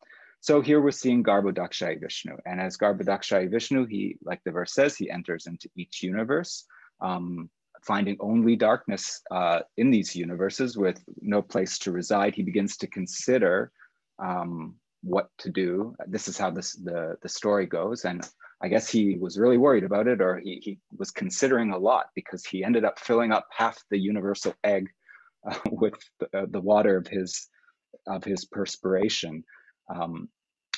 So 0.41 0.61
here 0.61 0.81
we're 0.81 0.91
seeing 0.91 1.23
Garbhodakshai 1.23 2.01
Vishnu. 2.01 2.35
And 2.45 2.59
as 2.59 2.77
Garbhodakshai 2.77 3.49
Vishnu, 3.49 3.85
he, 3.85 4.17
like 4.23 4.41
the 4.43 4.51
verse 4.51 4.73
says, 4.73 4.97
he 4.97 5.09
enters 5.09 5.47
into 5.47 5.69
each 5.77 6.03
universe, 6.03 6.65
um, 6.99 7.49
finding 7.81 8.17
only 8.19 8.55
darkness 8.55 9.21
uh, 9.31 9.59
in 9.77 9.89
these 9.89 10.15
universes 10.15 10.77
with 10.77 11.01
no 11.21 11.41
place 11.41 11.79
to 11.79 11.91
reside. 11.91 12.35
He 12.35 12.43
begins 12.43 12.75
to 12.77 12.87
consider 12.87 13.71
um, 14.19 14.75
what 15.01 15.29
to 15.39 15.49
do. 15.49 15.95
This 16.07 16.27
is 16.27 16.37
how 16.37 16.49
this, 16.49 16.73
the, 16.73 17.15
the 17.21 17.29
story 17.29 17.65
goes. 17.65 18.03
And 18.03 18.27
I 18.61 18.69
guess 18.69 18.89
he 18.89 19.17
was 19.17 19.37
really 19.37 19.57
worried 19.57 19.83
about 19.83 20.07
it, 20.07 20.21
or 20.21 20.39
he, 20.39 20.59
he 20.63 20.79
was 20.97 21.11
considering 21.11 21.71
a 21.71 21.77
lot 21.77 22.07
because 22.15 22.45
he 22.45 22.63
ended 22.63 22.85
up 22.85 22.97
filling 22.99 23.31
up 23.31 23.47
half 23.55 23.77
the 23.89 23.97
universal 23.97 24.53
egg 24.63 24.89
uh, 25.49 25.57
with 25.71 25.95
the, 26.19 26.37
uh, 26.37 26.45
the, 26.49 26.61
water 26.61 26.95
of 26.95 27.07
his 27.07 27.49
of 28.07 28.23
his 28.23 28.45
perspiration. 28.45 29.43
Um, 29.93 30.29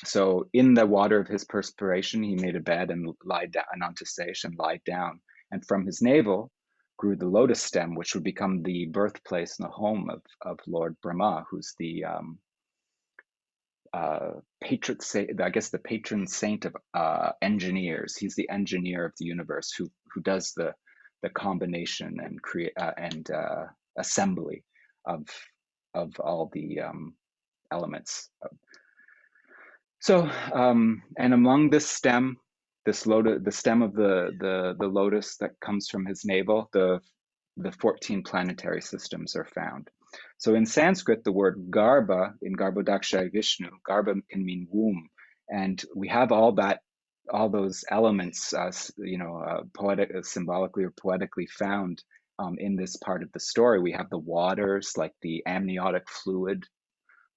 so 0.04 0.48
in 0.52 0.74
the 0.74 0.86
water 0.86 1.18
of 1.18 1.28
his 1.28 1.44
perspiration, 1.44 2.22
he 2.22 2.34
made 2.34 2.56
a 2.56 2.60
bed 2.60 2.90
and 2.90 3.14
lied 3.24 3.52
down, 3.52 3.64
and 3.72 3.82
onto 3.82 4.04
Anantasesh, 4.04 4.44
and 4.44 4.58
lied 4.58 4.82
down. 4.84 5.20
And 5.50 5.64
from 5.66 5.86
his 5.86 6.02
navel 6.02 6.50
grew 6.98 7.16
the 7.16 7.28
lotus 7.28 7.62
stem, 7.62 7.94
which 7.94 8.14
would 8.14 8.24
become 8.24 8.62
the 8.62 8.86
birthplace 8.86 9.58
and 9.58 9.68
the 9.68 9.72
home 9.72 10.10
of, 10.10 10.22
of 10.42 10.58
Lord 10.66 10.96
Brahma, 11.02 11.44
who's 11.50 11.74
the 11.78 12.04
um, 12.04 12.38
uh, 13.92 14.32
patron 14.62 15.00
saint, 15.00 15.40
I 15.40 15.50
guess 15.50 15.70
the 15.70 15.78
patron 15.78 16.26
saint 16.26 16.64
of 16.64 16.76
uh, 16.94 17.32
engineers. 17.40 18.16
He's 18.16 18.34
the 18.34 18.48
engineer 18.50 19.06
of 19.06 19.14
the 19.18 19.26
universe 19.26 19.72
who 19.72 19.90
who 20.12 20.20
does 20.20 20.52
the 20.56 20.74
the 21.22 21.30
combination 21.30 22.18
and 22.22 22.42
create 22.42 22.72
uh, 22.78 22.92
and 22.98 23.30
uh, 23.30 23.64
assembly 23.98 24.64
of 25.06 25.26
of 25.96 26.12
all 26.20 26.50
the 26.52 26.80
um, 26.80 27.14
elements. 27.72 28.30
So, 30.00 30.30
um, 30.52 31.02
and 31.18 31.34
among 31.34 31.70
this 31.70 31.88
stem, 31.88 32.36
this 32.84 33.06
lotus, 33.06 33.40
the 33.42 33.50
stem 33.52 33.82
of 33.82 33.94
the 33.94 34.30
the 34.38 34.76
the 34.78 34.86
lotus 34.86 35.36
that 35.38 35.58
comes 35.60 35.88
from 35.88 36.06
his 36.06 36.24
navel, 36.24 36.68
the 36.72 37.00
the 37.56 37.72
14 37.72 38.22
planetary 38.22 38.82
systems 38.82 39.34
are 39.34 39.48
found. 39.54 39.88
So 40.38 40.54
in 40.54 40.66
Sanskrit, 40.66 41.24
the 41.24 41.32
word 41.32 41.70
garba 41.70 42.34
in 42.42 42.54
Garbhodaksha 42.54 43.32
Vishnu, 43.32 43.70
garba 43.88 44.20
can 44.30 44.44
mean 44.44 44.68
womb. 44.70 45.08
And 45.48 45.82
we 45.94 46.08
have 46.08 46.32
all 46.32 46.52
that, 46.52 46.80
all 47.32 47.48
those 47.48 47.84
elements, 47.90 48.52
uh, 48.52 48.70
you 48.98 49.18
know, 49.18 49.36
uh, 49.36 49.62
poetic, 49.74 50.10
uh, 50.14 50.22
symbolically 50.22 50.84
or 50.84 50.92
poetically 51.00 51.46
found 51.46 52.02
um, 52.38 52.56
in 52.58 52.76
this 52.76 52.96
part 52.96 53.22
of 53.22 53.32
the 53.32 53.40
story. 53.40 53.80
We 53.80 53.92
have 53.92 54.10
the 54.10 54.18
waters, 54.18 54.92
like 54.96 55.12
the 55.22 55.42
amniotic 55.46 56.08
fluid. 56.08 56.64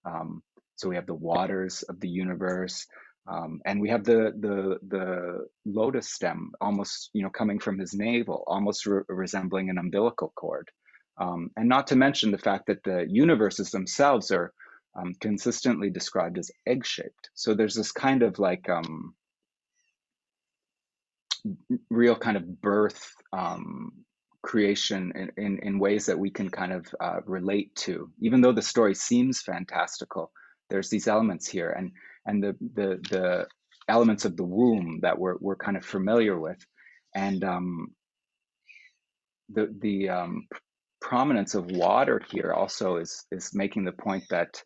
Um, 0.05 0.41
so 0.75 0.89
we 0.89 0.95
have 0.95 1.07
the 1.07 1.13
waters 1.13 1.83
of 1.83 1.99
the 1.99 2.09
universe. 2.09 2.85
Um, 3.27 3.61
and 3.65 3.79
we 3.79 3.89
have 3.89 4.03
the 4.03 4.33
the 4.39 4.79
the 4.87 5.47
lotus 5.65 6.09
stem 6.09 6.51
almost 6.61 7.11
you 7.13 7.21
know 7.21 7.29
coming 7.29 7.59
from 7.59 7.77
his 7.77 7.93
navel, 7.93 8.43
almost 8.47 8.85
re 8.85 9.01
resembling 9.07 9.69
an 9.69 9.77
umbilical 9.77 10.33
cord. 10.35 10.69
Um, 11.17 11.51
and 11.57 11.67
not 11.67 11.87
to 11.87 11.95
mention 11.95 12.31
the 12.31 12.37
fact 12.37 12.67
that 12.67 12.83
the 12.83 13.05
universes 13.07 13.71
themselves 13.71 14.31
are 14.31 14.53
um, 14.95 15.13
consistently 15.19 15.89
described 15.89 16.37
as 16.37 16.49
egg 16.65 16.85
shaped. 16.85 17.29
So 17.35 17.53
there's 17.53 17.75
this 17.75 17.91
kind 17.91 18.23
of 18.23 18.39
like 18.39 18.69
um, 18.69 19.13
real 21.89 22.15
kind 22.15 22.37
of 22.37 22.61
birth 22.61 23.13
um, 23.33 23.91
creation 24.41 25.11
in, 25.15 25.31
in, 25.43 25.59
in, 25.59 25.79
ways 25.79 26.05
that 26.05 26.17
we 26.17 26.29
can 26.29 26.49
kind 26.49 26.71
of 26.71 26.85
uh, 26.99 27.19
relate 27.25 27.75
to. 27.75 28.09
Even 28.21 28.41
though 28.41 28.53
the 28.53 28.61
story 28.61 28.95
seems 28.95 29.41
fantastical, 29.41 30.31
there's 30.69 30.89
these 30.89 31.07
elements 31.07 31.47
here 31.47 31.71
and, 31.71 31.91
and 32.25 32.41
the, 32.41 32.55
the, 32.73 32.99
the 33.09 33.47
elements 33.87 34.25
of 34.25 34.37
the 34.37 34.43
womb 34.43 34.99
that 35.01 35.17
we're, 35.17 35.35
we're 35.39 35.55
kind 35.55 35.75
of 35.75 35.85
familiar 35.85 36.39
with. 36.39 36.57
And 37.15 37.43
um, 37.43 37.87
the, 39.49 39.73
the 39.81 40.09
um, 40.09 40.47
prominence 41.01 41.55
of 41.55 41.71
water 41.71 42.21
here 42.31 42.53
also 42.53 42.97
is 42.97 43.25
is 43.31 43.51
making 43.53 43.85
the 43.85 43.91
point 43.91 44.23
that 44.29 44.61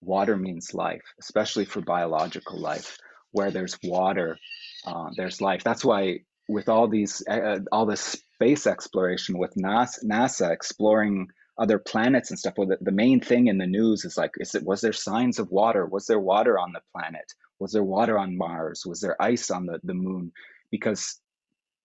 water 0.00 0.36
means 0.36 0.74
life, 0.74 1.02
especially 1.20 1.64
for 1.64 1.80
biological 1.80 2.58
life. 2.58 2.98
Where 3.32 3.50
there's 3.50 3.76
water, 3.82 4.38
uh, 4.86 5.10
there's 5.16 5.40
life. 5.40 5.64
That's 5.64 5.84
why 5.84 6.20
with 6.48 6.68
all 6.68 6.88
these 6.88 7.22
uh, 7.28 7.60
all 7.72 7.86
this 7.86 8.22
space 8.34 8.66
exploration 8.66 9.38
with 9.38 9.54
NASA, 9.54 10.04
NASA 10.04 10.50
exploring 10.50 11.28
other 11.56 11.78
planets 11.78 12.30
and 12.30 12.38
stuff. 12.38 12.54
Well, 12.56 12.68
the, 12.68 12.78
the 12.80 12.92
main 12.92 13.20
thing 13.20 13.46
in 13.46 13.58
the 13.58 13.66
news 13.66 14.04
is 14.04 14.16
like, 14.16 14.32
is 14.38 14.54
it 14.54 14.64
was 14.64 14.80
there 14.80 14.92
signs 14.92 15.38
of 15.38 15.50
water? 15.50 15.86
Was 15.86 16.06
there 16.06 16.18
water 16.18 16.58
on 16.58 16.72
the 16.72 16.80
planet? 16.92 17.32
Was 17.58 17.72
there 17.72 17.84
water 17.84 18.18
on 18.18 18.36
Mars? 18.36 18.84
Was 18.84 19.00
there 19.00 19.20
ice 19.22 19.50
on 19.50 19.66
the, 19.66 19.78
the 19.84 19.94
moon? 19.94 20.32
Because, 20.70 21.20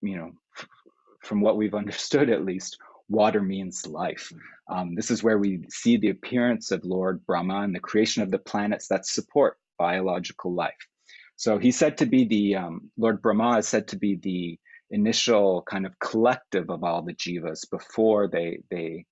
you 0.02 0.16
know, 0.16 0.32
from 1.20 1.40
what 1.40 1.56
we've 1.56 1.74
understood 1.82 2.30
at 2.30 2.44
least, 2.44 2.78
water 3.08 3.40
means 3.40 3.86
life. 3.86 4.32
Um, 4.68 4.94
this 4.94 5.10
is 5.10 5.22
where 5.22 5.38
we 5.38 5.64
see 5.68 5.96
the 5.96 6.10
appearance 6.10 6.70
of 6.70 6.84
Lord 6.84 7.24
Brahma 7.26 7.62
and 7.62 7.74
the 7.74 7.80
creation 7.80 8.22
of 8.22 8.30
the 8.30 8.38
planets 8.38 8.88
that 8.88 9.06
support 9.06 9.56
biological 9.78 10.52
life. 10.52 10.86
So 11.40 11.56
he's 11.56 11.78
said 11.78 11.96
to 11.98 12.06
be 12.06 12.26
the, 12.26 12.56
um, 12.56 12.90
Lord 12.98 13.22
Brahma 13.22 13.56
is 13.56 13.66
said 13.66 13.88
to 13.88 13.96
be 13.96 14.16
the 14.16 14.58
initial 14.90 15.62
kind 15.62 15.86
of 15.86 15.98
collective 15.98 16.68
of 16.68 16.84
all 16.84 17.00
the 17.00 17.14
jivas 17.14 17.64
before 17.70 18.28
they, 18.28 18.60
they, 18.70 19.06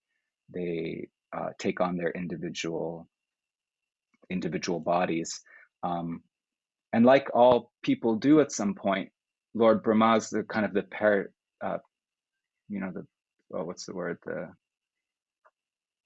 they 0.53 1.09
uh, 1.35 1.53
take 1.59 1.81
on 1.81 1.97
their 1.97 2.11
individual, 2.11 3.09
individual 4.29 4.79
bodies. 4.79 5.41
Um, 5.83 6.23
and 6.93 7.07
like 7.07 7.31
all 7.33 7.73
people 7.83 8.17
do 8.17 8.41
at 8.41 8.53
some 8.53 8.75
point, 8.75 9.09
Lord 9.55 9.83
Brahma 9.83 10.17
is 10.17 10.29
the 10.29 10.43
kind 10.43 10.67
of 10.67 10.75
the 10.75 10.83
par, 10.83 11.31
uh, 11.65 11.79
you 12.69 12.81
know, 12.81 12.91
the 12.93 13.07
well, 13.49 13.65
what's 13.65 13.87
the 13.87 13.95
word? 13.95 14.19
The 14.27 14.51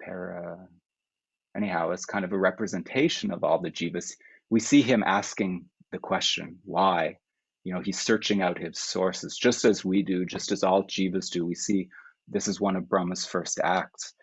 para. 0.01 0.69
Anyhow, 1.57 1.91
it's 1.91 2.05
kind 2.05 2.25
of 2.25 2.33
a 2.33 2.39
representation 2.39 3.33
of 3.33 3.43
all 3.43 3.61
the 3.61 3.73
jivas. 3.73 4.13
We 4.51 4.61
see 4.61 4.83
him 4.83 5.03
asking 5.05 5.65
the 5.93 5.99
question, 5.99 6.59
why? 6.65 7.19
You 7.65 7.75
know, 7.75 7.81
he's 7.81 8.01
searching 8.01 8.43
out 8.43 8.59
his 8.59 8.79
sources, 8.79 9.37
just 9.37 9.65
as 9.65 9.85
we 9.85 10.03
do, 10.03 10.27
just 10.27 10.51
as 10.51 10.65
all 10.65 10.83
jivas 10.83 11.31
do. 11.31 11.47
We 11.47 11.55
see 11.55 11.89
this 12.29 12.49
is 12.49 12.61
one 12.61 12.77
of 12.77 12.89
Brahma's 12.89 13.25
first 13.25 13.61
acts. 13.63 14.15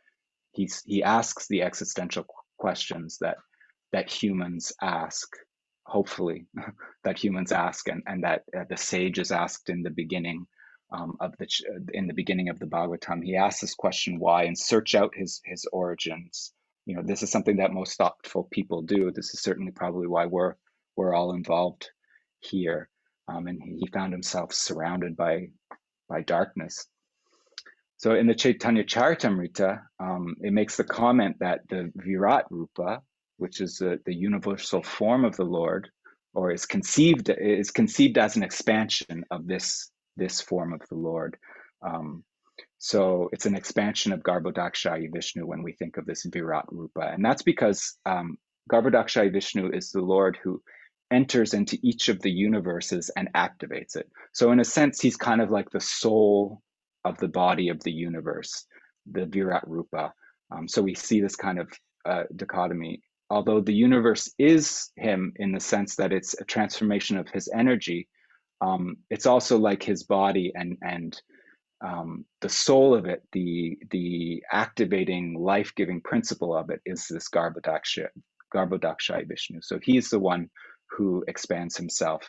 He's, 0.51 0.81
he 0.85 1.03
asks 1.03 1.47
the 1.47 1.61
existential 1.61 2.25
questions 2.57 3.17
that 3.21 3.37
that 3.91 4.11
humans 4.11 4.71
ask 4.81 5.27
hopefully 5.89 6.45
that 7.03 7.17
humans 7.17 7.51
ask 7.51 7.87
and, 7.87 8.03
and 8.05 8.23
that 8.23 8.43
uh, 8.55 8.63
the 8.69 8.77
sages 8.77 9.31
asked 9.31 9.69
in 9.69 9.81
the 9.81 9.89
beginning 9.89 10.45
um, 10.91 11.17
of 11.19 11.33
the 11.37 11.47
in 11.93 12.07
the 12.07 12.13
beginning 12.13 12.49
of 12.49 12.59
the 12.59 12.65
Bhagavatam. 12.65 13.23
He 13.23 13.35
asks 13.35 13.61
this 13.61 13.75
question 13.75 14.19
why 14.19 14.43
and 14.43 14.57
search 14.57 14.95
out 14.95 15.13
his 15.15 15.41
his 15.45 15.65
origins. 15.71 16.51
You 16.85 16.95
know, 16.95 17.03
this 17.03 17.21
is 17.21 17.31
something 17.31 17.57
that 17.57 17.73
most 17.73 17.97
thoughtful 17.97 18.47
people 18.51 18.81
do. 18.81 19.11
This 19.11 19.33
is 19.33 19.41
certainly 19.41 19.71
probably 19.71 20.07
why 20.07 20.25
we're 20.25 20.55
we're 20.99 21.15
all 21.15 21.33
involved 21.33 21.89
here. 22.41 22.89
Um, 23.29 23.47
and 23.47 23.61
he, 23.63 23.87
found 23.93 24.11
himself 24.11 24.53
surrounded 24.53 25.15
by 25.15 25.47
by 26.09 26.21
darkness. 26.23 26.87
So 27.97 28.15
in 28.15 28.27
the 28.27 28.35
Chaitanya 28.35 28.83
Charitamrita, 28.83 29.81
um, 29.99 30.35
it 30.41 30.51
makes 30.51 30.75
the 30.75 30.83
comment 30.83 31.37
that 31.39 31.59
the 31.69 31.91
Virat 31.95 32.45
Rupa, 32.49 33.01
which 33.37 33.61
is 33.61 33.77
the, 33.77 33.99
the 34.05 34.15
universal 34.15 34.81
form 34.83 35.23
of 35.25 35.35
the 35.37 35.45
Lord, 35.45 35.89
or 36.33 36.51
is 36.51 36.65
conceived 36.65 37.29
is 37.29 37.71
conceived 37.71 38.17
as 38.17 38.35
an 38.35 38.43
expansion 38.43 39.23
of 39.31 39.47
this 39.47 39.91
this 40.17 40.41
form 40.41 40.73
of 40.73 40.81
the 40.89 40.99
Lord. 41.09 41.37
Um, 41.81 42.23
so 42.77 43.29
it's 43.31 43.45
an 43.45 43.55
expansion 43.55 44.11
of 44.11 44.27
Garbhodakshai 44.29 45.13
Vishnu 45.13 45.45
when 45.45 45.63
we 45.63 45.73
think 45.73 45.95
of 45.97 46.05
this 46.05 46.25
Virat 46.25 46.65
Rupa. 46.69 47.05
And 47.13 47.23
that's 47.23 47.43
because 47.43 47.79
um, 48.05 48.37
Garbhodakshai 48.71 49.31
Vishnu 49.31 49.71
is 49.71 49.91
the 49.91 50.01
Lord 50.01 50.37
who 50.43 50.61
enters 51.11 51.53
into 51.53 51.77
each 51.81 52.09
of 52.09 52.21
the 52.21 52.31
universes 52.31 53.09
and 53.15 53.29
activates 53.33 53.95
it. 53.95 54.09
So 54.33 54.51
in 54.51 54.59
a 54.59 54.65
sense, 54.65 54.99
he's 54.99 55.17
kind 55.17 55.41
of 55.41 55.49
like 55.51 55.69
the 55.69 55.79
soul 55.79 56.61
of 57.05 57.17
the 57.17 57.27
body 57.27 57.69
of 57.69 57.81
the 57.83 57.91
universe, 57.91 58.65
the 59.11 59.25
Virat 59.25 59.63
Rupa. 59.67 60.13
Um, 60.51 60.67
so 60.67 60.81
we 60.81 60.95
see 60.95 61.21
this 61.21 61.35
kind 61.35 61.59
of 61.59 61.71
uh, 62.05 62.23
dichotomy 62.35 63.01
although 63.29 63.61
the 63.61 63.73
universe 63.73 64.33
is 64.39 64.91
him 64.95 65.33
in 65.37 65.51
the 65.51 65.59
sense 65.59 65.95
that 65.95 66.11
it's 66.11 66.39
a 66.39 66.45
transformation 66.45 67.17
of 67.17 67.29
his 67.29 67.49
energy, 67.53 68.07
um, 68.61 68.97
it's 69.09 69.25
also 69.25 69.57
like 69.57 69.83
his 69.83 70.03
body 70.03 70.51
and 70.55 70.77
and 70.81 71.21
um, 71.81 72.25
the 72.41 72.49
soul 72.49 72.93
of 72.93 73.05
it, 73.05 73.23
the 73.31 73.77
the 73.91 74.43
activating, 74.51 75.35
life 75.39 75.71
giving 75.75 76.01
principle 76.01 76.55
of 76.55 76.69
it 76.69 76.81
is 76.85 77.07
this 77.07 77.29
Garbhodaksha, 77.29 78.07
Garbhodaksha 78.53 79.25
Vishnu. 79.27 79.59
So 79.61 79.79
he's 79.81 80.09
the 80.09 80.19
one 80.19 80.49
who 80.91 81.23
expands 81.27 81.77
himself 81.77 82.27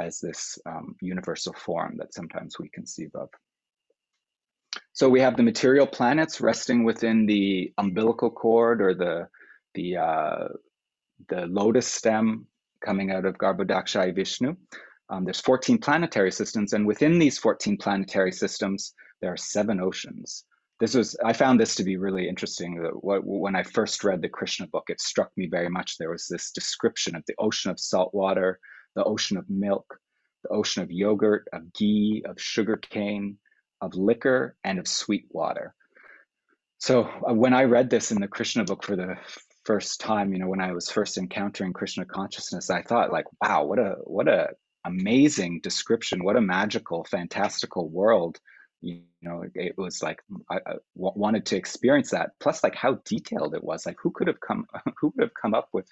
as 0.00 0.20
this 0.20 0.58
um, 0.66 0.94
universal 1.00 1.52
form 1.54 1.96
that 1.98 2.14
sometimes 2.14 2.58
we 2.58 2.68
conceive 2.68 3.10
of. 3.14 3.28
So 4.92 5.08
we 5.08 5.20
have 5.20 5.36
the 5.36 5.42
material 5.42 5.86
planets 5.86 6.40
resting 6.40 6.84
within 6.84 7.26
the 7.26 7.72
umbilical 7.78 8.30
cord 8.30 8.80
or 8.80 8.94
the 8.94 9.28
the 9.74 9.96
uh, 9.96 10.48
the 11.28 11.46
lotus 11.46 11.86
stem 11.86 12.46
coming 12.84 13.10
out 13.10 13.24
of 13.24 13.38
Garbhodaksha 13.38 14.14
Vishnu. 14.14 14.56
Um, 15.08 15.24
there's 15.24 15.40
14 15.40 15.78
planetary 15.78 16.32
systems, 16.32 16.72
and 16.72 16.86
within 16.86 17.18
these 17.18 17.38
14 17.38 17.76
planetary 17.76 18.32
systems, 18.32 18.92
there 19.20 19.32
are 19.32 19.36
seven 19.36 19.80
oceans. 19.80 20.44
This 20.78 20.94
was 20.94 21.16
I 21.24 21.32
found 21.32 21.58
this 21.58 21.74
to 21.76 21.84
be 21.84 21.96
really 21.96 22.28
interesting. 22.28 22.82
That 22.82 22.92
When 23.02 23.56
I 23.56 23.62
first 23.62 24.04
read 24.04 24.20
the 24.20 24.28
Krishna 24.28 24.66
book, 24.66 24.84
it 24.88 25.00
struck 25.00 25.30
me 25.36 25.48
very 25.48 25.70
much. 25.70 25.96
There 25.96 26.10
was 26.10 26.26
this 26.26 26.50
description 26.50 27.16
of 27.16 27.24
the 27.26 27.34
ocean 27.38 27.70
of 27.70 27.80
salt 27.80 28.12
water, 28.12 28.58
the 28.94 29.04
ocean 29.04 29.36
of 29.38 29.48
milk, 29.48 29.98
the 30.42 30.50
ocean 30.50 30.82
of 30.82 30.90
yogurt, 30.90 31.48
of 31.52 31.72
ghee, 31.72 32.22
of 32.26 32.40
sugar 32.40 32.76
cane, 32.76 33.38
of 33.80 33.94
liquor, 33.94 34.56
and 34.64 34.78
of 34.78 34.86
sweet 34.86 35.26
water. 35.30 35.74
So 36.78 37.04
uh, 37.04 37.32
when 37.32 37.54
I 37.54 37.64
read 37.64 37.88
this 37.88 38.12
in 38.12 38.20
the 38.20 38.28
Krishna 38.28 38.64
book 38.64 38.84
for 38.84 38.96
the 38.96 39.16
first 39.64 40.00
time, 40.00 40.32
you 40.32 40.38
know, 40.38 40.48
when 40.48 40.60
I 40.60 40.72
was 40.72 40.90
first 40.90 41.16
encountering 41.16 41.72
Krishna 41.72 42.04
consciousness, 42.04 42.70
I 42.70 42.82
thought 42.82 43.12
like, 43.12 43.26
wow, 43.42 43.64
what 43.64 43.78
a 43.78 43.96
what 44.04 44.28
a 44.28 44.50
amazing 44.84 45.60
description, 45.62 46.22
what 46.22 46.36
a 46.36 46.40
magical, 46.40 47.04
fantastical 47.04 47.88
world. 47.88 48.38
You 48.86 49.02
know, 49.22 49.44
it 49.54 49.76
was 49.76 50.02
like 50.02 50.20
I, 50.50 50.56
I 50.56 50.74
wanted 50.94 51.46
to 51.46 51.56
experience 51.56 52.10
that. 52.10 52.30
Plus, 52.40 52.62
like 52.62 52.74
how 52.74 53.00
detailed 53.04 53.54
it 53.54 53.64
was. 53.64 53.86
Like 53.86 53.96
who 54.02 54.10
could 54.10 54.28
have 54.28 54.40
come 54.40 54.66
who 55.00 55.12
could 55.12 55.24
have 55.24 55.34
come 55.40 55.54
up 55.54 55.68
with 55.72 55.88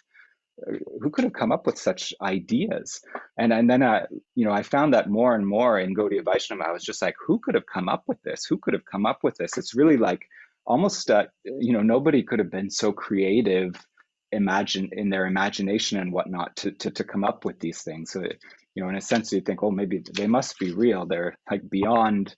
who 1.01 1.11
could 1.11 1.25
have 1.25 1.33
come 1.33 1.53
up 1.53 1.67
with 1.67 1.79
such 1.79 2.15
ideas? 2.23 3.01
And 3.39 3.53
and 3.53 3.69
then 3.69 3.83
I, 3.83 4.07
you 4.35 4.45
know, 4.45 4.53
I 4.53 4.63
found 4.63 4.95
that 4.95 5.11
more 5.11 5.35
and 5.35 5.47
more 5.47 5.79
in 5.79 5.95
Gaudiya 5.95 6.25
Vaishnava. 6.25 6.69
I 6.69 6.73
was 6.73 6.85
just 6.85 7.03
like, 7.03 7.17
who 7.27 7.39
could 7.39 7.55
have 7.55 7.67
come 7.67 7.89
up 7.89 8.05
with 8.07 8.23
this? 8.23 8.45
Who 8.47 8.59
could 8.59 8.75
have 8.75 8.85
come 8.85 9.07
up 9.07 9.21
with 9.23 9.37
this? 9.37 9.59
It's 9.59 9.75
really 9.75 9.97
like 9.97 10.27
almost, 10.67 11.11
uh, 11.11 11.27
you 11.45 11.73
know, 11.73 11.83
nobody 11.83 12.23
could 12.23 12.39
have 12.39 12.51
been 12.51 12.71
so 12.71 12.93
creative, 12.93 13.75
imagine 14.33 14.89
in 14.93 15.11
their 15.11 15.27
imagination 15.27 15.99
and 15.99 16.13
whatnot 16.13 16.57
to 16.57 16.71
to 16.73 16.91
to 16.91 17.05
come 17.05 17.25
up 17.25 17.45
with 17.45 17.59
these 17.61 17.83
things. 17.83 18.13
So, 18.13 18.23
you 18.75 18.83
know, 18.83 18.89
in 18.89 18.97
a 18.97 19.01
sense, 19.01 19.33
you 19.33 19.41
think, 19.41 19.63
oh, 19.63 19.71
maybe 19.71 20.03
they 20.15 20.27
must 20.27 20.59
be 20.59 20.73
real. 20.73 21.07
They're 21.07 21.37
like 21.51 21.69
beyond, 21.69 22.35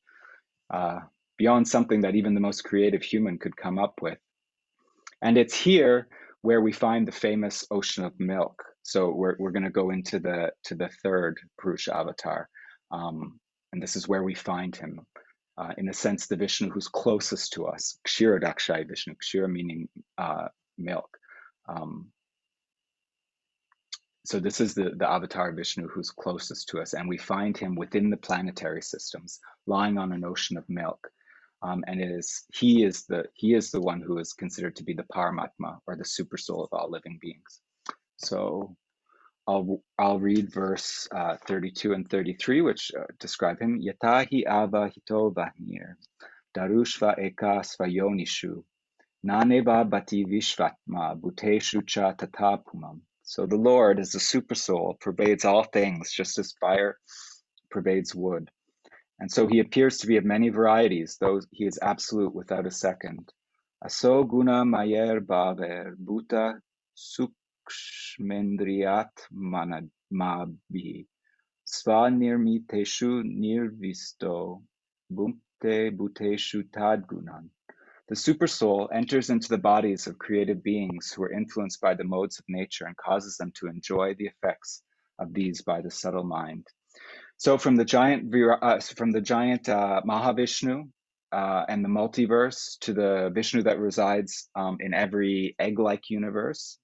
uh, 0.70 1.00
beyond 1.36 1.68
something 1.68 2.00
that 2.02 2.14
even 2.14 2.34
the 2.34 2.40
most 2.40 2.64
creative 2.64 3.02
human 3.02 3.38
could 3.38 3.56
come 3.56 3.78
up 3.78 4.00
with. 4.00 4.18
And 5.22 5.38
it's 5.38 5.54
here 5.54 6.08
where 6.42 6.60
we 6.60 6.72
find 6.72 7.06
the 7.06 7.12
famous 7.12 7.64
ocean 7.70 8.04
of 8.04 8.18
milk. 8.18 8.62
So 8.82 9.10
we're, 9.10 9.36
we're 9.38 9.50
going 9.50 9.64
to 9.64 9.70
go 9.70 9.90
into 9.90 10.20
the 10.20 10.52
to 10.64 10.74
the 10.76 10.88
third 11.02 11.38
Purusha 11.58 11.96
avatar, 11.96 12.48
um, 12.92 13.40
and 13.72 13.82
this 13.82 13.96
is 13.96 14.06
where 14.06 14.22
we 14.22 14.34
find 14.34 14.76
him. 14.76 15.00
Uh, 15.58 15.72
in 15.78 15.88
a 15.88 15.92
sense, 15.92 16.26
the 16.26 16.36
Vishnu 16.36 16.70
who's 16.70 16.86
closest 16.86 17.54
to 17.54 17.66
us, 17.66 17.98
Kshirodakshai 18.06 18.86
Vishnu, 18.86 19.14
Kshira 19.14 19.50
meaning 19.50 19.88
uh, 20.18 20.48
milk. 20.78 21.08
Um, 21.68 22.08
so 24.26 24.40
this 24.40 24.60
is 24.60 24.74
the, 24.74 24.90
the 24.96 25.08
avatar 25.08 25.52
Vishnu 25.52 25.86
who's 25.88 26.10
closest 26.10 26.68
to 26.68 26.80
us, 26.80 26.94
and 26.94 27.08
we 27.08 27.16
find 27.16 27.56
him 27.56 27.76
within 27.76 28.10
the 28.10 28.16
planetary 28.16 28.82
systems, 28.82 29.38
lying 29.66 29.98
on 29.98 30.12
an 30.12 30.24
ocean 30.24 30.56
of 30.56 30.68
milk. 30.68 31.08
Um, 31.62 31.84
and 31.86 32.00
it 32.00 32.10
is 32.10 32.44
he 32.52 32.84
is 32.84 33.04
the 33.06 33.24
he 33.34 33.54
is 33.54 33.70
the 33.70 33.80
one 33.80 34.00
who 34.00 34.18
is 34.18 34.32
considered 34.32 34.76
to 34.76 34.84
be 34.84 34.94
the 34.94 35.06
Paramatma 35.14 35.78
or 35.86 35.96
the 35.96 36.04
super 36.04 36.36
soul 36.36 36.64
of 36.64 36.70
all 36.72 36.90
living 36.90 37.18
beings. 37.20 37.60
So 38.16 38.76
I'll 39.46 39.80
I'll 39.98 40.18
read 40.18 40.52
verse 40.52 41.08
uh, 41.14 41.36
32 41.46 41.92
and 41.92 42.08
33, 42.08 42.62
which 42.62 42.90
uh, 42.98 43.04
describe 43.20 43.60
him. 43.60 43.80
Yatahi 43.80 44.42
ava 44.46 44.88
hito 44.88 45.30
vahnir, 45.30 45.94
darushva 46.56 47.16
eka 47.18 47.62
svayonishu, 47.62 48.64
naneva 49.24 49.88
bati 49.88 50.24
vishvatma 50.24 51.20
bhuteshu 51.20 51.86
cha 51.86 52.12
tatapumam. 52.12 53.00
So 53.28 53.44
the 53.44 53.56
Lord 53.56 53.98
is 53.98 54.12
the 54.12 54.20
super 54.20 54.54
soul, 54.54 54.96
pervades 55.00 55.44
all 55.44 55.64
things, 55.64 56.12
just 56.12 56.38
as 56.38 56.52
fire 56.60 56.96
pervades 57.72 58.14
wood. 58.14 58.52
And 59.18 59.32
so 59.32 59.48
he 59.48 59.58
appears 59.58 59.98
to 59.98 60.06
be 60.06 60.16
of 60.16 60.24
many 60.24 60.48
varieties, 60.48 61.16
though 61.20 61.40
he 61.50 61.66
is 61.66 61.80
absolute 61.82 62.32
without 62.32 62.66
a 62.66 62.70
second. 62.70 63.32
Aso 63.84 64.22
guna 64.28 64.64
mayer 64.64 65.20
baver 65.20 65.96
buta 65.96 66.60
sukshmendriat 66.96 69.10
mabhi 69.34 71.06
sva 71.66 72.08
nirmiteshu 72.20 73.24
nirvisto 73.24 74.62
bumte 75.12 75.90
buteshu 75.96 76.62
tadgunan. 76.70 77.50
The 78.08 78.14
supersoul 78.14 78.88
enters 78.92 79.30
into 79.30 79.48
the 79.48 79.58
bodies 79.58 80.06
of 80.06 80.18
created 80.18 80.62
beings 80.62 81.12
who 81.12 81.24
are 81.24 81.32
influenced 81.32 81.80
by 81.80 81.94
the 81.94 82.04
modes 82.04 82.38
of 82.38 82.44
nature 82.48 82.86
and 82.86 82.96
causes 82.96 83.36
them 83.36 83.52
to 83.58 83.66
enjoy 83.66 84.14
the 84.14 84.26
effects 84.26 84.82
of 85.18 85.34
these 85.34 85.62
by 85.62 85.80
the 85.80 85.90
subtle 85.90 86.24
mind. 86.24 86.66
So 87.36 87.58
from 87.58 87.76
the 87.76 87.84
giant 87.84 88.32
uh, 88.62 88.78
from 88.80 89.10
the 89.10 89.20
giant 89.20 89.68
uh, 89.68 90.02
Mahavishnu 90.06 90.88
uh, 91.32 91.64
and 91.68 91.84
the 91.84 91.88
multiverse 91.88 92.78
to 92.80 92.94
the 92.94 93.30
Vishnu 93.34 93.62
that 93.64 93.80
resides 93.80 94.48
um, 94.54 94.78
in 94.80 94.94
every 94.94 95.56
egg-like 95.58 96.08
universe, 96.08 96.78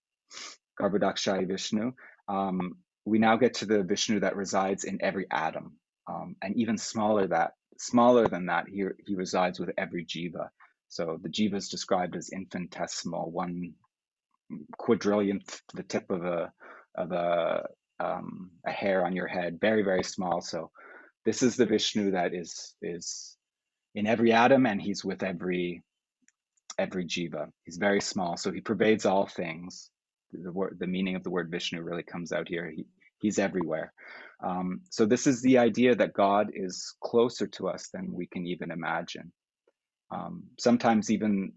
Garbhodakshai 0.81 1.47
Vishnu, 1.47 1.93
um, 2.29 2.77
we 3.05 3.19
now 3.19 3.37
get 3.37 3.55
to 3.55 3.67
the 3.67 3.83
Vishnu 3.83 4.21
that 4.21 4.37
resides 4.37 4.85
in 4.85 4.99
every 5.01 5.27
atom, 5.31 5.77
um, 6.09 6.37
and 6.43 6.57
even 6.57 6.77
smaller 6.77 7.29
that 7.29 7.53
smaller 7.79 8.27
than 8.29 8.47
that, 8.47 8.67
he 8.69 8.85
he 9.07 9.15
resides 9.15 9.59
with 9.61 9.71
every 9.79 10.05
jiva. 10.05 10.49
So 10.93 11.19
the 11.23 11.31
jiva 11.31 11.55
is 11.55 11.71
described 11.71 12.17
as 12.17 12.29
infinitesimal, 12.29 13.31
one 13.31 13.73
quadrillionth 14.79 15.63
the 15.73 15.85
tip 15.85 16.11
of 16.11 16.23
a 16.23 16.53
of 16.95 17.13
a 17.13 17.65
um, 17.99 18.51
a 18.67 18.71
hair 18.71 19.07
on 19.07 19.17
your 19.17 19.27
head, 19.27 19.59
very 19.59 19.83
very 19.85 20.05
small. 20.05 20.43
So 20.43 20.71
this 21.25 21.43
is 21.43 21.57
the 21.57 21.65
Vishnu 21.65 22.11
that 22.11 22.35
is 22.35 22.75
is 22.83 23.39
in 23.95 24.07
every 24.07 24.33
atom, 24.33 24.67
and 24.67 24.83
he's 24.83 25.03
with 25.03 25.23
every 25.23 25.83
every 26.79 27.07
jiva. 27.07 27.47
He's 27.65 27.79
very 27.79 28.03
small, 28.03 28.37
so 28.37 28.53
he 28.53 28.61
pervades 28.61 29.07
all 29.07 29.27
things. 29.27 29.89
The 30.31 30.53
word, 30.53 30.77
the 30.79 30.87
meaning 30.87 31.17
of 31.17 31.23
the 31.25 31.31
word 31.31 31.51
Vishnu 31.51 31.81
really 31.81 32.03
comes 32.03 32.33
out 32.33 32.49
here. 32.49 32.71
He 32.71 32.85
he's 33.19 33.39
everywhere. 33.39 33.95
Um, 34.45 34.83
so 34.91 35.07
this 35.07 35.27
is 35.27 35.41
the 35.41 35.57
idea 35.57 35.95
that 35.95 36.13
God 36.13 36.51
is 36.53 36.95
closer 37.03 37.47
to 37.47 37.69
us 37.69 37.89
than 37.95 38.13
we 38.13 38.27
can 38.27 38.47
even 38.47 38.71
imagine. 38.71 39.33
Um, 40.13 40.45
sometimes 40.59 41.11
even 41.11 41.53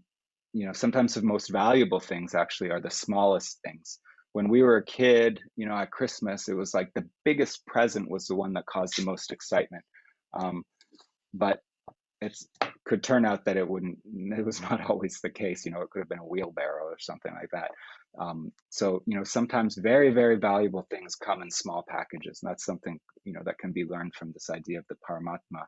you 0.52 0.66
know 0.66 0.72
sometimes 0.72 1.14
the 1.14 1.22
most 1.22 1.50
valuable 1.50 2.00
things 2.00 2.34
actually 2.34 2.70
are 2.70 2.80
the 2.80 2.90
smallest 2.90 3.58
things 3.64 3.98
when 4.36 4.50
we 4.50 4.62
were 4.62 4.76
a 4.76 4.84
kid, 4.84 5.40
you 5.56 5.66
know, 5.66 5.74
at 5.74 5.90
Christmas, 5.90 6.46
it 6.50 6.54
was 6.54 6.74
like 6.74 6.92
the 6.92 7.08
biggest 7.24 7.64
present 7.66 8.10
was 8.10 8.26
the 8.26 8.36
one 8.36 8.52
that 8.52 8.66
caused 8.66 8.98
the 8.98 9.02
most 9.02 9.32
excitement. 9.32 9.82
Um, 10.34 10.62
but 11.32 11.60
it 12.20 12.36
could 12.84 13.02
turn 13.02 13.24
out 13.24 13.46
that 13.46 13.56
it 13.56 13.66
wouldn't, 13.66 13.96
it 14.04 14.44
was 14.44 14.60
not 14.70 14.90
always 14.90 15.20
the 15.22 15.30
case. 15.30 15.64
You 15.64 15.72
know, 15.72 15.80
it 15.80 15.88
could 15.88 16.00
have 16.00 16.10
been 16.10 16.18
a 16.18 16.26
wheelbarrow 16.26 16.84
or 16.84 16.98
something 16.98 17.32
like 17.32 17.48
that. 17.52 17.70
Um, 18.20 18.52
so, 18.68 19.02
you 19.06 19.16
know, 19.16 19.24
sometimes 19.24 19.78
very, 19.78 20.10
very 20.10 20.36
valuable 20.36 20.86
things 20.90 21.14
come 21.14 21.40
in 21.40 21.50
small 21.50 21.82
packages. 21.88 22.40
And 22.42 22.50
that's 22.50 22.66
something, 22.66 23.00
you 23.24 23.32
know, 23.32 23.40
that 23.46 23.56
can 23.56 23.72
be 23.72 23.86
learned 23.86 24.12
from 24.16 24.32
this 24.32 24.50
idea 24.50 24.80
of 24.80 24.84
the 24.90 24.96
Paramatma. 24.96 25.64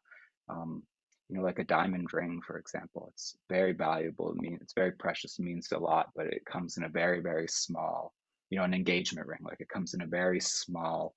Um, 0.50 0.82
you 1.28 1.36
know, 1.36 1.42
like 1.42 1.58
a 1.58 1.64
diamond 1.64 2.12
ring, 2.12 2.40
for 2.46 2.58
example, 2.58 3.10
it's 3.12 3.36
very 3.48 3.72
valuable. 3.72 4.34
I 4.36 4.40
mean, 4.40 4.58
it's 4.60 4.74
very 4.74 4.92
precious, 4.92 5.38
it 5.38 5.42
means 5.42 5.70
a 5.72 5.78
lot, 5.78 6.08
but 6.16 6.26
it 6.26 6.44
comes 6.44 6.76
in 6.76 6.84
a 6.84 6.88
very, 6.88 7.20
very 7.20 7.48
small 7.48 8.14
you 8.50 8.58
know, 8.58 8.64
an 8.64 8.74
engagement 8.74 9.26
ring. 9.26 9.40
Like 9.42 9.60
it 9.60 9.68
comes 9.68 9.94
in 9.94 10.02
a 10.02 10.06
very 10.06 10.40
small, 10.40 11.14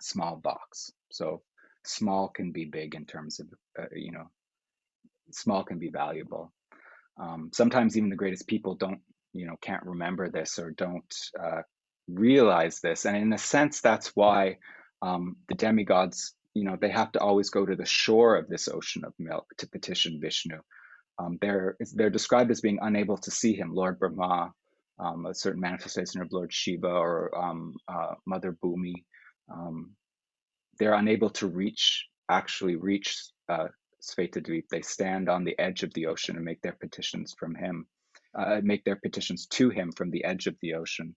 small 0.00 0.36
box. 0.36 0.92
So 1.10 1.42
small 1.84 2.28
can 2.28 2.52
be 2.52 2.64
big 2.64 2.94
in 2.94 3.06
terms 3.06 3.40
of, 3.40 3.46
uh, 3.78 3.86
you 3.94 4.12
know, 4.12 4.28
small 5.30 5.64
can 5.64 5.78
be 5.78 5.90
valuable. 5.90 6.52
Um, 7.18 7.50
sometimes 7.52 7.96
even 7.96 8.10
the 8.10 8.16
greatest 8.16 8.46
people 8.46 8.74
don't, 8.74 9.00
you 9.32 9.46
know, 9.46 9.56
can't 9.60 9.84
remember 9.84 10.28
this 10.28 10.58
or 10.58 10.70
don't 10.70 11.14
uh, 11.38 11.62
realize 12.08 12.80
this. 12.80 13.06
And 13.06 13.16
in 13.16 13.32
a 13.32 13.38
sense, 13.38 13.80
that's 13.80 14.08
why 14.14 14.58
um, 15.02 15.36
the 15.48 15.54
demigods, 15.54 16.34
you 16.56 16.64
know, 16.64 16.76
they 16.80 16.90
have 16.90 17.12
to 17.12 17.20
always 17.20 17.50
go 17.50 17.66
to 17.66 17.76
the 17.76 17.86
shore 17.86 18.36
of 18.36 18.48
this 18.48 18.68
ocean 18.68 19.04
of 19.04 19.12
milk 19.18 19.46
to 19.58 19.68
petition 19.68 20.20
Vishnu. 20.20 20.58
Um, 21.18 21.38
they're 21.40 21.76
they're 21.94 22.10
described 22.10 22.50
as 22.50 22.60
being 22.60 22.78
unable 22.82 23.18
to 23.18 23.30
see 23.30 23.54
him. 23.54 23.74
Lord 23.74 23.98
Brahma 23.98 24.52
um, 24.98 25.26
a 25.26 25.34
certain 25.34 25.60
manifestation 25.60 26.20
of 26.22 26.32
Lord 26.32 26.52
Shiva 26.52 26.88
or 26.88 27.36
um, 27.36 27.74
uh, 27.88 28.14
Mother 28.26 28.56
Bhumi. 28.64 29.04
Um, 29.52 29.92
they're 30.78 30.94
unable 30.94 31.30
to 31.30 31.46
reach, 31.46 32.06
actually 32.30 32.76
reach 32.76 33.16
uh, 33.48 33.68
Svetadvip. 34.02 34.64
They 34.70 34.82
stand 34.82 35.28
on 35.28 35.44
the 35.44 35.58
edge 35.58 35.82
of 35.82 35.92
the 35.94 36.06
ocean 36.06 36.36
and 36.36 36.44
make 36.44 36.62
their 36.62 36.76
petitions 36.80 37.34
from 37.38 37.54
him, 37.54 37.86
uh, 38.38 38.60
make 38.62 38.84
their 38.84 38.96
petitions 38.96 39.46
to 39.48 39.70
him 39.70 39.92
from 39.92 40.10
the 40.10 40.24
edge 40.24 40.46
of 40.46 40.56
the 40.62 40.74
ocean. 40.74 41.14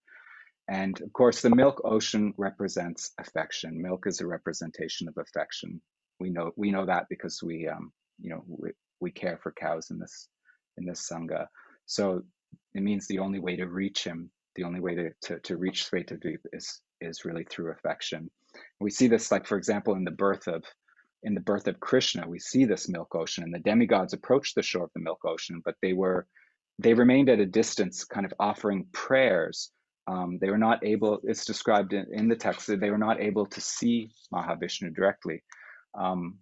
And 0.69 1.01
of 1.01 1.11
course, 1.13 1.41
the 1.41 1.49
milk 1.49 1.81
ocean 1.83 2.33
represents 2.37 3.11
affection. 3.17 3.81
Milk 3.81 4.05
is 4.05 4.21
a 4.21 4.27
representation 4.27 5.07
of 5.07 5.17
affection. 5.17 5.81
We 6.19 6.29
know 6.29 6.51
we 6.55 6.69
know 6.69 6.85
that 6.85 7.07
because 7.09 7.41
we, 7.41 7.67
um, 7.67 7.91
you 8.21 8.29
know, 8.29 8.43
we, 8.47 8.69
we 8.99 9.11
care 9.11 9.39
for 9.41 9.51
cows 9.51 9.89
in 9.89 9.97
this 9.97 10.29
in 10.77 10.85
this 10.85 11.09
sangha. 11.09 11.47
So 11.87 12.21
it 12.75 12.83
means 12.83 13.07
the 13.07 13.19
only 13.19 13.39
way 13.39 13.55
to 13.55 13.67
reach 13.67 14.03
him, 14.03 14.29
the 14.55 14.63
only 14.63 14.79
way 14.79 14.93
to 14.93 15.09
to, 15.23 15.39
to 15.39 15.57
reach 15.57 15.89
Svetadvip 15.89 16.41
is 16.53 16.81
is 17.01 17.25
really 17.25 17.45
through 17.45 17.71
affection. 17.71 18.29
We 18.79 18.91
see 18.91 19.07
this, 19.07 19.31
like 19.31 19.47
for 19.47 19.57
example, 19.57 19.95
in 19.95 20.03
the 20.03 20.11
birth 20.11 20.47
of 20.47 20.63
in 21.23 21.33
the 21.33 21.41
birth 21.41 21.67
of 21.67 21.79
Krishna, 21.79 22.27
we 22.27 22.37
see 22.39 22.65
this 22.65 22.87
milk 22.87 23.15
ocean, 23.15 23.43
and 23.43 23.53
the 23.53 23.59
demigods 23.59 24.13
approached 24.13 24.53
the 24.53 24.61
shore 24.61 24.83
of 24.83 24.91
the 24.93 25.01
milk 25.01 25.25
ocean, 25.25 25.63
but 25.65 25.75
they 25.81 25.93
were 25.93 26.27
they 26.77 26.93
remained 26.93 27.29
at 27.29 27.39
a 27.39 27.45
distance, 27.45 28.05
kind 28.05 28.25
of 28.25 28.33
offering 28.39 28.85
prayers. 28.91 29.71
Um, 30.09 30.39
they 30.41 30.49
were 30.49 30.57
not 30.57 30.83
able. 30.83 31.19
It's 31.23 31.45
described 31.45 31.93
in, 31.93 32.07
in 32.11 32.27
the 32.27 32.35
text 32.35 32.67
that 32.67 32.79
they 32.79 32.89
were 32.89 32.97
not 32.97 33.21
able 33.21 33.45
to 33.45 33.61
see 33.61 34.11
Mahavishnu 34.33 34.95
directly. 34.95 35.43
Um, 35.93 36.39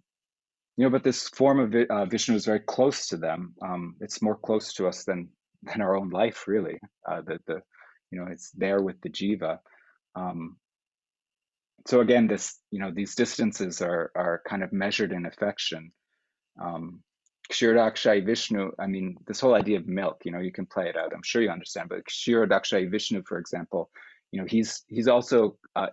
you 0.76 0.84
know, 0.84 0.90
but 0.90 1.04
this 1.04 1.28
form 1.28 1.58
of 1.60 1.74
uh, 1.90 2.06
Vishnu 2.06 2.34
is 2.34 2.46
very 2.46 2.60
close 2.60 3.08
to 3.08 3.16
them. 3.16 3.54
Um, 3.60 3.96
it's 4.00 4.22
more 4.22 4.36
close 4.36 4.72
to 4.74 4.86
us 4.86 5.04
than 5.04 5.28
than 5.62 5.82
our 5.82 5.96
own 5.96 6.10
life, 6.10 6.44
really. 6.46 6.78
Uh, 7.06 7.20
the 7.26 7.38
the 7.46 7.62
you 8.10 8.18
know, 8.18 8.26
it's 8.30 8.50
there 8.52 8.80
with 8.80 8.98
the 9.02 9.10
jiva. 9.10 9.58
Um, 10.14 10.56
so 11.86 12.00
again, 12.00 12.26
this 12.26 12.58
you 12.70 12.80
know 12.80 12.90
these 12.94 13.14
distances 13.16 13.82
are 13.82 14.10
are 14.14 14.40
kind 14.48 14.62
of 14.62 14.72
measured 14.72 15.12
in 15.12 15.26
affection. 15.26 15.92
Um, 16.62 17.02
Kshirodakshai 17.52 18.26
Vishnu, 18.26 18.72
I 18.78 18.86
mean, 18.86 19.16
this 19.26 19.40
whole 19.40 19.54
idea 19.54 19.78
of 19.78 19.86
milk, 19.86 20.22
you 20.24 20.32
know, 20.32 20.40
you 20.40 20.52
can 20.52 20.66
play 20.66 20.88
it 20.88 20.96
out. 20.96 21.12
I'm 21.14 21.22
sure 21.22 21.40
you 21.40 21.50
understand. 21.50 21.88
But 21.88 22.04
Kshirodakshai 22.04 22.90
Vishnu, 22.90 23.22
for 23.26 23.38
example, 23.38 23.90
you 24.32 24.40
know, 24.40 24.46
he's 24.46 24.84
he's 24.88 25.08
also 25.08 25.56
uh, 25.74 25.86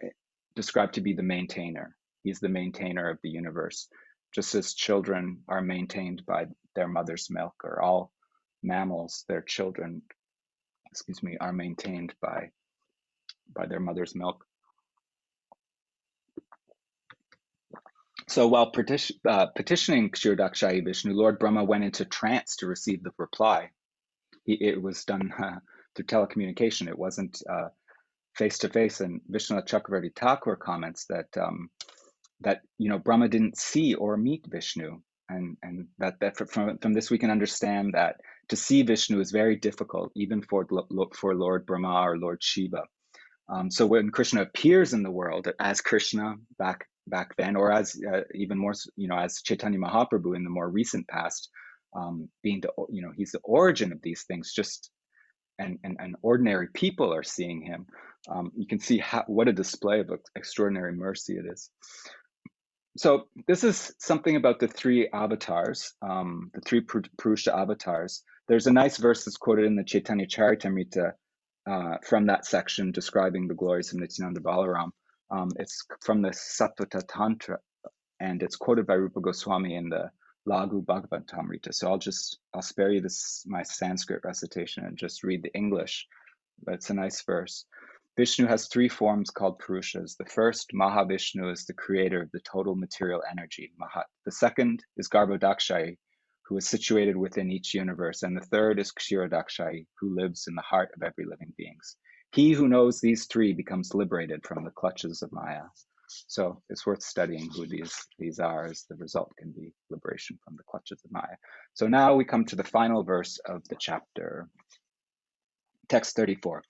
described 0.56 0.95
to 0.95 1.01
be 1.01 1.14
the 1.14 1.24
maintainer. 1.24 1.95
He's 2.24 2.39
the 2.39 2.49
maintainer 2.49 3.10
of 3.10 3.20
the 3.24 3.30
universe, 3.30 3.88
just 4.34 4.53
as 4.56 4.74
children 4.74 5.41
are 5.47 5.62
maintained 5.62 6.26
by 6.26 6.47
their 6.76 6.88
mother's 6.88 7.30
milk, 7.30 7.53
or 7.64 7.82
all 7.82 8.12
mammals, 8.62 9.24
their 9.30 9.41
children, 9.41 10.01
excuse 10.91 11.24
me, 11.24 11.38
are 11.39 11.53
maintained 11.53 12.14
by 12.22 12.49
by 13.56 13.66
their 13.66 13.80
mother's 13.80 14.16
milk. 14.16 14.45
So 18.28 18.48
while 18.48 18.72
uh, 19.28 19.46
petitioning 19.56 20.10
Kshirodakshai 20.10 20.84
Vishnu, 20.84 21.14
Lord 21.14 21.38
Brahma 21.38 21.64
went 21.64 21.84
into 21.84 22.06
trance 22.06 22.56
to 22.58 22.68
receive 22.68 23.04
the 23.04 23.12
reply. 23.18 23.70
He, 24.44 24.54
it 24.54 24.82
was 24.82 25.06
done 25.06 25.32
uh, 25.38 25.60
through 25.96 26.06
telecommunication. 26.06 26.88
It 26.88 26.98
wasn't 26.98 27.42
face 28.36 28.58
to 28.60 28.70
face. 28.70 29.00
And 29.00 29.22
Vishvanath 29.32 29.68
Chakravarti 29.68 30.16
Thakur 30.16 30.56
comments 30.56 31.06
that 31.10 31.28
um, 31.40 31.70
that 32.42 32.62
you 32.78 32.90
know 32.90 33.00
Brahma 33.00 33.30
didn't 33.30 33.58
see 33.58 33.94
or 33.94 34.18
meet 34.18 34.46
Vishnu, 34.48 35.02
and 35.30 35.58
and 35.64 35.88
that 36.00 36.20
that 36.20 36.38
from 36.38 36.78
from 36.78 36.94
this 36.94 37.10
we 37.10 37.18
can 37.18 37.32
understand 37.32 37.94
that 37.94 38.18
to 38.50 38.56
see 38.56 38.84
Vishnu 38.84 39.20
is 39.20 39.32
very 39.32 39.56
difficult, 39.56 40.12
even 40.16 40.42
for 40.42 40.68
for 41.14 41.36
Lord 41.36 41.66
Brahma 41.66 42.02
or 42.02 42.18
Lord 42.18 42.44
Shiva. 42.44 42.84
Um, 43.48 43.70
so 43.70 43.86
when 43.86 44.10
Krishna 44.10 44.42
appears 44.42 44.94
in 44.94 45.04
the 45.04 45.12
world 45.12 45.48
as 45.60 45.80
Krishna 45.80 46.36
back 46.58 46.88
back 47.08 47.36
then, 47.38 47.56
or 47.56 47.72
as 47.72 47.95
uh, 48.12 48.22
even 48.34 48.58
more, 48.58 48.74
you 48.95 49.08
know, 49.08 49.18
as 49.18 49.41
Chaitanya 49.41 49.80
Mahaprabhu 49.80 50.36
in 50.36 50.43
the 50.43 50.49
more 50.49 50.70
recent 50.70 51.08
past, 51.08 51.49
um, 51.95 52.30
being 52.43 52.62
the, 52.62 52.70
you 52.89 53.01
know, 53.01 53.12
he's 53.16 53.32
the 53.32 53.39
origin 53.43 53.91
of 53.91 54.01
these 54.01 54.24
things. 54.24 54.53
Just 54.53 54.91
and 55.60 55.78
and, 55.84 55.97
and 55.99 56.16
ordinary 56.22 56.68
people 56.74 57.14
are 57.14 57.24
seeing 57.24 57.62
him. 57.62 57.86
Um, 58.30 58.51
you 58.56 58.68
can 58.68 58.80
see 58.80 58.97
how, 58.97 59.24
what 59.28 59.47
a 59.47 59.53
display 59.53 59.99
of 59.99 60.10
extraordinary 60.36 60.93
mercy 60.93 61.34
it 61.34 61.45
is. 61.51 61.70
So 62.97 63.28
this 63.47 63.64
is 63.64 63.93
something 63.99 64.38
about 64.38 64.60
the 64.60 64.70
three 64.70 65.10
avatars, 65.14 65.93
um, 66.01 66.49
the 66.53 66.62
three 66.62 66.82
Purusha 67.18 67.56
avatars. 67.56 68.24
There's 68.47 68.68
a 68.68 68.74
nice 68.74 68.97
verse 68.97 69.26
that's 69.26 69.38
quoted 69.38 69.66
in 69.66 69.76
the 69.76 69.84
Chaitanya 69.84 70.28
Charitamrita 70.28 71.12
uh, 71.70 71.97
from 72.08 72.28
that 72.28 72.45
section 72.45 72.91
describing 72.91 73.47
the 73.47 73.53
glories 73.53 73.93
of 73.93 73.99
Nityananda 73.99 74.39
Balaram. 74.39 74.91
Um, 75.32 75.50
it's 75.58 75.86
from 76.02 76.22
the 76.22 76.30
Satvata 76.30 77.04
Tantra, 77.08 77.60
and 78.20 78.44
it's 78.44 78.56
quoted 78.56 78.86
by 78.86 78.94
Rupa 78.94 79.22
Goswami 79.22 79.76
in 79.76 79.90
the 79.90 80.12
Laghu 80.48 80.86
Bhagavatamrita. 80.86 81.74
So 81.74 81.90
I'll 81.90 81.98
just 81.98 82.40
I'll 82.54 82.62
spare 82.62 82.92
you 82.92 83.02
this 83.02 83.44
my 83.48 83.64
Sanskrit 83.64 84.22
recitation 84.24 84.86
and 84.86 84.98
just 84.98 85.24
read 85.24 85.44
the 85.44 85.54
English. 85.56 86.08
But 86.64 86.76
it's 86.76 86.90
a 86.90 86.94
nice 86.94 87.22
verse. 87.24 87.66
Vishnu 88.18 88.48
has 88.48 88.68
three 88.68 88.88
forms 88.88 89.30
called 89.30 89.60
Purushas. 89.60 90.16
The 90.16 90.26
first, 90.26 90.72
Mahavishnu, 90.74 91.52
is 91.52 91.66
the 91.66 91.74
creator 91.74 92.22
of 92.22 92.32
the 92.32 92.40
total 92.40 92.76
material 92.76 93.22
energy, 93.30 93.74
Mahat. 93.78 94.06
The 94.24 94.32
second 94.32 94.86
is 94.96 95.10
Garbhodakshai, 95.10 95.98
who 96.44 96.56
is 96.56 96.66
situated 96.66 97.18
within 97.18 97.52
each 97.52 97.74
universe. 97.74 98.24
And 98.24 98.38
the 98.38 98.46
third 98.46 98.80
is 98.80 98.94
Kshirodakshai, 98.94 99.86
who 100.00 100.16
lives 100.16 100.48
in 100.48 100.56
the 100.56 100.62
heart 100.62 100.92
of 100.96 101.04
every 101.04 101.26
living 101.26 101.54
beings. 101.58 101.98
He 102.36 102.52
who 102.52 102.68
knows 102.68 103.00
these 103.00 103.28
three 103.28 103.54
becomes 103.54 103.96
liberated 103.96 104.46
from 104.46 104.66
the 104.66 104.72
clutches 104.72 105.22
of 105.22 105.32
Maya. 105.32 105.68
So 106.28 106.62
it's 106.70 106.86
worth 106.86 107.02
studying 107.02 107.50
who 107.50 107.66
these, 107.66 107.96
these 108.20 108.40
are, 108.40 108.66
as 108.66 108.84
the 108.90 108.98
result 108.98 109.32
can 109.38 109.54
be 109.54 109.72
liberation 109.90 110.38
from 110.44 110.58
the 110.58 110.64
clutches 110.70 111.00
of 111.06 111.14
Maya. 111.14 111.38
So 111.76 111.88
now 111.88 112.14
we 112.16 112.26
come 112.26 112.44
to 112.48 112.58
the 112.58 112.66
final 112.66 113.04
verse 113.04 113.40
of 113.46 113.64
the 113.70 113.78
chapter. 113.80 114.50
Text 115.88 116.18
34. 116.18 116.62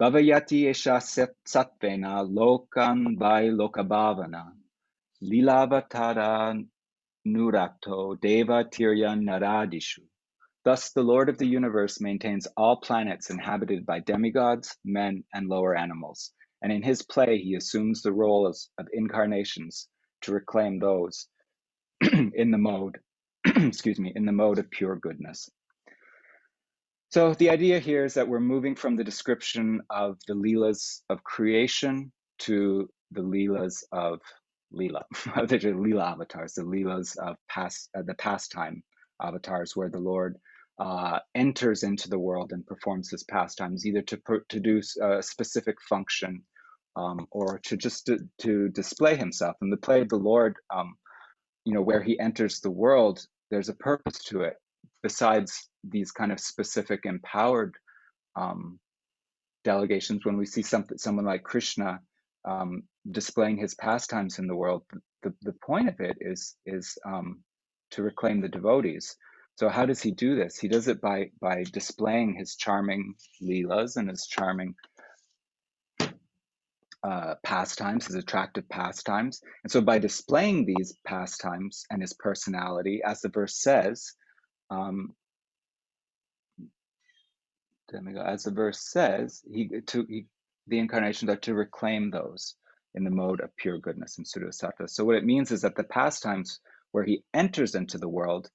Bhavayati 0.00 0.64
esha 0.64 0.98
satvena 1.46 2.28
lokan 2.28 3.16
vai 3.16 3.50
lokabhavana 3.50 4.50
lilavatara 5.22 6.60
nurato 7.24 8.20
deva 8.20 8.64
tirya 8.64 9.14
naradishu 9.14 10.02
Thus, 10.64 10.92
the 10.92 11.02
Lord 11.02 11.28
of 11.28 11.38
the 11.38 11.46
universe 11.46 12.00
maintains 12.00 12.46
all 12.56 12.76
planets 12.76 13.30
inhabited 13.30 13.84
by 13.84 13.98
demigods, 14.00 14.76
men, 14.84 15.24
and 15.34 15.48
lower 15.48 15.76
animals, 15.76 16.32
and 16.62 16.70
in 16.70 16.82
his 16.82 17.02
play 17.02 17.38
he 17.38 17.56
assumes 17.56 18.02
the 18.02 18.12
roles 18.12 18.70
of 18.78 18.86
incarnations 18.92 19.88
to 20.22 20.32
reclaim 20.32 20.78
those 20.78 21.26
in 22.12 22.52
the 22.52 22.58
mode, 22.58 22.98
excuse 23.44 23.98
me, 23.98 24.12
in 24.14 24.24
the 24.24 24.32
mode 24.32 24.60
of 24.60 24.70
pure 24.70 24.96
goodness. 24.96 25.50
So 27.10 27.34
the 27.34 27.50
idea 27.50 27.80
here 27.80 28.04
is 28.04 28.14
that 28.14 28.28
we're 28.28 28.40
moving 28.40 28.76
from 28.76 28.96
the 28.96 29.04
description 29.04 29.82
of 29.90 30.18
the 30.28 30.34
leelas 30.34 31.02
of 31.10 31.24
creation 31.24 32.12
to 32.38 32.88
the 33.10 33.20
leelas 33.20 33.82
of 33.90 34.20
Leela, 34.72 35.02
the 35.48 35.58
Leela 35.58 36.12
avatars, 36.12 36.54
the 36.54 36.62
Leelas 36.62 37.16
of 37.18 37.36
past, 37.48 37.90
uh, 37.94 38.02
the 38.02 38.14
pastime 38.14 38.82
avatars, 39.20 39.76
where 39.76 39.90
the 39.90 39.98
Lord 39.98 40.36
uh, 40.78 41.18
enters 41.34 41.82
into 41.82 42.08
the 42.08 42.18
world 42.18 42.52
and 42.52 42.66
performs 42.66 43.10
his 43.10 43.24
pastimes, 43.24 43.86
either 43.86 44.02
to 44.02 44.16
produce 44.16 44.96
a 44.96 45.22
specific 45.22 45.76
function 45.88 46.42
um, 46.96 47.26
or 47.30 47.60
to 47.64 47.76
just 47.76 48.06
to, 48.06 48.18
to, 48.38 48.68
display 48.70 49.16
himself. 49.16 49.56
In 49.62 49.70
the 49.70 49.76
play 49.76 50.00
of 50.00 50.08
the 50.08 50.16
Lord, 50.16 50.56
um, 50.74 50.94
you 51.64 51.72
know, 51.72 51.82
where 51.82 52.02
he 52.02 52.18
enters 52.18 52.60
the 52.60 52.70
world, 52.70 53.20
there's 53.50 53.68
a 53.68 53.74
purpose 53.74 54.18
to 54.24 54.42
it 54.42 54.54
besides 55.02 55.68
these 55.84 56.10
kind 56.10 56.32
of 56.32 56.40
specific 56.40 57.00
empowered 57.04 57.74
um, 58.36 58.78
delegations. 59.64 60.24
When 60.24 60.36
we 60.36 60.46
see 60.46 60.62
something, 60.62 60.98
someone 60.98 61.24
like 61.24 61.42
Krishna 61.42 62.00
um, 62.44 62.82
displaying 63.10 63.58
his 63.58 63.74
pastimes 63.74 64.38
in 64.38 64.46
the 64.46 64.56
world, 64.56 64.82
the, 65.22 65.32
the 65.42 65.54
point 65.64 65.88
of 65.88 66.00
it 66.00 66.16
is 66.20 66.56
is 66.66 66.96
um, 67.06 67.40
to 67.92 68.02
reclaim 68.02 68.40
the 68.40 68.48
devotees. 68.48 69.16
So 69.56 69.68
how 69.68 69.86
does 69.86 70.00
he 70.00 70.10
do 70.10 70.34
this? 70.36 70.58
He 70.58 70.68
does 70.68 70.88
it 70.88 71.00
by 71.00 71.30
by 71.40 71.64
displaying 71.72 72.34
his 72.34 72.56
charming 72.56 73.14
leelas 73.42 73.96
and 73.96 74.08
his 74.08 74.26
charming 74.26 74.74
uh, 77.04 77.34
pastimes, 77.42 78.06
his 78.06 78.16
attractive 78.16 78.68
pastimes. 78.68 79.42
And 79.62 79.70
so 79.70 79.80
by 79.80 79.98
displaying 79.98 80.64
these 80.64 80.94
pastimes 81.04 81.84
and 81.90 82.00
his 82.00 82.12
personality, 82.12 83.02
as 83.04 83.20
the 83.20 83.28
verse 83.28 83.56
says, 83.56 84.12
um, 84.70 85.14
as 88.24 88.44
the 88.44 88.50
verse 88.50 88.80
says, 88.80 89.42
he 89.52 89.68
to 89.86 90.06
he, 90.08 90.26
the 90.66 90.78
incarnations 90.78 91.30
are 91.30 91.36
to 91.36 91.54
reclaim 91.54 92.10
those 92.10 92.54
in 92.94 93.04
the 93.04 93.10
mode 93.10 93.40
of 93.40 93.54
pure 93.56 93.78
goodness 93.78 94.18
and 94.18 94.26
Shuddhasattva. 94.26 94.88
So 94.88 95.04
what 95.04 95.16
it 95.16 95.24
means 95.24 95.50
is 95.50 95.62
that 95.62 95.76
the 95.76 95.84
pastimes 95.84 96.60
where 96.92 97.04
he 97.04 97.24
enters 97.34 97.74
into 97.74 97.98
the 97.98 98.08
world 98.08 98.50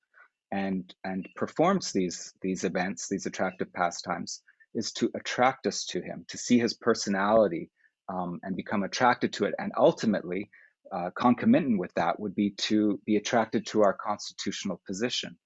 and 0.51 0.93
and 1.03 1.27
performs 1.35 1.91
these 1.91 2.33
these 2.41 2.63
events, 2.63 3.07
these 3.07 3.25
attractive 3.25 3.71
pastimes, 3.73 4.41
is 4.73 4.91
to 4.93 5.11
attract 5.15 5.67
us 5.67 5.85
to 5.85 6.01
him, 6.01 6.25
to 6.29 6.37
see 6.37 6.59
his 6.59 6.73
personality 6.73 7.69
um, 8.09 8.39
and 8.43 8.55
become 8.55 8.83
attracted 8.83 9.33
to 9.33 9.45
it. 9.45 9.55
And 9.59 9.71
ultimately, 9.77 10.49
uh, 10.91 11.09
concomitant 11.17 11.79
with 11.79 11.93
that 11.95 12.19
would 12.19 12.35
be 12.35 12.51
to 12.51 12.99
be 13.05 13.17
attracted 13.17 13.65
to 13.67 13.81
our 13.83 13.93
constitutional 13.93 14.81
position. 14.85 15.37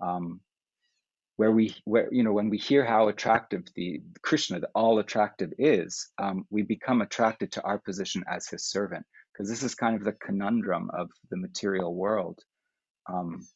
Um, 0.00 0.40
where 1.36 1.52
we 1.52 1.74
where 1.84 2.08
you 2.12 2.22
know 2.22 2.32
when 2.32 2.48
we 2.48 2.56
hear 2.56 2.84
how 2.84 3.08
attractive 3.08 3.64
the 3.74 4.00
krishna 4.22 4.58
the 4.58 4.68
all 4.74 4.98
attractive 4.98 5.52
is 5.58 6.08
um, 6.18 6.46
we 6.50 6.62
become 6.62 7.02
attracted 7.02 7.52
to 7.52 7.62
our 7.62 7.78
position 7.78 8.24
as 8.28 8.48
his 8.48 8.64
servant 8.64 9.04
because 9.32 9.48
this 9.48 9.62
is 9.62 9.74
kind 9.74 9.96
of 9.96 10.04
the 10.04 10.12
conundrum 10.12 10.90
of 10.94 11.10
the 11.30 11.36
material 11.36 11.94
world 11.94 12.40
um, 13.08 13.46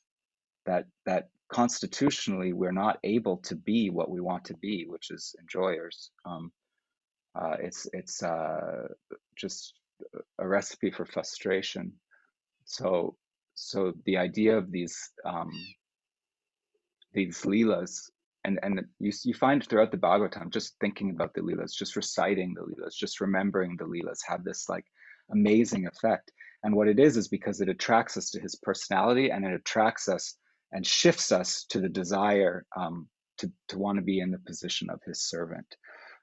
that 0.66 0.86
that 1.06 1.28
constitutionally 1.52 2.52
we're 2.52 2.72
not 2.72 2.98
able 3.02 3.38
to 3.38 3.56
be 3.56 3.90
what 3.90 4.11
we 4.11 4.20
want 4.20 4.44
to 4.44 4.54
be, 4.54 4.86
which 4.88 5.11
is 5.11 5.34
enjoyers. 5.40 6.11
Um, 6.24 6.52
uh, 7.34 7.56
it's 7.61 7.86
it's 7.92 8.22
uh, 8.22 8.88
just 9.36 9.74
a 10.38 10.46
recipe 10.46 10.90
for 10.90 11.04
frustration. 11.04 11.92
So 12.64 13.16
so 13.54 13.92
the 14.06 14.16
idea 14.16 14.56
of 14.56 14.70
these 14.70 15.11
um, 15.24 15.50
these 17.12 17.42
leelas 17.42 18.11
and 18.44 18.58
and 18.62 18.80
you 18.98 19.12
you 19.24 19.34
find 19.34 19.64
throughout 19.64 19.90
the 19.90 19.98
Bhagavatam 19.98 20.50
just 20.50 20.76
thinking 20.80 21.11
about 21.11 21.34
the 21.34 21.42
leelas, 21.42 21.74
just 21.76 21.96
reciting 21.96 22.54
the 22.54 22.62
leelas, 22.62 22.94
just 22.94 23.20
remembering 23.20 23.76
the 23.76 23.84
leelas 23.84 24.18
have 24.26 24.44
this 24.44 24.68
like 24.68 24.84
amazing 25.30 25.86
effect. 25.86 26.32
And 26.62 26.74
what 26.74 26.88
it 26.88 26.98
is 26.98 27.16
is 27.16 27.28
because 27.28 27.61
it 27.61 27.68
attracts 27.68 28.16
us 28.16 28.30
to 28.30 28.40
his 28.40 28.54
personality 28.56 29.30
and 29.30 29.44
it 29.44 29.54
attracts 29.54 30.08
us 30.08 30.36
and 30.73 30.87
shifts 30.87 31.33
us 31.33 31.64
to 31.71 31.81
the 31.81 31.89
desire 31.89 32.64
um, 32.77 33.09
to, 33.39 33.51
to 33.68 33.79
want 33.79 33.97
to 33.97 34.03
be 34.03 34.21
in 34.21 34.31
the 34.31 34.39
position 34.39 34.89
of 34.91 35.01
his 35.05 35.23
servant. 35.23 35.66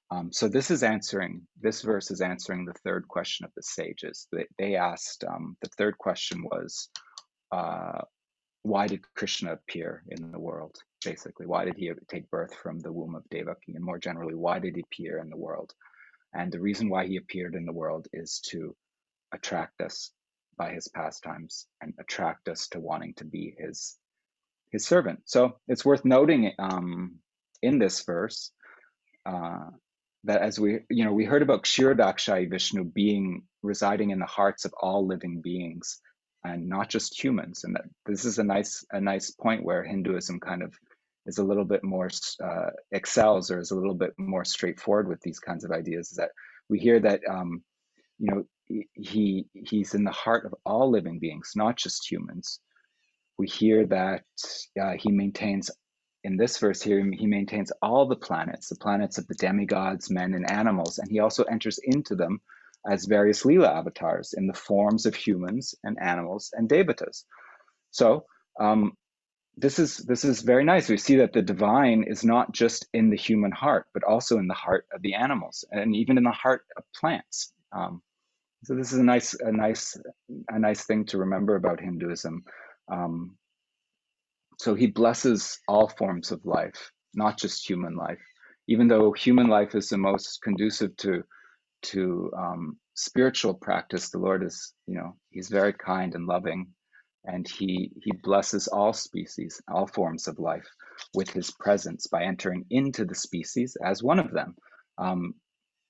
Um, 0.10 0.32
so 0.32 0.48
this 0.48 0.72
is 0.72 0.84
answering, 0.84 1.42
this 1.60 1.82
verse 1.82 2.12
is 2.12 2.22
answering 2.22 2.64
the 2.64 2.80
third 2.86 3.08
question 3.08 3.46
of 3.46 3.52
the 3.56 3.64
sages. 3.64 4.28
They, 4.32 4.46
they 4.58 4.76
asked, 4.76 5.26
um, 5.26 5.58
the 5.62 5.70
third 5.78 5.98
question 5.98 6.44
was, 6.44 6.90
uh, 7.52 8.02
why 8.64 8.88
did 8.88 9.02
Krishna 9.16 9.54
appear 9.54 10.04
in 10.10 10.32
the 10.32 10.40
world? 10.40 10.76
Basically, 11.04 11.46
why 11.46 11.66
did 11.66 11.76
he 11.78 11.92
take 12.10 12.30
birth 12.30 12.54
from 12.56 12.80
the 12.80 12.92
womb 12.92 13.16
of 13.16 13.28
Devaki? 13.30 13.74
And 13.76 13.84
more 13.84 14.00
generally, 14.00 14.36
why 14.36 14.60
did 14.60 14.76
he 14.76 14.82
appear 14.82 15.20
in 15.20 15.30
the 15.30 15.38
world? 15.38 15.74
And 16.34 16.52
the 16.52 16.60
reason 16.60 16.90
why 16.90 17.06
he 17.06 17.18
appeared 17.18 17.56
in 17.56 17.66
the 17.66 17.74
world 17.74 18.08
is 18.14 18.40
to 18.52 18.76
attract 19.34 19.82
us 19.82 20.12
by 20.58 20.74
his 20.74 20.88
pastimes 20.88 21.68
and 21.82 21.94
attract 22.00 22.50
us 22.50 22.68
to 22.70 22.80
wanting 22.80 23.14
to 23.16 23.26
be 23.26 23.56
his 23.58 23.98
his 24.72 24.86
servant. 24.86 25.22
So 25.26 25.58
it's 25.68 25.86
worth 25.86 26.06
noting 26.06 26.52
um, 26.60 27.16
in 27.62 27.80
this 27.80 28.04
verse 28.04 28.52
uh, 29.26 29.70
that 30.24 30.42
as 30.42 30.60
we 30.60 30.80
you 30.90 31.06
know 31.06 31.14
we 31.14 31.26
heard 31.26 31.42
about 31.42 31.64
Kshirodakshayi 31.64 32.50
Vishnu 32.50 32.84
being 32.84 33.44
residing 33.64 34.12
in 34.12 34.20
the 34.20 34.26
hearts 34.26 34.66
of 34.66 34.74
all 34.80 35.06
living 35.06 35.42
beings 35.42 36.00
and 36.44 36.70
not 36.70 36.90
just 36.90 37.22
humans, 37.22 37.64
and 37.64 37.76
that 37.76 37.86
this 38.06 38.26
is 38.26 38.40
a 38.40 38.44
nice 38.44 38.86
a 38.92 39.02
nice 39.02 39.32
point 39.32 39.64
where 39.64 39.84
Hinduism 39.84 40.40
kind 40.40 40.64
of 40.64 40.74
is 41.26 41.40
a 41.40 41.44
little 41.44 41.66
bit 41.66 41.84
more 41.84 42.10
uh, 42.44 42.70
excels 42.92 43.52
or 43.52 43.60
is 43.60 43.72
a 43.72 43.76
little 43.76 43.96
bit 43.96 44.14
more 44.18 44.46
straightforward 44.46 45.08
with 45.08 45.22
these 45.22 45.40
kinds 45.40 45.66
of 45.66 45.72
ideas. 45.72 46.12
Is 46.12 46.18
that 46.18 46.32
we 46.70 46.80
hear 46.80 47.00
that 47.00 47.22
um, 47.30 47.64
you 48.20 48.32
know 48.32 48.46
he 48.94 49.48
he's 49.54 49.94
in 49.94 50.04
the 50.04 50.12
heart 50.12 50.46
of 50.46 50.56
all 50.66 50.90
living 50.90 51.20
beings, 51.20 51.54
not 51.56 51.78
just 51.78 52.10
humans. 52.10 52.60
We 53.38 53.48
hear 53.48 53.86
that 53.88 54.24
uh, 54.82 54.94
he 54.98 55.12
maintains 55.12 55.70
in 56.24 56.36
this 56.36 56.58
verse 56.58 56.82
here 56.82 57.00
he 57.14 57.28
maintains 57.28 57.72
all 57.82 58.06
the 58.06 58.16
planets, 58.16 58.70
the 58.70 58.76
planets 58.76 59.18
of 59.18 59.28
the 59.28 59.36
demigods, 59.36 60.10
men, 60.10 60.34
and 60.34 60.50
animals, 60.50 60.98
and 60.98 61.10
he 61.10 61.20
also 61.20 61.44
enters 61.44 61.80
into 61.84 62.16
them 62.16 62.42
as 62.90 63.06
various 63.06 63.44
Leela 63.44 63.70
avatars 63.70 64.34
in 64.34 64.48
the 64.48 64.54
forms 64.54 65.06
of 65.06 65.16
humans 65.16 65.76
and 65.84 65.98
animals 66.02 66.52
and 66.54 66.70
devatas. 66.70 67.24
So 67.92 68.26
um, 68.60 68.94
this 69.56 69.80
is 69.80 69.98
this 69.98 70.24
is 70.24 70.42
very 70.42 70.64
nice. 70.64 70.90
We 70.90 70.98
see 70.98 71.18
that 71.18 71.34
the 71.34 71.42
divine 71.42 72.04
is 72.04 72.24
not 72.24 72.52
just 72.52 72.88
in 72.94 73.10
the 73.10 73.18
human 73.18 73.52
heart, 73.52 73.88
but 73.94 74.04
also 74.04 74.38
in 74.38 74.48
the 74.48 74.54
heart 74.54 74.86
of 74.94 75.02
the 75.02 75.16
animals 75.16 75.66
and 75.72 75.96
even 75.96 76.18
in 76.18 76.24
the 76.24 76.32
heart 76.32 76.66
of 76.78 76.84
plants. 76.94 77.54
Um, 77.72 78.02
so 78.64 78.76
this 78.76 78.92
is 78.92 79.00
a 79.00 79.04
nice, 79.04 79.34
a 79.36 79.52
nice, 79.52 79.98
a 80.50 80.60
nice 80.60 80.84
thing 80.84 81.06
to 81.06 81.20
remember 81.20 81.56
about 81.56 81.80
Hinduism. 81.80 82.44
Um, 82.92 83.38
so 84.60 84.74
he 84.76 84.88
blesses 84.88 85.60
all 85.68 85.88
forms 85.88 86.32
of 86.32 86.46
life, 86.46 86.92
not 87.14 87.38
just 87.38 87.68
human 87.68 87.96
life. 87.96 88.22
Even 88.68 88.88
though 88.88 89.12
human 89.14 89.48
life 89.48 89.76
is 89.76 89.90
the 89.90 89.98
most 89.98 90.42
conducive 90.44 90.96
to 90.98 91.24
to 91.84 92.32
um, 92.38 92.78
spiritual 92.96 93.54
practice, 93.54 94.10
the 94.10 94.18
Lord 94.18 94.44
is, 94.44 94.74
you 94.88 94.96
know, 94.96 95.16
He's 95.30 95.50
very 95.50 95.74
kind 95.74 96.16
and 96.16 96.26
loving, 96.26 96.68
and 97.26 97.48
He 97.48 97.92
He 98.04 98.12
blesses 98.24 98.68
all 98.68 98.94
species, 98.94 99.62
all 99.72 99.88
forms 99.88 100.28
of 100.28 100.40
life, 100.40 100.68
with 101.14 101.30
His 101.30 101.52
presence 101.52 102.08
by 102.08 102.24
entering 102.24 102.66
into 102.72 103.06
the 103.06 103.16
species 103.16 103.78
as 103.84 104.04
one 104.04 104.20
of 104.20 104.32
them. 104.32 104.56
Um, 104.98 105.36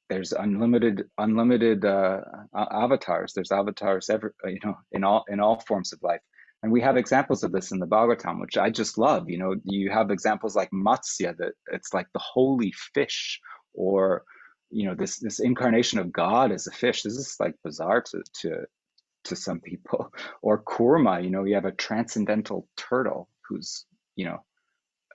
there's 0.09 0.33
unlimited 0.33 1.03
unlimited 1.17 1.85
uh, 1.85 2.21
avatars. 2.55 3.33
There's 3.33 3.51
avatars 3.51 4.09
ever 4.09 4.33
you 4.45 4.59
know 4.63 4.75
in 4.91 5.03
all 5.03 5.23
in 5.29 5.39
all 5.39 5.59
forms 5.61 5.93
of 5.93 5.99
life, 6.03 6.21
and 6.63 6.71
we 6.71 6.81
have 6.81 6.97
examples 6.97 7.43
of 7.43 7.51
this 7.51 7.71
in 7.71 7.79
the 7.79 7.85
Bhagavatam, 7.87 8.41
which 8.41 8.57
I 8.57 8.69
just 8.69 8.97
love. 8.97 9.29
You 9.29 9.37
know, 9.37 9.55
you 9.63 9.91
have 9.91 10.09
examples 10.09 10.55
like 10.55 10.71
Matsya, 10.71 11.37
that 11.37 11.53
it's 11.71 11.93
like 11.93 12.07
the 12.13 12.19
holy 12.19 12.73
fish, 12.93 13.39
or 13.73 14.23
you 14.69 14.87
know 14.87 14.95
this 14.95 15.19
this 15.19 15.39
incarnation 15.39 15.99
of 15.99 16.11
God 16.11 16.51
as 16.51 16.67
a 16.67 16.71
fish. 16.71 17.03
This 17.03 17.13
is 17.13 17.35
like 17.39 17.55
bizarre 17.63 18.01
to 18.01 18.23
to 18.41 18.65
to 19.25 19.35
some 19.35 19.59
people. 19.59 20.11
Or 20.41 20.63
Kurma, 20.63 21.23
you 21.23 21.29
know, 21.29 21.43
you 21.43 21.55
have 21.55 21.65
a 21.65 21.71
transcendental 21.71 22.67
turtle 22.77 23.29
who's 23.47 23.85
you 24.15 24.25
know 24.25 24.43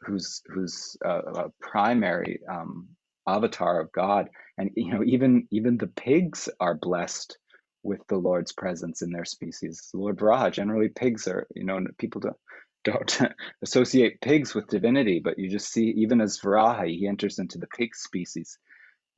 who's 0.05 0.43
who's 0.47 0.97
a, 1.05 1.11
a 1.11 1.53
primary 1.61 2.41
um, 2.49 2.89
avatar 3.27 3.81
of 3.81 3.93
God. 3.93 4.29
And 4.59 4.71
you 4.77 4.93
know, 4.93 5.03
even 5.05 5.49
even 5.51 5.77
the 5.77 5.89
pigs 5.89 6.49
are 6.61 6.75
blessed 6.75 7.37
with 7.83 8.01
the 8.09 8.17
Lord's 8.17 8.53
presence 8.53 9.03
in 9.03 9.11
their 9.11 9.25
species. 9.25 9.91
Lord 9.95 10.19
Varaha, 10.19 10.53
generally 10.53 10.89
pigs 10.89 11.27
are, 11.29 11.47
you 11.55 11.65
know, 11.65 11.81
people 11.99 12.21
don't 12.21 12.37
don't 12.85 13.21
associate 13.63 14.21
pigs 14.21 14.57
with 14.57 14.67
divinity, 14.67 15.21
but 15.23 15.39
you 15.39 15.49
just 15.49 15.71
see 15.73 15.95
even 15.99 16.21
as 16.21 16.41
Varaha, 16.41 16.87
he 16.87 17.07
enters 17.07 17.39
into 17.39 17.59
the 17.59 17.69
pig 17.69 17.95
species 17.95 18.59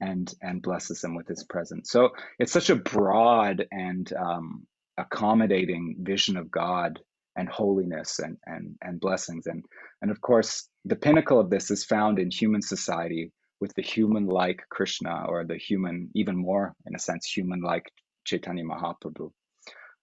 and 0.00 0.32
and 0.42 0.62
blesses 0.62 1.00
them 1.00 1.14
with 1.14 1.28
his 1.28 1.44
presence. 1.44 1.90
So 1.90 2.10
it's 2.38 2.52
such 2.52 2.70
a 2.70 2.76
broad 2.76 3.66
and 3.70 4.12
um, 4.12 4.66
accommodating 4.98 5.96
vision 6.00 6.36
of 6.36 6.50
God 6.50 7.00
and 7.36 7.48
holiness 7.48 8.18
and 8.18 8.36
and 8.44 8.76
and 8.82 9.00
blessings 9.00 9.46
and 9.46 9.64
and 10.02 10.10
of 10.10 10.20
course 10.20 10.68
the 10.84 10.96
pinnacle 10.96 11.40
of 11.40 11.50
this 11.50 11.70
is 11.70 11.84
found 11.84 12.18
in 12.18 12.30
human 12.30 12.62
society 12.62 13.32
with 13.60 13.74
the 13.74 13.82
human 13.82 14.26
like 14.26 14.62
Krishna 14.68 15.24
or 15.26 15.44
the 15.44 15.56
human, 15.56 16.10
even 16.14 16.36
more 16.36 16.74
in 16.86 16.94
a 16.94 16.98
sense, 16.98 17.26
human 17.26 17.62
like 17.62 17.90
Chaitanya 18.24 18.64
Mahaprabhu. 18.64 19.30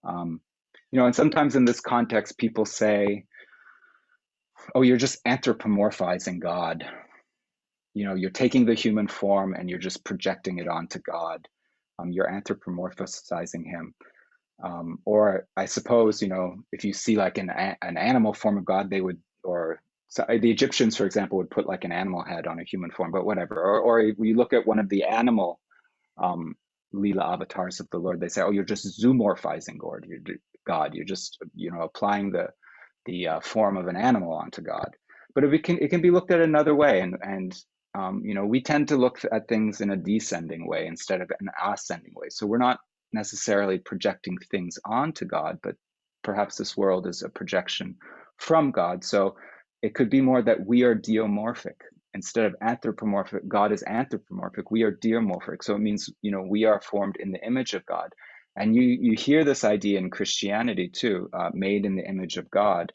Um, 0.03 0.41
you 0.91 0.99
know, 0.99 1.05
and 1.05 1.15
sometimes 1.15 1.55
in 1.55 1.65
this 1.65 1.79
context, 1.79 2.37
people 2.37 2.65
say, 2.65 3.25
oh, 4.75 4.81
you're 4.81 4.97
just 4.97 5.23
anthropomorphizing 5.25 6.39
God. 6.39 6.85
You 7.93 8.05
know, 8.05 8.15
you're 8.15 8.29
taking 8.29 8.65
the 8.65 8.73
human 8.73 9.07
form 9.07 9.53
and 9.53 9.69
you're 9.69 9.79
just 9.79 10.03
projecting 10.03 10.59
it 10.59 10.67
onto 10.67 10.99
God. 10.99 11.47
Um, 11.99 12.11
you're 12.11 12.29
anthropomorphizing 12.29 13.65
him. 13.65 13.93
Um, 14.63 14.99
or 15.05 15.47
I 15.57 15.65
suppose, 15.65 16.21
you 16.21 16.27
know, 16.27 16.55
if 16.71 16.83
you 16.83 16.93
see 16.93 17.15
like 17.15 17.37
an, 17.37 17.49
an 17.49 17.97
animal 17.97 18.33
form 18.33 18.57
of 18.57 18.65
God, 18.65 18.89
they 18.89 19.01
would, 19.01 19.17
or 19.43 19.81
so 20.07 20.25
the 20.27 20.51
Egyptians, 20.51 20.95
for 20.97 21.05
example, 21.05 21.37
would 21.37 21.49
put 21.49 21.67
like 21.67 21.83
an 21.83 21.91
animal 21.91 22.21
head 22.21 22.45
on 22.45 22.59
a 22.59 22.65
human 22.65 22.91
form, 22.91 23.11
but 23.11 23.25
whatever. 23.25 23.55
Or, 23.55 23.79
or 23.79 24.11
we 24.17 24.33
look 24.33 24.53
at 24.53 24.67
one 24.67 24.77
of 24.77 24.89
the 24.89 25.03
animal 25.03 25.59
um, 26.21 26.55
Leela 26.93 27.33
avatars 27.33 27.79
of 27.79 27.89
the 27.91 27.99
Lord, 27.99 28.19
they 28.19 28.29
say, 28.29 28.41
"Oh, 28.41 28.51
you're 28.51 28.63
just 28.65 29.01
zoomorphizing 29.01 29.77
God. 29.79 30.05
You're 30.07 30.19
God. 30.67 30.95
You're 30.95 31.05
just 31.05 31.39
you 31.55 31.71
know 31.71 31.81
applying 31.83 32.31
the 32.31 32.49
the 33.05 33.27
uh, 33.27 33.39
form 33.41 33.77
of 33.77 33.87
an 33.87 33.97
animal 33.97 34.33
onto 34.33 34.61
God." 34.61 34.95
But 35.35 35.45
it 35.45 35.63
can 35.63 35.79
it 35.79 35.89
can 35.89 36.01
be 36.01 36.11
looked 36.11 36.31
at 36.31 36.41
another 36.41 36.75
way, 36.75 37.01
and 37.01 37.17
and 37.21 37.55
um, 37.95 38.23
you 38.25 38.35
know 38.35 38.45
we 38.45 38.61
tend 38.61 38.89
to 38.89 38.97
look 38.97 39.21
at 39.31 39.47
things 39.47 39.81
in 39.81 39.91
a 39.91 39.97
descending 39.97 40.67
way 40.67 40.87
instead 40.87 41.21
of 41.21 41.31
an 41.39 41.49
ascending 41.63 42.13
way. 42.15 42.29
So 42.29 42.47
we're 42.47 42.57
not 42.59 42.79
necessarily 43.13 43.79
projecting 43.79 44.37
things 44.51 44.79
onto 44.85 45.25
God, 45.25 45.59
but 45.63 45.75
perhaps 46.23 46.57
this 46.57 46.77
world 46.77 47.07
is 47.07 47.23
a 47.23 47.29
projection 47.29 47.97
from 48.37 48.71
God. 48.71 49.03
So 49.03 49.35
it 49.81 49.95
could 49.95 50.09
be 50.09 50.21
more 50.21 50.41
that 50.43 50.65
we 50.65 50.83
are 50.83 50.95
deomorphic 50.95 51.75
instead 52.13 52.45
of 52.45 52.55
anthropomorphic. 52.61 53.47
God 53.47 53.71
is 53.71 53.83
anthropomorphic. 53.83 54.71
We 54.71 54.83
are 54.83 54.91
deomorphic. 54.91 55.63
So 55.63 55.75
it 55.75 55.79
means 55.79 56.09
you 56.21 56.31
know 56.31 56.41
we 56.41 56.65
are 56.65 56.81
formed 56.81 57.17
in 57.19 57.31
the 57.31 57.45
image 57.45 57.73
of 57.73 57.85
God. 57.85 58.13
And 58.55 58.75
you 58.75 58.83
you 58.83 59.13
hear 59.13 59.43
this 59.43 59.63
idea 59.63 59.97
in 59.99 60.09
Christianity 60.09 60.89
too, 60.89 61.29
uh, 61.33 61.49
made 61.53 61.85
in 61.85 61.95
the 61.95 62.07
image 62.07 62.37
of 62.37 62.49
God. 62.51 62.91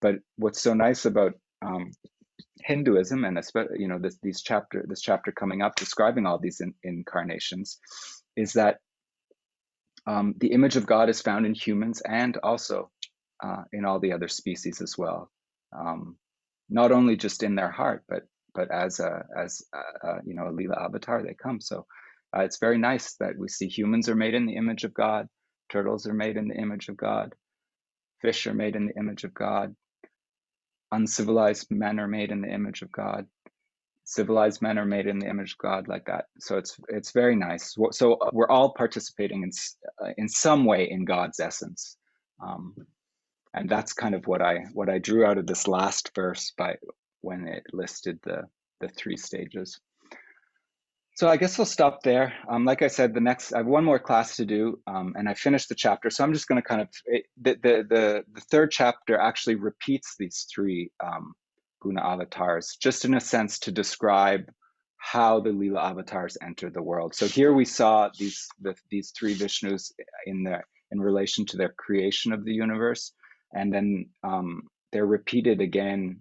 But 0.00 0.16
what's 0.36 0.60
so 0.62 0.72
nice 0.74 1.04
about 1.04 1.32
um, 1.62 1.90
Hinduism, 2.64 3.24
and 3.24 3.38
you 3.76 3.88
know 3.88 3.98
this 3.98 4.18
these 4.22 4.42
chapter 4.42 4.84
this 4.88 5.00
chapter 5.00 5.32
coming 5.32 5.62
up 5.62 5.74
describing 5.76 6.26
all 6.26 6.38
these 6.38 6.60
in, 6.60 6.74
incarnations, 6.82 7.78
is 8.36 8.52
that 8.52 8.78
um, 10.06 10.34
the 10.38 10.52
image 10.52 10.76
of 10.76 10.86
God 10.86 11.08
is 11.08 11.20
found 11.20 11.46
in 11.46 11.54
humans 11.54 12.00
and 12.02 12.36
also 12.42 12.90
uh, 13.42 13.62
in 13.72 13.84
all 13.84 14.00
the 14.00 14.12
other 14.12 14.28
species 14.28 14.80
as 14.80 14.96
well. 14.96 15.30
Um, 15.76 16.16
not 16.68 16.92
only 16.92 17.16
just 17.16 17.42
in 17.42 17.54
their 17.56 17.70
heart, 17.70 18.04
but 18.08 18.22
but 18.60 18.70
as 18.70 19.00
a 19.00 19.24
as 19.36 19.62
a, 19.72 20.16
you 20.26 20.34
know 20.34 20.48
a 20.48 20.56
lila 20.58 20.76
avatar, 20.86 21.22
they 21.22 21.34
come. 21.42 21.60
So 21.60 21.86
uh, 22.36 22.40
it's 22.40 22.58
very 22.58 22.78
nice 22.78 23.14
that 23.14 23.38
we 23.38 23.48
see 23.48 23.68
humans 23.68 24.08
are 24.08 24.14
made 24.14 24.34
in 24.34 24.46
the 24.46 24.56
image 24.56 24.84
of 24.84 24.92
God, 24.92 25.28
turtles 25.72 26.06
are 26.06 26.14
made 26.24 26.36
in 26.36 26.48
the 26.48 26.56
image 26.56 26.88
of 26.88 26.96
God, 26.96 27.34
fish 28.20 28.46
are 28.46 28.54
made 28.54 28.76
in 28.76 28.86
the 28.86 28.96
image 28.98 29.24
of 29.24 29.32
God, 29.32 29.74
uncivilized 30.92 31.68
men 31.70 31.98
are 31.98 32.08
made 32.08 32.30
in 32.30 32.42
the 32.42 32.52
image 32.52 32.82
of 32.82 32.92
God, 32.92 33.24
civilized 34.04 34.60
men 34.60 34.78
are 34.78 34.84
made 34.84 35.06
in 35.06 35.18
the 35.18 35.28
image 35.28 35.52
of 35.52 35.58
God, 35.58 35.88
like 35.88 36.04
that. 36.04 36.26
So 36.38 36.58
it's 36.58 36.78
it's 36.88 37.12
very 37.12 37.36
nice. 37.36 37.74
So 37.92 38.14
uh, 38.14 38.30
we're 38.34 38.50
all 38.50 38.74
participating 38.74 39.42
in 39.42 39.52
uh, 40.04 40.12
in 40.18 40.28
some 40.28 40.66
way 40.66 40.90
in 40.90 41.06
God's 41.06 41.40
essence. 41.40 41.96
Um, 42.46 42.74
and 43.54 43.68
that's 43.70 43.94
kind 43.94 44.14
of 44.14 44.26
what 44.26 44.42
I 44.42 44.66
what 44.74 44.90
I 44.90 44.98
drew 44.98 45.24
out 45.24 45.38
of 45.38 45.46
this 45.46 45.66
last 45.66 46.10
verse 46.14 46.52
by 46.58 46.76
when 47.22 47.46
it 47.46 47.64
listed 47.72 48.18
the 48.22 48.42
the 48.80 48.88
three 48.88 49.16
stages. 49.16 49.78
So 51.16 51.28
I 51.28 51.36
guess 51.36 51.58
we'll 51.58 51.66
stop 51.66 52.02
there. 52.02 52.32
Um, 52.48 52.64
like 52.64 52.80
I 52.80 52.86
said, 52.86 53.12
the 53.12 53.20
next 53.20 53.52
I 53.52 53.58
have 53.58 53.66
one 53.66 53.84
more 53.84 53.98
class 53.98 54.36
to 54.36 54.46
do, 54.46 54.80
um, 54.86 55.14
and 55.18 55.28
I 55.28 55.34
finished 55.34 55.68
the 55.68 55.74
chapter. 55.74 56.08
So 56.08 56.24
I'm 56.24 56.32
just 56.32 56.48
going 56.48 56.62
to 56.62 56.66
kind 56.66 56.80
of 56.80 56.88
it, 57.04 57.24
the, 57.40 57.54
the 57.62 57.86
the 57.88 58.24
the 58.32 58.40
third 58.50 58.70
chapter 58.70 59.18
actually 59.18 59.56
repeats 59.56 60.14
these 60.18 60.46
three 60.52 60.90
um, 61.04 61.34
guna 61.80 62.02
avatars, 62.02 62.76
just 62.80 63.04
in 63.04 63.14
a 63.14 63.20
sense 63.20 63.58
to 63.60 63.72
describe 63.72 64.50
how 64.96 65.40
the 65.40 65.50
lila 65.50 65.82
avatars 65.82 66.36
enter 66.42 66.70
the 66.70 66.82
world. 66.82 67.14
So 67.14 67.26
here 67.26 67.52
we 67.52 67.64
saw 67.64 68.10
these 68.18 68.48
the, 68.60 68.74
these 68.90 69.12
three 69.18 69.34
Vishnus 69.34 69.92
in 70.26 70.44
the 70.44 70.60
in 70.90 71.00
relation 71.00 71.44
to 71.46 71.56
their 71.56 71.74
creation 71.76 72.32
of 72.32 72.44
the 72.44 72.52
universe 72.52 73.12
and 73.52 73.72
then 73.72 74.06
um, 74.22 74.62
they're 74.92 75.06
repeated 75.06 75.60
again 75.60 76.20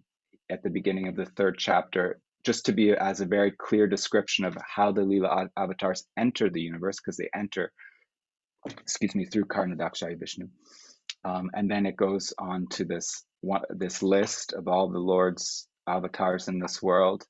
at 0.49 0.63
the 0.63 0.69
beginning 0.69 1.07
of 1.07 1.15
the 1.15 1.25
third 1.25 1.57
chapter 1.57 2.19
just 2.45 2.65
to 2.65 2.71
be 2.71 2.91
as 2.91 3.21
a 3.21 3.25
very 3.25 3.51
clear 3.51 3.87
description 3.87 4.45
of 4.45 4.57
how 4.65 4.91
the 4.91 5.01
Leela 5.01 5.49
avatars 5.57 6.05
enter 6.17 6.49
the 6.49 6.61
universe 6.61 6.97
because 6.97 7.17
they 7.17 7.29
enter, 7.35 7.71
excuse 8.65 9.13
me, 9.13 9.25
through 9.25 9.45
Karanodakshayi 9.45 10.17
Vishnu. 10.17 10.47
Um, 11.25 11.49
and 11.53 11.69
then 11.69 11.85
it 11.85 11.97
goes 11.97 12.33
on 12.39 12.67
to 12.71 12.85
this 12.85 13.25
one, 13.41 13.63
this 13.69 14.01
list 14.01 14.53
of 14.53 14.67
all 14.67 14.89
the 14.89 14.99
Lord's 14.99 15.67
avatars 15.87 16.47
in 16.47 16.59
this 16.59 16.81
world. 16.81 17.25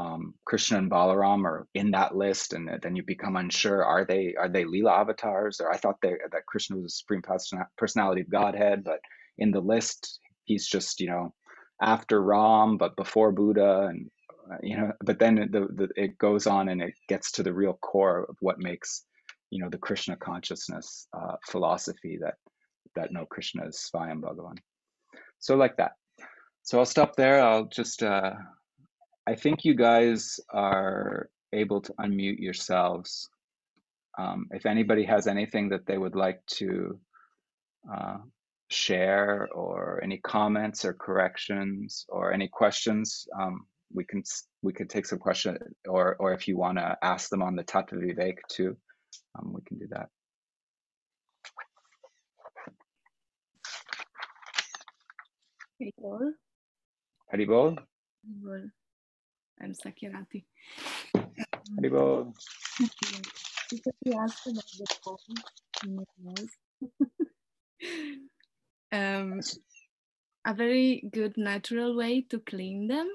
Um, 0.00 0.34
Krishna 0.44 0.78
and 0.78 0.90
Balaram 0.90 1.44
are 1.44 1.66
in 1.74 1.92
that 1.92 2.16
list, 2.16 2.52
and 2.52 2.68
then 2.82 2.96
you 2.96 3.02
become 3.04 3.36
unsure: 3.36 3.84
are 3.84 4.04
they 4.04 4.34
are 4.38 4.48
they 4.48 4.64
Leela 4.64 5.00
avatars? 5.00 5.60
Or 5.60 5.72
I 5.72 5.76
thought 5.76 5.96
they, 6.02 6.14
that 6.30 6.46
Krishna 6.46 6.76
was 6.76 6.92
a 6.92 6.96
supreme 6.96 7.22
personality 7.76 8.22
of 8.22 8.30
Godhead, 8.30 8.84
but 8.84 9.00
in 9.38 9.50
the 9.50 9.60
list 9.60 10.20
he's 10.44 10.66
just 10.66 11.00
you 11.00 11.08
know 11.08 11.32
after 11.82 12.22
ram 12.22 12.76
but 12.76 12.96
before 12.96 13.32
buddha 13.32 13.86
and 13.90 14.10
uh, 14.50 14.56
you 14.62 14.76
know 14.76 14.92
but 15.04 15.18
then 15.18 15.36
the, 15.36 15.68
the, 15.74 15.88
it 15.96 16.18
goes 16.18 16.46
on 16.46 16.68
and 16.68 16.82
it 16.82 16.94
gets 17.08 17.32
to 17.32 17.42
the 17.42 17.52
real 17.52 17.74
core 17.74 18.26
of 18.28 18.36
what 18.40 18.58
makes 18.58 19.04
you 19.50 19.62
know 19.62 19.70
the 19.70 19.78
krishna 19.78 20.16
consciousness 20.16 21.06
uh, 21.16 21.36
philosophy 21.46 22.18
that 22.20 22.34
that 22.94 23.12
no 23.12 23.24
krishna 23.26 23.66
is 23.66 23.76
svayam 23.76 24.20
bhagavan 24.20 24.56
so 25.38 25.56
like 25.56 25.76
that. 25.76 25.92
So 26.62 26.78
i'll 26.78 26.84
stop 26.84 27.16
there. 27.16 27.42
I'll 27.42 27.66
just 27.66 28.02
uh, 28.02 28.32
i 29.26 29.34
think 29.34 29.64
you 29.64 29.74
guys 29.74 30.40
are 30.52 31.30
able 31.52 31.80
to 31.82 31.92
unmute 31.94 32.38
yourselves. 32.38 33.28
Um, 34.18 34.46
if 34.50 34.66
anybody 34.66 35.04
has 35.04 35.26
anything 35.26 35.68
that 35.68 35.86
they 35.86 35.96
would 35.96 36.16
like 36.16 36.44
to 36.58 36.98
uh, 37.92 38.18
share 38.70 39.48
or 39.54 40.00
any 40.02 40.18
comments 40.18 40.84
or 40.84 40.92
corrections 40.92 42.04
or 42.08 42.32
any 42.32 42.48
questions, 42.48 43.26
um, 43.40 43.66
we 43.92 44.04
can 44.04 44.22
we 44.62 44.72
could 44.72 44.90
take 44.90 45.06
some 45.06 45.18
questions 45.18 45.58
or 45.88 46.16
or 46.16 46.32
if 46.32 46.46
you 46.46 46.56
want 46.56 46.78
to 46.78 46.96
ask 47.02 47.30
them 47.30 47.42
on 47.42 47.56
the 47.56 47.64
Tattva 47.64 47.94
Vivek 47.94 48.36
too, 48.48 48.76
um, 49.38 49.52
we 49.52 49.62
can 49.62 49.78
do 49.78 49.86
that. 49.90 50.08
Haribol. 55.80 56.32
Haribol. 57.32 57.78
Haribol. 58.26 58.70
I'm 59.60 59.72
Sakyarati. 59.72 60.44
Haribol. 61.78 62.34
Because 63.70 63.92
you 64.04 64.12
asked 64.14 64.46
about 64.46 64.64
the 64.78 64.86
phone 65.02 65.16
um, 68.92 69.40
a 70.46 70.54
very 70.54 71.08
good 71.12 71.36
natural 71.36 71.96
way 71.96 72.22
to 72.30 72.38
clean 72.40 72.88
them. 72.88 73.08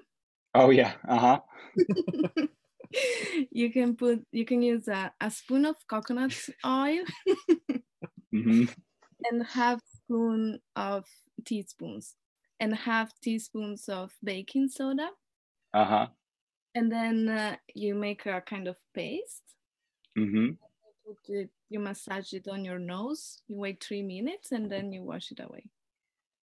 Oh 0.54 0.70
yeah, 0.70 0.94
uh 1.08 1.18
huh. 1.18 1.40
you 3.52 3.72
can 3.72 3.96
put 3.96 4.26
you 4.32 4.46
can 4.46 4.62
use 4.62 4.88
a, 4.88 5.12
a 5.20 5.32
spoon 5.32 5.66
of 5.66 5.76
coconut 5.90 6.34
oil 6.66 7.04
mm-hmm. 8.34 8.66
and 9.32 9.46
half 9.48 9.80
spoon 9.96 10.60
of 10.76 11.06
teaspoons 11.46 12.16
and 12.60 12.76
half 12.76 13.12
teaspoons 13.22 13.90
of 13.90 14.12
baking 14.24 14.70
soda. 14.70 15.10
Uh 15.74 15.86
huh. 15.86 16.08
And 16.76 16.92
then 16.92 17.30
uh, 17.30 17.56
you 17.74 17.96
make 17.96 18.26
a 18.26 18.42
kind 18.42 18.68
of 18.68 18.78
paste. 18.94 19.44
Mm-hmm. 20.18 20.52
You, 21.06 21.18
it, 21.28 21.50
you 21.70 21.80
massage 21.80 22.34
it 22.34 22.48
on 22.48 22.64
your 22.66 22.80
nose. 22.80 23.42
You 23.48 23.58
wait 23.58 23.84
three 23.84 24.04
minutes 24.04 24.52
and 24.52 24.72
then 24.72 24.94
you 24.94 25.04
wash 25.04 25.32
it 25.32 25.40
away. 25.40 25.66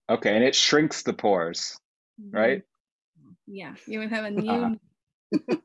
Okay, 0.08 0.34
and 0.34 0.44
it 0.44 0.56
shrinks 0.56 1.02
the 1.02 1.12
pores, 1.12 1.78
mm-hmm. 2.20 2.36
right? 2.36 2.62
Yeah, 3.46 3.74
you 3.86 4.00
will 4.00 4.08
have 4.08 4.24
a 4.24 4.30
new. 4.30 4.78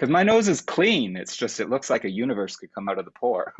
Because 0.00 0.08
uh-huh. 0.08 0.18
my 0.18 0.22
nose 0.22 0.48
is 0.48 0.62
clean. 0.62 1.14
It's 1.16 1.36
just 1.36 1.60
it 1.60 1.68
looks 1.68 1.90
like 1.90 2.04
a 2.04 2.10
universe 2.10 2.56
could 2.56 2.72
come 2.72 2.88
out 2.88 2.98
of 2.98 3.04
the 3.04 3.10
pore. 3.10 3.52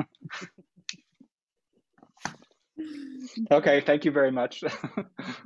okay, 3.53 3.83
thank 3.83 4.07
you 4.07 4.11
very 4.11 4.33
much. 4.33 4.65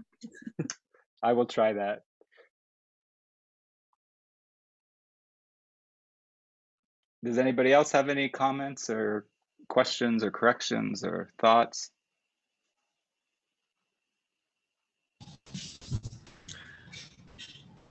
I 1.22 1.32
will 1.32 1.46
try 1.46 1.72
that. 1.72 2.02
Does 7.24 7.38
anybody 7.38 7.72
else 7.72 7.90
have 7.92 8.10
any 8.10 8.28
comments 8.28 8.90
or 8.90 9.24
questions 9.68 10.22
or 10.22 10.30
corrections 10.30 11.02
or 11.02 11.30
thoughts? 11.40 11.90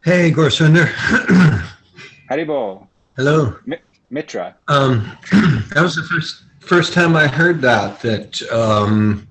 Hey, 0.04 0.32
Gaurasunder. 0.32 0.86
Haribol. 2.30 2.88
Hello. 3.16 3.58
Mitra. 4.12 4.56
Um, 4.68 5.18
that 5.32 5.82
was 5.82 5.96
the 5.96 6.04
first 6.04 6.44
first 6.60 6.94
time 6.94 7.16
I 7.16 7.28
heard 7.28 7.60
that. 7.62 8.02
That 8.02 8.40
um, 8.52 9.28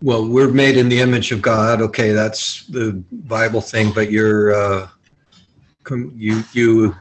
well, 0.00 0.26
we're 0.26 0.50
made 0.50 0.78
in 0.78 0.88
the 0.88 1.00
image 1.00 1.32
of 1.32 1.42
God. 1.42 1.82
Okay, 1.82 2.12
that's 2.12 2.64
the 2.66 2.92
Bible 3.12 3.60
thing, 3.60 3.92
but 3.92 4.10
you're 4.10 4.54
uh, 4.54 4.88
you 6.16 6.42
you 6.54 6.96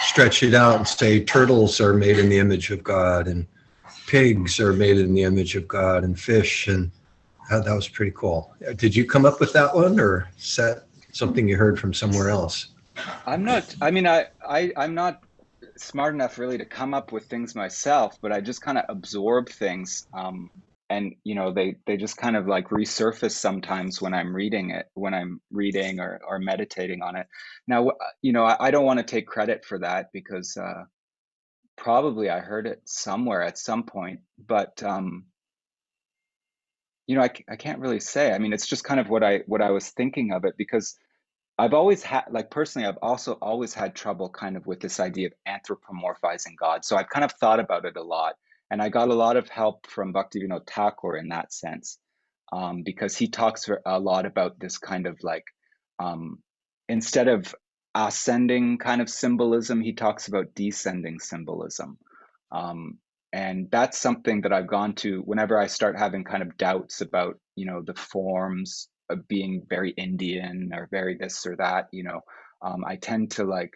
stretch 0.00 0.42
it 0.42 0.54
out 0.54 0.76
and 0.76 0.88
say 0.88 1.22
turtles 1.24 1.80
are 1.80 1.94
made 1.94 2.18
in 2.18 2.28
the 2.28 2.38
image 2.38 2.70
of 2.70 2.82
God 2.82 3.26
and 3.26 3.46
pigs 4.06 4.58
are 4.60 4.72
made 4.72 4.98
in 4.98 5.14
the 5.14 5.22
image 5.22 5.56
of 5.56 5.66
God 5.68 6.04
and 6.04 6.18
fish 6.18 6.68
and 6.68 6.90
uh, 7.50 7.60
that 7.60 7.74
was 7.74 7.88
pretty 7.88 8.12
cool. 8.14 8.54
Did 8.76 8.94
you 8.94 9.06
come 9.06 9.24
up 9.24 9.40
with 9.40 9.52
that 9.54 9.74
one 9.74 9.98
or 9.98 10.28
something 11.12 11.48
you 11.48 11.56
heard 11.56 11.80
from 11.80 11.94
somewhere 11.94 12.28
else? 12.28 12.68
I'm 13.26 13.44
not. 13.44 13.74
I 13.80 13.90
mean, 13.90 14.06
I, 14.06 14.26
I 14.46 14.72
I'm 14.76 14.94
not 14.94 15.22
smart 15.76 16.14
enough 16.14 16.38
really 16.38 16.58
to 16.58 16.64
come 16.64 16.94
up 16.94 17.12
with 17.12 17.26
things 17.26 17.54
myself, 17.54 18.18
but 18.20 18.32
I 18.32 18.40
just 18.40 18.60
kind 18.60 18.76
of 18.76 18.84
absorb 18.88 19.48
things. 19.48 20.06
Um, 20.12 20.50
and 20.90 21.14
you 21.24 21.34
know, 21.34 21.52
they 21.52 21.76
they 21.86 21.96
just 21.96 22.16
kind 22.16 22.36
of 22.36 22.46
like 22.46 22.68
resurface 22.70 23.32
sometimes 23.32 24.00
when 24.00 24.14
I'm 24.14 24.34
reading 24.34 24.70
it, 24.70 24.86
when 24.94 25.14
I'm 25.14 25.40
reading 25.50 26.00
or 26.00 26.20
or 26.26 26.38
meditating 26.38 27.02
on 27.02 27.16
it. 27.16 27.26
Now, 27.66 27.92
you 28.22 28.32
know, 28.32 28.44
I, 28.44 28.56
I 28.58 28.70
don't 28.70 28.86
want 28.86 28.98
to 28.98 29.04
take 29.04 29.26
credit 29.26 29.64
for 29.64 29.78
that 29.80 30.10
because 30.12 30.56
uh, 30.56 30.84
probably 31.76 32.30
I 32.30 32.40
heard 32.40 32.66
it 32.66 32.80
somewhere 32.84 33.42
at 33.42 33.58
some 33.58 33.84
point, 33.84 34.20
but 34.46 34.82
um, 34.82 35.26
you 37.06 37.16
know, 37.16 37.22
I, 37.22 37.30
I 37.50 37.56
can't 37.56 37.80
really 37.80 38.00
say. 38.00 38.32
I 38.32 38.38
mean, 38.38 38.52
it's 38.52 38.66
just 38.66 38.84
kind 38.84 39.00
of 39.00 39.08
what 39.08 39.22
I 39.24 39.40
what 39.46 39.62
I 39.62 39.70
was 39.70 39.90
thinking 39.90 40.32
of 40.32 40.44
it 40.44 40.54
because 40.56 40.96
I've 41.58 41.74
always 41.74 42.02
had, 42.04 42.24
like 42.30 42.50
personally, 42.50 42.86
I've 42.86 42.98
also 43.02 43.32
always 43.42 43.74
had 43.74 43.94
trouble 43.94 44.28
kind 44.28 44.56
of 44.56 44.66
with 44.66 44.78
this 44.78 45.00
idea 45.00 45.28
of 45.28 45.32
anthropomorphizing 45.48 46.56
God. 46.56 46.84
So 46.84 46.96
I've 46.96 47.08
kind 47.08 47.24
of 47.24 47.32
thought 47.32 47.58
about 47.58 47.84
it 47.84 47.96
a 47.96 48.02
lot, 48.02 48.36
and 48.70 48.82
I 48.82 48.88
got 48.88 49.08
a 49.08 49.14
lot 49.14 49.36
of 49.36 49.48
help 49.48 49.86
from 49.86 50.12
Bhaktivinoda 50.12 50.66
Thakur 50.68 51.16
in 51.16 51.28
that 51.28 51.52
sense, 51.52 51.98
um, 52.52 52.82
because 52.84 53.16
he 53.16 53.28
talks 53.28 53.68
a 53.86 53.98
lot 53.98 54.26
about 54.26 54.58
this 54.58 54.78
kind 54.78 55.06
of 55.06 55.18
like 55.22 55.44
um, 55.98 56.38
instead 56.88 57.28
of 57.28 57.54
ascending 57.94 58.78
kind 58.78 59.00
of 59.00 59.10
symbolism, 59.10 59.80
he 59.80 59.92
talks 59.92 60.28
about 60.28 60.54
descending 60.54 61.18
symbolism. 61.18 61.98
Um, 62.52 62.98
and 63.32 63.68
that's 63.70 63.98
something 63.98 64.42
that 64.42 64.52
I've 64.52 64.68
gone 64.68 64.94
to 64.96 65.20
whenever 65.20 65.58
I 65.58 65.66
start 65.66 65.98
having 65.98 66.24
kind 66.24 66.42
of 66.42 66.56
doubts 66.56 67.00
about, 67.00 67.38
you 67.56 67.66
know, 67.66 67.82
the 67.84 67.94
forms 67.94 68.88
of 69.10 69.28
being 69.28 69.66
very 69.68 69.90
Indian 69.90 70.70
or 70.72 70.88
very 70.90 71.16
this 71.18 71.46
or 71.46 71.56
that, 71.56 71.88
you 71.92 72.04
know, 72.04 72.20
um, 72.62 72.84
I 72.86 72.96
tend 72.96 73.32
to 73.32 73.44
like 73.44 73.72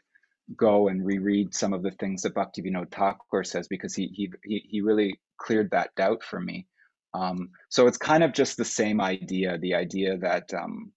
go 0.56 0.88
and 0.88 1.04
reread 1.04 1.54
some 1.54 1.72
of 1.72 1.82
the 1.82 1.92
things 1.92 2.22
that 2.22 2.34
Bhaktivinoda 2.34 2.90
Thakur 2.90 3.44
says 3.44 3.68
because 3.68 3.94
he 3.94 4.08
he 4.12 4.32
he 4.68 4.80
really 4.80 5.18
cleared 5.38 5.70
that 5.70 5.94
doubt 5.96 6.22
for 6.22 6.40
me. 6.40 6.66
Um, 7.14 7.50
so 7.68 7.86
it's 7.86 7.98
kind 7.98 8.22
of 8.22 8.32
just 8.32 8.56
the 8.56 8.64
same 8.64 9.00
idea, 9.00 9.58
the 9.58 9.74
idea 9.74 10.16
that 10.18 10.52
um, 10.54 10.92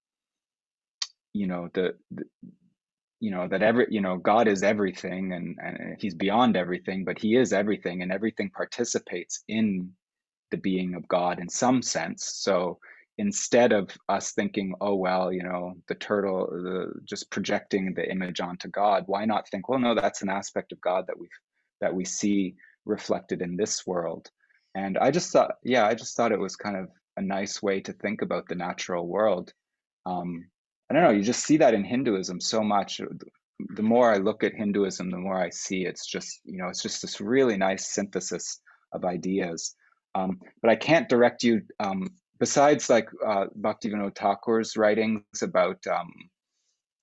you 1.34 1.48
know 1.48 1.70
the, 1.74 1.96
the 2.12 2.24
you 3.20 3.32
know 3.32 3.48
that 3.48 3.62
every 3.62 3.88
you 3.90 4.02
know 4.02 4.18
god 4.18 4.48
is 4.48 4.64
everything 4.64 5.34
and, 5.34 5.58
and 5.62 5.98
he's 6.00 6.16
beyond 6.16 6.56
everything 6.56 7.04
but 7.04 7.20
he 7.20 7.36
is 7.36 7.54
everything 7.54 8.02
and 8.02 8.12
everything 8.12 8.50
participates 8.50 9.44
in 9.48 9.90
the 10.52 10.58
being 10.58 10.96
of 10.96 11.08
god 11.08 11.40
in 11.40 11.50
some 11.50 11.82
sense 11.82 12.32
so 12.36 12.78
instead 13.18 13.72
of 13.72 13.90
us 14.10 14.34
thinking 14.34 14.74
oh 14.82 14.96
well 14.96 15.32
you 15.32 15.44
know 15.44 15.74
the 15.88 15.96
turtle 15.96 16.48
the 16.52 16.92
just 17.06 17.30
projecting 17.32 17.94
the 17.94 18.10
image 18.10 18.42
onto 18.42 18.68
god 18.68 19.04
why 19.08 19.24
not 19.26 19.48
think 19.50 19.70
well 19.70 19.80
no 19.80 19.96
that's 19.96 20.22
an 20.22 20.30
aspect 20.30 20.72
of 20.72 20.82
god 20.82 21.06
that 21.08 21.18
we 21.18 21.28
that 21.80 21.94
we 21.94 22.04
see 22.04 22.56
reflected 22.86 23.42
in 23.42 23.56
this 23.56 23.88
world 23.88 24.30
and 24.76 24.98
i 24.98 25.10
just 25.12 25.32
thought 25.32 25.56
yeah 25.64 25.86
i 25.86 25.94
just 25.94 26.18
thought 26.18 26.34
it 26.34 26.40
was 26.40 26.56
kind 26.56 26.76
of 26.76 26.90
a 27.18 27.22
nice 27.22 27.64
way 27.64 27.80
to 27.80 27.94
think 27.94 28.22
about 28.22 28.48
the 28.48 28.56
natural 28.56 29.08
world 29.08 29.54
um, 30.06 30.46
I 30.90 30.94
don't 30.94 31.04
know, 31.04 31.12
you 31.12 31.24
just 31.24 31.44
see 31.44 31.58
that 31.58 31.74
in 31.74 31.84
Hinduism 31.84 32.40
so 32.40 32.64
much. 32.64 33.02
The 33.76 33.84
more 33.84 34.14
I 34.14 34.18
look 34.18 34.44
at 34.44 34.54
Hinduism, 34.54 35.10
the 35.10 35.18
more 35.18 35.42
I 35.42 35.50
see 35.50 35.86
it's 35.86 36.06
just, 36.06 36.42
you 36.46 36.58
know, 36.58 36.68
it's 36.68 36.84
just 36.84 37.02
this 37.02 37.20
really 37.20 37.58
nice 37.58 37.94
synthesis 37.94 38.60
of 38.92 39.04
ideas. 39.04 39.76
Um, 40.14 40.40
but 40.62 40.70
I 40.70 40.76
can't 40.76 41.10
direct 41.10 41.44
you, 41.44 41.62
um, 41.80 42.08
besides 42.40 42.90
like 42.90 43.10
uh, 43.26 43.46
Bhaktivinoda 43.60 44.16
Thakur's 44.16 44.78
writings 44.78 45.24
about 45.42 45.86
um, 45.88 46.12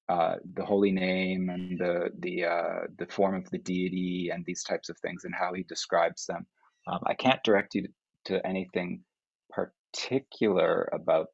uh, 0.09 0.37
the 0.55 0.65
holy 0.65 0.93
name 0.93 1.49
and 1.49 1.79
the 1.79 2.11
the 2.19 2.45
uh, 2.45 2.81
the 2.99 3.07
form 3.07 3.35
of 3.35 3.49
the 3.51 3.59
deity 3.59 4.31
and 4.33 4.45
these 4.45 4.63
types 4.63 4.89
of 4.89 4.99
things 4.99 5.25
and 5.25 5.35
how 5.35 5.53
he 5.55 5.63
describes 5.63 6.27
them. 6.27 6.47
Um, 6.87 7.01
I 7.07 7.15
can't 7.15 7.43
direct 7.45 7.75
you 7.75 7.89
to 8.27 8.45
anything 8.47 9.03
particular 9.51 10.89
about 10.93 11.29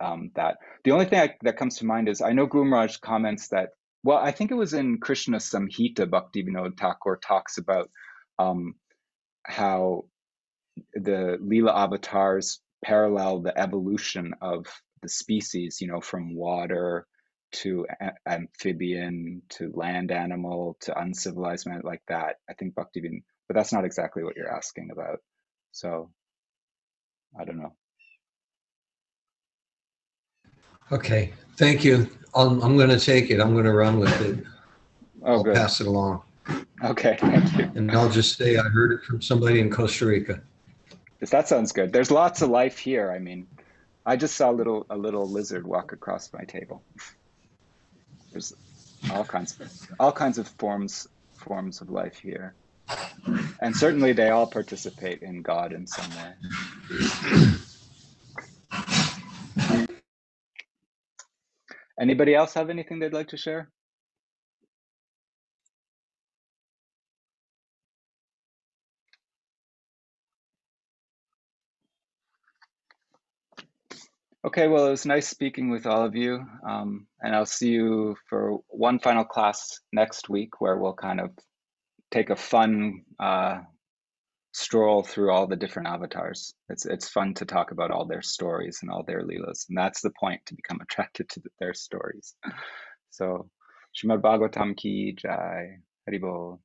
um, 0.00 0.30
that. 0.34 0.56
The 0.84 0.92
only 0.92 1.04
thing 1.04 1.20
I, 1.20 1.34
that 1.42 1.56
comes 1.56 1.78
to 1.78 1.86
mind 1.86 2.08
is 2.08 2.20
I 2.20 2.32
know 2.32 2.46
Guru 2.46 2.88
comments 3.00 3.48
that, 3.48 3.70
well, 4.02 4.18
I 4.18 4.30
think 4.30 4.50
it 4.50 4.54
was 4.54 4.74
in 4.74 4.98
Krishna 4.98 5.38
Samhita, 5.38 6.06
Bhaktivinoda 6.06 6.76
Thakur 6.78 7.20
talks 7.22 7.58
about 7.58 7.90
um, 8.38 8.74
how 9.44 10.06
the 10.94 11.38
Leela 11.42 11.74
avatars 11.74 12.60
parallel 12.84 13.40
the 13.40 13.58
evolution 13.58 14.34
of 14.40 14.66
the 15.02 15.08
species, 15.08 15.80
you 15.80 15.88
know, 15.88 16.00
from 16.00 16.36
water 16.36 17.06
to 17.52 17.86
a- 18.00 18.12
amphibian 18.26 19.42
to 19.48 19.72
land 19.74 20.12
animal 20.12 20.76
to 20.80 20.98
uncivilized 20.98 21.66
man, 21.66 21.80
like 21.82 22.02
that. 22.08 22.36
I 22.48 22.54
think 22.54 22.74
Bhaktivinoda, 22.74 23.22
but 23.48 23.54
that's 23.56 23.72
not 23.72 23.84
exactly 23.84 24.22
what 24.22 24.36
you're 24.36 24.54
asking 24.54 24.90
about. 24.92 25.18
So 25.72 26.10
I 27.38 27.44
don't 27.44 27.58
know. 27.58 27.74
Okay, 30.92 31.32
thank 31.56 31.84
you. 31.84 32.08
I'm, 32.34 32.60
I'm 32.62 32.76
going 32.76 32.90
to 32.90 33.00
take 33.00 33.30
it. 33.30 33.40
I'm 33.40 33.52
going 33.52 33.64
to 33.64 33.72
run 33.72 33.98
with 33.98 34.20
it. 34.20 34.44
Oh, 35.24 35.36
I'll 35.36 35.42
good. 35.42 35.54
pass 35.54 35.80
it 35.80 35.86
along. 35.86 36.22
Okay, 36.84 37.16
thank 37.18 37.56
you. 37.56 37.70
And 37.74 37.90
I'll 37.92 38.10
just 38.10 38.36
say 38.36 38.58
I 38.58 38.64
heard 38.64 38.92
it 38.92 39.02
from 39.02 39.22
somebody 39.22 39.60
in 39.60 39.70
Costa 39.70 40.06
Rica. 40.06 40.42
That 41.30 41.48
sounds 41.48 41.72
good. 41.72 41.92
There's 41.92 42.10
lots 42.10 42.42
of 42.42 42.50
life 42.50 42.78
here. 42.78 43.10
I 43.10 43.18
mean, 43.18 43.46
I 44.06 44.16
just 44.16 44.36
saw 44.36 44.50
a 44.50 44.52
little 44.52 44.86
a 44.90 44.96
little 44.96 45.28
lizard 45.28 45.66
walk 45.66 45.92
across 45.92 46.32
my 46.32 46.44
table. 46.44 46.82
There's 48.32 48.52
all 49.10 49.24
kinds 49.24 49.58
of 49.60 49.70
all 49.98 50.12
kinds 50.12 50.38
of 50.38 50.48
forms 50.48 51.08
forms 51.36 51.80
of 51.80 51.90
life 51.90 52.18
here. 52.18 52.54
And 53.60 53.74
certainly 53.74 54.12
they 54.12 54.30
all 54.30 54.46
participate 54.46 55.22
in 55.22 55.42
God 55.42 55.72
in 55.72 55.86
some 55.86 56.10
way. 56.10 56.34
Anybody 61.98 62.34
else 62.34 62.54
have 62.54 62.70
anything 62.70 62.98
they'd 62.98 63.12
like 63.12 63.28
to 63.28 63.36
share? 63.36 63.70
Okay, 74.44 74.68
well, 74.68 74.86
it 74.88 74.90
was 74.90 75.06
nice 75.06 75.26
speaking 75.26 75.70
with 75.70 75.86
all 75.86 76.04
of 76.04 76.14
you. 76.14 76.44
Um, 76.68 77.06
and 77.22 77.34
I'll 77.34 77.46
see 77.46 77.70
you 77.70 78.14
for 78.28 78.58
one 78.68 78.98
final 78.98 79.24
class 79.24 79.80
next 79.90 80.28
week 80.28 80.60
where 80.60 80.76
we'll 80.76 80.92
kind 80.92 81.18
of 81.18 81.30
take 82.10 82.28
a 82.28 82.36
fun 82.36 83.04
uh, 83.18 83.60
stroll 84.52 85.02
through 85.02 85.30
all 85.32 85.46
the 85.46 85.56
different 85.56 85.88
avatars. 85.88 86.52
It's 86.68 86.84
it's 86.84 87.08
fun 87.08 87.32
to 87.34 87.46
talk 87.46 87.70
about 87.70 87.90
all 87.90 88.04
their 88.06 88.20
stories 88.20 88.80
and 88.82 88.90
all 88.90 89.02
their 89.02 89.22
leelas, 89.22 89.66
and 89.70 89.78
that's 89.78 90.02
the 90.02 90.12
point 90.20 90.42
to 90.46 90.54
become 90.54 90.78
attracted 90.82 91.30
to 91.30 91.42
their 91.58 91.72
stories. 91.72 92.34
So, 93.08 93.48
Shrimad 93.96 94.20
Bhagavatam 94.20 94.76
ki 94.76 95.16
jai, 95.16 95.78
Haribol. 96.06 96.58